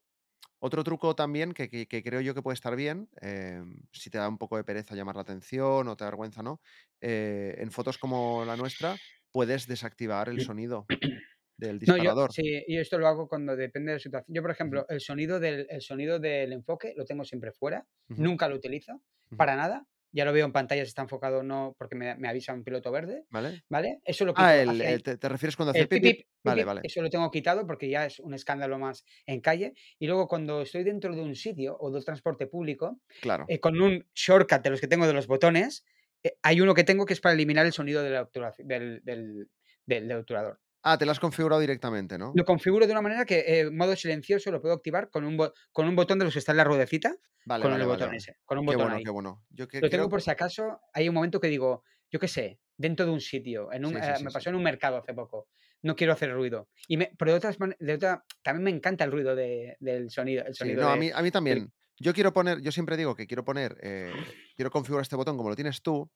Otro 0.60 0.84
truco 0.84 1.14
también 1.16 1.52
que 1.52 1.68
que 1.68 1.86
que 1.88 2.02
creo 2.02 2.20
yo 2.20 2.34
que 2.34 2.42
puede 2.42 2.54
estar 2.54 2.76
bien, 2.76 3.08
em, 3.20 3.80
si 3.92 4.10
te 4.10 4.18
da 4.18 4.28
un 4.28 4.38
poco 4.38 4.56
de 4.56 4.64
pereza 4.64 4.94
llamar 4.94 5.16
la 5.16 5.22
atención 5.22 5.88
o 5.88 5.96
te 5.96 6.04
da 6.04 6.10
vergüenza, 6.10 6.42
¿no? 6.42 6.60
Eh, 7.00 7.56
en 7.58 7.70
fotos 7.72 7.98
como 7.98 8.44
la 8.44 8.56
nuestra, 8.56 9.00
puedes 9.32 9.66
desactivar 9.66 10.28
el 10.28 10.40
sonido 10.40 10.90
del 11.58 11.78
No, 11.84 11.96
yo 11.96 12.10
disparador. 12.10 12.30
sí, 12.30 12.64
yo 12.68 12.80
esto 12.80 12.98
lo 12.98 13.08
hago 13.08 13.28
cuando 13.28 13.56
depende 13.56 13.90
de 13.90 13.96
la 13.96 14.00
situación. 14.00 14.34
Yo, 14.34 14.42
por 14.42 14.50
ejemplo, 14.52 14.86
el 14.88 15.00
sonido 15.00 15.40
del 15.40 15.66
el 15.68 15.80
sonido 15.82 16.18
del 16.20 16.52
enfoque 16.52 16.94
lo 16.96 17.04
tengo 17.04 17.24
siempre 17.24 17.52
fuera, 17.52 17.86
nunca 18.16 18.48
lo 18.48 18.54
utilizo, 18.56 19.02
para 19.36 19.56
nada. 19.56 19.86
Ya 20.12 20.24
lo 20.24 20.32
veo 20.32 20.44
en 20.46 20.52
pantalla 20.52 20.82
si 20.84 20.88
está 20.88 21.02
enfocado 21.02 21.38
o 21.40 21.42
no, 21.42 21.74
porque 21.78 21.96
me 21.96 22.16
me 22.16 22.28
avisa 22.28 22.52
un 22.52 22.64
piloto 22.64 22.90
verde, 22.92 23.24
¿Vale? 23.30 23.62
¿vale? 23.70 24.00
Eso 24.04 24.24
lo 24.24 24.34
Ah, 24.34 24.56
el 24.56 24.80
el 24.80 25.02
te 25.02 25.16
te 25.18 25.28
refieres 25.28 25.56
cuando 25.56 25.72
hace 25.72 25.82
El 25.82 25.88
pip, 25.88 26.02
pip, 26.02 26.02
pip. 26.02 26.16
pip, 26.18 26.26
pip, 26.42 26.54
Vale, 26.54 26.64
vale. 26.64 26.82
eso 26.82 27.02
lo 27.02 27.10
tengo 27.10 27.30
quitado 27.30 27.66
porque 27.66 27.88
ya 27.88 28.06
es 28.06 28.18
un 28.20 28.34
escándalo 28.34 28.78
más 28.78 29.04
en 29.26 29.40
calle. 29.40 29.74
Y 29.98 30.06
luego 30.06 30.28
cuando 30.28 30.62
estoy 30.62 30.84
dentro 30.84 31.14
de 31.14 31.22
un 31.22 31.34
sitio 31.36 31.76
o 31.80 31.90
del 31.90 32.04
transporte 32.04 32.46
público, 32.46 33.00
Claro. 33.20 33.52
eh, 33.52 33.60
con 33.60 33.80
un 33.80 34.06
shortcut 34.14 34.62
de 34.62 34.70
los 34.70 34.80
que 34.80 34.88
tengo 34.88 35.06
de 35.06 35.14
los 35.14 35.26
botones, 35.26 35.84
eh, 36.24 36.34
hay 36.42 36.60
uno 36.60 36.74
que 36.74 36.84
tengo 36.84 37.06
que 37.06 37.14
es 37.14 37.20
para 37.20 37.34
eliminar 37.34 37.66
el 37.66 37.72
sonido 37.72 38.02
del 38.02 38.26
del 39.04 39.48
del 39.86 40.12
obturador. 40.12 40.61
Ah, 40.82 40.98
te 40.98 41.06
lo 41.06 41.12
has 41.12 41.20
configurado 41.20 41.60
directamente, 41.60 42.18
¿no? 42.18 42.32
Lo 42.34 42.44
configuro 42.44 42.86
de 42.86 42.92
una 42.92 43.02
manera 43.02 43.24
que, 43.24 43.44
eh, 43.46 43.70
modo 43.70 43.94
silencioso 43.96 44.50
lo 44.50 44.60
puedo 44.60 44.74
activar 44.74 45.10
con 45.10 45.24
un 45.24 45.36
con 45.70 45.86
un 45.88 45.94
botón 45.96 46.18
de 46.18 46.24
los 46.24 46.32
que 46.34 46.40
está 46.40 46.52
en 46.52 46.58
la 46.58 46.64
ruedecita, 46.64 47.14
Vale, 47.44 47.62
con 47.62 47.72
vale, 47.72 47.82
el 47.84 47.88
vale, 47.88 48.02
botón 48.04 48.14
ese, 48.14 48.38
con 48.44 48.58
un 48.58 48.64
Qué 48.66 48.74
botón 48.74 48.82
bueno, 48.84 48.96
ahí. 48.96 49.04
qué 49.04 49.10
bueno. 49.10 49.44
Yo 49.50 49.68
que 49.68 49.80
Lo 49.80 49.88
tengo 49.90 50.08
por 50.08 50.22
si 50.22 50.30
acaso 50.30 50.80
hay 50.92 51.08
un 51.08 51.14
momento 51.14 51.40
que 51.40 51.48
digo, 51.48 51.84
yo 52.10 52.18
qué 52.18 52.28
sé, 52.28 52.60
dentro 52.76 53.06
de 53.06 53.12
un 53.12 53.20
sitio, 53.20 53.72
en 53.72 53.84
un 53.84 53.92
Sí, 53.92 54.00
sí, 54.02 54.10
eh, 54.10 54.16
sí, 54.16 54.24
me 54.24 54.30
pasó 54.30 54.50
en 54.50 54.56
un 54.56 54.62
mercado 54.62 54.96
hace 54.98 55.14
poco, 55.14 55.48
no 55.82 55.94
quiero 55.96 56.12
hacer 56.12 56.32
ruido. 56.32 56.68
Y 56.88 56.96
me 56.96 57.12
pero 57.18 57.32
de 57.32 57.36
otras 57.38 57.56
de 57.78 57.94
otra 57.94 58.24
también 58.42 58.64
me 58.64 58.70
encanta 58.70 59.04
el 59.04 59.12
ruido 59.12 59.34
de 59.36 59.76
del 59.80 60.10
sonido 60.10 60.44
el 60.44 60.54
sonido 60.54 60.82
no, 60.82 60.88
a 60.88 60.96
mí 60.96 61.10
a 61.12 61.22
mí 61.22 61.30
del 61.30 61.32
también. 61.32 61.72
Yo 61.98 62.12
quiero 62.14 62.32
poner 62.32 62.60
yo 62.60 62.72
siempre 62.72 62.96
digo 62.96 63.14
que 63.14 63.26
quiero 63.26 63.44
poner, 63.44 63.76
eh, 63.82 64.12
quiero 64.56 64.70
configurar 64.70 65.02
este 65.02 65.16
botón 65.16 65.36
como 65.36 65.50
lo 65.50 65.54
tienes 65.56 65.82
tú, 65.82 66.10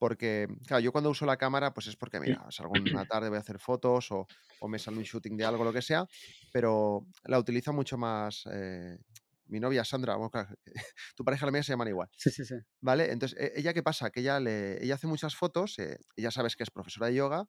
porque, 0.00 0.48
claro, 0.66 0.80
yo 0.82 0.92
cuando 0.92 1.10
uso 1.12 1.26
la 1.26 1.38
cámara, 1.38 1.74
pues 1.74 1.86
es 1.88 1.96
porque, 1.96 2.20
mira, 2.20 2.46
salgo 2.50 2.74
una 2.76 3.04
tarde, 3.06 3.30
voy 3.30 3.38
a 3.38 3.42
hacer 3.42 3.60
fotos 3.60 4.10
o 4.12 4.28
o 4.60 4.68
me 4.68 4.80
sale 4.80 4.98
un 4.98 5.04
shooting 5.04 5.36
de 5.38 5.44
algo, 5.46 5.64
lo 5.64 5.72
que 5.74 5.82
sea, 5.82 6.08
pero 6.52 7.06
la 7.24 7.38
utiliza 7.40 7.72
mucho 7.72 7.98
más, 7.98 8.44
eh, 8.52 8.98
mi 9.46 9.60
novia 9.60 9.84
Sandra, 9.84 10.16
bueno, 10.16 10.30
claro, 10.30 10.50
tu 11.16 11.24
pareja 11.24 11.46
la 11.46 11.52
mía 11.52 11.62
se 11.64 11.72
llaman 11.74 11.88
igual, 11.88 12.10
Sí, 12.16 12.30
sí, 12.30 12.44
sí. 12.44 12.54
¿vale? 12.80 13.12
Entonces, 13.12 13.38
¿e 13.40 13.52
ella 13.60 13.74
qué 13.74 13.82
pasa? 13.82 14.10
Que 14.10 14.20
ella 14.20 14.40
le 14.40 14.82
ella 14.84 14.94
hace 14.96 15.06
muchas 15.06 15.36
fotos, 15.36 15.78
eh, 15.78 15.98
ella 16.16 16.30
sabes 16.30 16.56
que 16.56 16.62
es 16.64 16.70
profesora 16.70 17.08
de 17.08 17.14
yoga, 17.14 17.46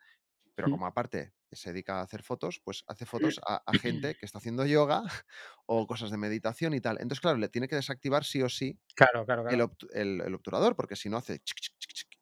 pero 0.55 0.69
Mm. 0.69 0.71
como 0.71 0.87
aparte 0.87 1.33
se 1.51 1.71
dedica 1.73 1.99
a 1.99 2.03
hacer 2.03 2.23
fotos, 2.23 2.61
pues 2.65 2.83
hace 2.87 3.05
fotos 3.07 3.39
a 3.47 3.63
a 3.65 3.75
gente 3.75 4.15
que 4.17 4.25
está 4.27 4.39
haciendo 4.39 4.65
yoga 4.67 5.03
o 5.67 5.87
cosas 5.87 6.11
de 6.11 6.17
meditación 6.17 6.73
y 6.75 6.81
tal. 6.81 6.97
Entonces, 7.01 7.21
claro, 7.21 7.37
le 7.39 7.49
tiene 7.49 7.67
que 7.69 7.75
desactivar 7.77 8.25
sí 8.25 8.41
o 8.43 8.49
sí 8.49 8.79
Claro, 8.95 9.25
claro, 9.25 9.43
el 9.47 9.61
claro. 9.61 9.63
obtu 9.63 9.87
el 9.93 10.21
el 10.21 10.35
obturador, 10.35 10.75
porque 10.75 10.95
si 10.97 11.09
no 11.09 11.17
hace 11.17 11.39
chic, 11.41 11.70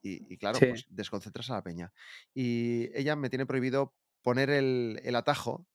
y 0.02 0.34
y 0.34 0.38
claro, 0.38 0.62
Sí. 0.62 0.66
pues 0.66 0.86
desconcentras 0.90 1.50
a 1.52 1.56
la 1.56 1.64
peña. 1.64 1.94
Y 2.34 2.90
ella 2.98 3.16
me 3.16 3.30
tiene 3.30 3.46
prohibido 3.46 3.96
poner 4.24 4.50
el 4.50 5.00
el 5.04 5.16
atajo. 5.16 5.68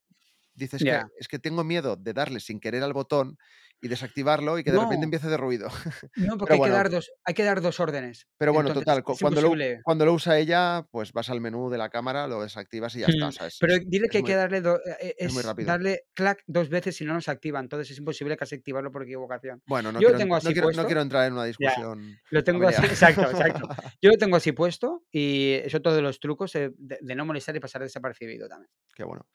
Dice: 0.55 0.77
"Es 0.79 0.85
que 0.85 1.03
es 1.19 1.29
que 1.29 1.39
tengo 1.41 1.65
miedo 1.65 1.97
de 1.97 2.13
darle 2.15 2.41
sin 2.41 2.61
querer 2.61 2.83
al 2.85 2.93
botón 2.95 3.39
y 3.85 3.89
desactivarlo 3.89 4.59
y 4.59 4.65
que 4.65 4.73
de 4.73 4.81
repente 4.81 5.05
No. 5.05 5.07
empiece 5.07 5.27
hacer 5.29 5.41
ruido". 5.41 5.69
No, 6.17 6.37
porque 6.39 6.57
hay 6.57 6.63
que 6.63 6.71
dar 6.71 6.91
2 6.91 7.11
hay 7.25 7.35
que 7.35 7.43
dar 7.45 7.61
2 7.61 7.81
órdenes. 7.81 8.29
pero 8.39 8.53
bueno, 8.53 8.71
Entonces, 8.71 8.73
total, 8.73 9.03
cuando 9.05 9.41
lo 9.41 9.59
cuando 9.83 10.05
lo 10.07 10.13
usa 10.15 10.39
ella, 10.39 10.87
pues 10.91 11.13
vas 11.13 11.31
al 11.31 11.41
menú 11.41 11.71
de 11.71 11.79
la 11.79 11.89
cámara, 11.91 12.27
lo 12.27 12.43
desactivas 12.43 12.95
y 12.97 13.01
ya 13.01 13.09
está. 13.09 13.29
Mm, 13.29 13.45
es 13.47 13.59
pero 13.59 13.75
es 13.75 13.83
dile 13.87 14.09
que 14.09 14.19
hay 14.19 14.25
que 14.25 14.35
darle 14.35 14.61
do 14.63 14.81
e 15.01 15.15
es 15.19 15.33
muy 15.33 15.43
es 15.43 15.43
rápido. 15.43 15.69
darle 15.69 16.05
clac 16.15 16.43
2 16.47 16.69
veces, 16.71 16.97
si 16.97 17.05
no, 17.05 17.13
no 17.15 17.21
se 17.21 17.31
activa. 17.31 17.61
Entonces 17.61 17.91
es 17.91 17.99
imposible 17.99 18.37
casi 18.37 18.55
activarlo 18.57 18.91
por 18.91 19.03
equivocación. 19.03 19.63
Bueno, 19.67 19.93
no 19.93 20.01
Yo 20.01 20.09
lo 20.09 20.15
quiero 20.15 20.19
en 20.21 20.25
tengo 20.25 20.37
no 20.41 20.53
así 20.53 20.53
quiero 20.53 20.73
no 20.73 20.85
quiero 20.87 21.01
entrar 21.03 21.27
en 21.27 21.33
una 21.35 21.45
ya, 21.59 21.73
discusión 21.75 22.21
lo 22.31 22.45
tengo 22.45 22.69
así 22.69 22.87
exacto, 22.87 23.31
exacto. 23.31 23.69
Yo 24.03 24.11
lo 24.11 24.17
tengo 24.19 24.37
así 24.37 24.53
puesto 24.53 25.05
y 25.11 25.53
es 25.65 25.75
otro 25.75 25.95
de 25.95 26.03
los 26.03 26.21
trucos, 26.21 26.55
eh, 26.57 26.71
de 26.79 26.99
de 27.03 27.15
no 27.17 27.27
molestar 27.27 27.57
y 27.57 27.61
pasar 27.61 27.83
desapercibido 27.83 28.49
también. 28.49 28.71
Qué 28.95 29.05
bueno. 29.05 29.27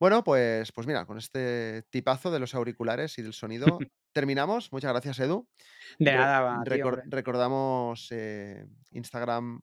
Bueno, 0.00 0.22
pues 0.22 0.72
pues 0.72 0.86
mira, 0.86 1.06
con 1.06 1.18
este 1.18 1.82
tipazo 1.90 2.30
de 2.30 2.38
los 2.38 2.54
auriculares 2.54 3.18
y 3.18 3.22
del 3.22 3.32
sonido 3.32 3.66
terminamos. 4.12 4.72
Muchas 4.72 4.92
gracias, 4.92 5.18
Edu. 5.20 5.48
De 5.98 6.12
nada, 6.12 6.40
va 6.40 6.64
recor 6.64 6.94
hombre. 6.94 7.04
recordamos, 7.06 8.08
eh, 8.10 8.64
Instagram, 8.92 9.60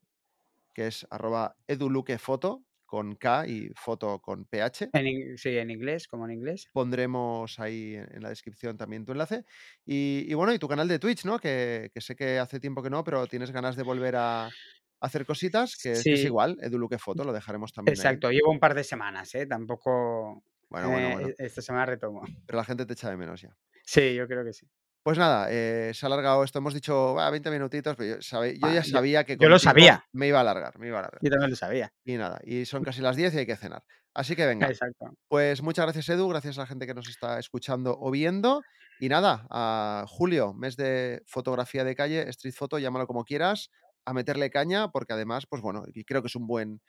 que 0.73 0.87
es 0.87 1.07
arroba 1.09 1.55
eduluquefoto, 1.67 2.65
con 2.85 3.15
K 3.15 3.47
y 3.47 3.69
foto 3.75 4.21
con 4.21 4.45
PH. 4.45 4.89
En 4.93 5.37
sí, 5.37 5.57
en 5.57 5.71
inglés, 5.71 6.07
como 6.07 6.25
en 6.25 6.31
inglés. 6.31 6.67
Pondremos 6.73 7.59
ahí 7.59 7.95
en 7.95 8.07
en 8.15 8.21
la 8.21 8.29
descripción 8.29 8.77
también 8.77 9.05
tu 9.05 9.13
enlace. 9.13 9.45
Y 9.85 10.25
y 10.27 10.33
bueno, 10.33 10.53
y 10.53 10.59
tu 10.59 10.67
canal 10.67 10.87
de 10.87 10.99
Twitch, 10.99 11.25
¿no? 11.25 11.39
Que 11.39 11.89
que 11.93 12.01
sé 12.01 12.15
que 12.15 12.39
hace 12.39 12.59
tiempo 12.59 12.83
que 12.83 12.89
no, 12.89 13.03
pero 13.03 13.27
tienes 13.27 13.51
ganas 13.51 13.75
de 13.75 13.83
volver 13.83 14.15
a 14.17 14.55
hacer 14.99 15.25
cositas, 15.25 15.75
que 15.77 15.91
es 15.91 16.03
que 16.03 16.13
es 16.13 16.19
Sí. 16.21 16.25
igual, 16.27 16.57
eduluquefoto, 16.61 17.23
lo 17.23 17.33
dejaremos 17.33 17.73
también 17.73 17.93
ahí. 17.93 17.99
Exacto, 17.99 18.31
llevo 18.31 18.51
un 18.51 18.59
par 18.59 18.73
de 18.73 18.83
semanas, 18.83 19.33
¿eh? 19.35 19.45
Tampoco, 19.45 20.43
Bueno, 20.69 20.89
bueno, 20.89 21.07
eh, 21.07 21.13
bueno. 21.13 21.27
e 21.37 21.45
esta 21.45 21.61
semana 21.61 21.85
retomo. 21.85 22.21
Pero 22.45 22.57
la 22.57 22.63
gente 22.65 22.85
te 22.85 22.93
echa 22.93 23.09
de 23.09 23.17
menos 23.17 23.41
ya. 23.41 23.55
Sí, 23.83 24.15
yo 24.15 24.27
creo 24.27 24.43
que 24.43 24.53
sí. 24.53 24.67
Pues 25.03 25.19
nada, 25.19 25.47
eh, 25.51 25.91
se 25.93 26.03
ha 26.03 26.07
alargado 26.07 26.43
esto. 26.43 26.57
Hemos 26.57 26.73
dicho, 26.73 27.13
va, 27.13 27.29
20 27.29 27.51
minutitos, 27.51 27.95
pero 27.95 28.15
yo 28.15 28.21
sabe 28.23 28.53
yo 28.57 28.65
Ah, 28.65 28.73
ya 28.73 28.81
yo 28.81 28.89
sabía 28.91 29.23
que 29.23 29.37
yo 29.37 29.47
lo 29.49 29.59
sabía. 29.59 30.03
me 30.13 30.27
iba 30.27 30.39
a 30.39 30.41
alargar, 30.41 30.79
me 30.79 30.87
iba 30.87 30.97
a 30.97 31.01
alargar. 31.01 31.19
Yo 31.21 31.29
también 31.29 31.51
lo 31.51 31.55
sabía. 31.55 31.93
Y 32.03 32.13
nada, 32.17 32.39
y 32.43 32.65
son 32.65 32.83
casi 32.83 33.01
las 33.01 33.15
10 33.15 33.35
y 33.35 33.37
hay 33.39 33.45
que 33.45 33.55
cenar. 33.55 33.83
Así 34.15 34.35
que 34.35 34.47
venga, 34.47 34.67
Exacto. 34.67 35.11
pues 35.27 35.61
muchas 35.61 35.85
gracias, 35.85 36.09
Edu, 36.09 36.27
gracias 36.29 36.57
a 36.57 36.61
la 36.61 36.67
gente 36.67 36.87
que 36.87 36.93
nos 36.95 37.07
está 37.07 37.37
escuchando 37.37 37.95
o 37.99 38.09
viendo. 38.09 38.63
Y 38.99 39.09
nada, 39.09 39.45
a 39.51 40.05
julio, 40.07 40.53
mes 40.53 40.75
de 40.77 41.21
fotografía 41.27 41.83
de 41.83 41.95
calle, 41.95 42.27
street 42.29 42.55
photo, 42.55 42.79
llámalo 42.79 43.05
como 43.05 43.25
quieras, 43.25 43.69
a 44.05 44.13
meterle 44.13 44.49
caña, 44.49 44.91
porque 44.91 45.13
además, 45.13 45.45
pues 45.47 45.61
bueno, 45.61 45.83
creo 46.05 46.21
que 46.21 46.27
es 46.27 46.35
un 46.35 46.47
buen 46.47 46.81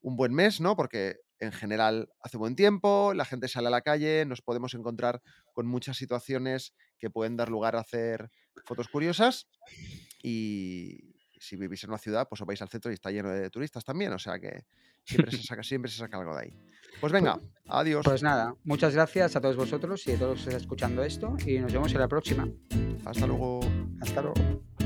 un 0.00 0.16
buen 0.16 0.32
mes, 0.32 0.60
¿no? 0.60 0.76
Porque 0.76 1.16
en 1.40 1.52
general 1.52 2.08
hace 2.22 2.36
buen 2.36 2.56
tiempo, 2.56 3.12
la 3.14 3.24
gente 3.24 3.48
sale 3.48 3.68
a 3.68 3.70
la 3.70 3.82
calle, 3.82 4.24
nos 4.26 4.42
podemos 4.42 4.74
encontrar 4.74 5.22
con 5.52 5.66
muchas 5.66 5.96
situaciones 5.96 6.74
que 6.98 7.10
pueden 7.10 7.36
dar 7.36 7.48
lugar 7.48 7.76
a 7.76 7.80
hacer 7.80 8.30
fotos 8.64 8.88
curiosas. 8.88 9.48
Y 10.22 11.14
si 11.38 11.56
vivís 11.56 11.84
en 11.84 11.90
una 11.90 11.98
ciudad, 11.98 12.28
pues 12.28 12.40
os 12.40 12.46
vais 12.46 12.60
al 12.62 12.68
centro 12.68 12.90
y 12.90 12.94
está 12.94 13.10
lleno 13.10 13.30
de 13.30 13.50
turistas 13.50 13.84
también, 13.84 14.12
o 14.12 14.18
sea 14.18 14.38
que 14.40 14.64
siempre 15.04 15.30
se 15.30 15.42
saca 15.42 15.62
siempre 15.62 15.90
se 15.90 15.98
saca 15.98 16.18
algo 16.18 16.34
de 16.34 16.42
ahí. 16.42 16.54
Pues 17.00 17.12
venga, 17.12 17.38
adiós. 17.68 18.04
Pues 18.04 18.22
nada, 18.22 18.54
muchas 18.64 18.94
gracias 18.94 19.36
a 19.36 19.40
todos 19.40 19.56
vosotros 19.56 20.06
y 20.08 20.12
a 20.12 20.18
todos 20.18 20.30
los 20.30 20.38
que 20.38 20.50
estáis 20.50 20.62
escuchando 20.62 21.02
esto 21.04 21.36
y 21.46 21.58
nos 21.58 21.72
vemos 21.72 21.92
en 21.92 22.00
la 22.00 22.08
próxima. 22.08 22.48
Hasta 23.04 23.26
luego. 23.26 23.60
Hasta 24.00 24.22
luego. 24.22 24.77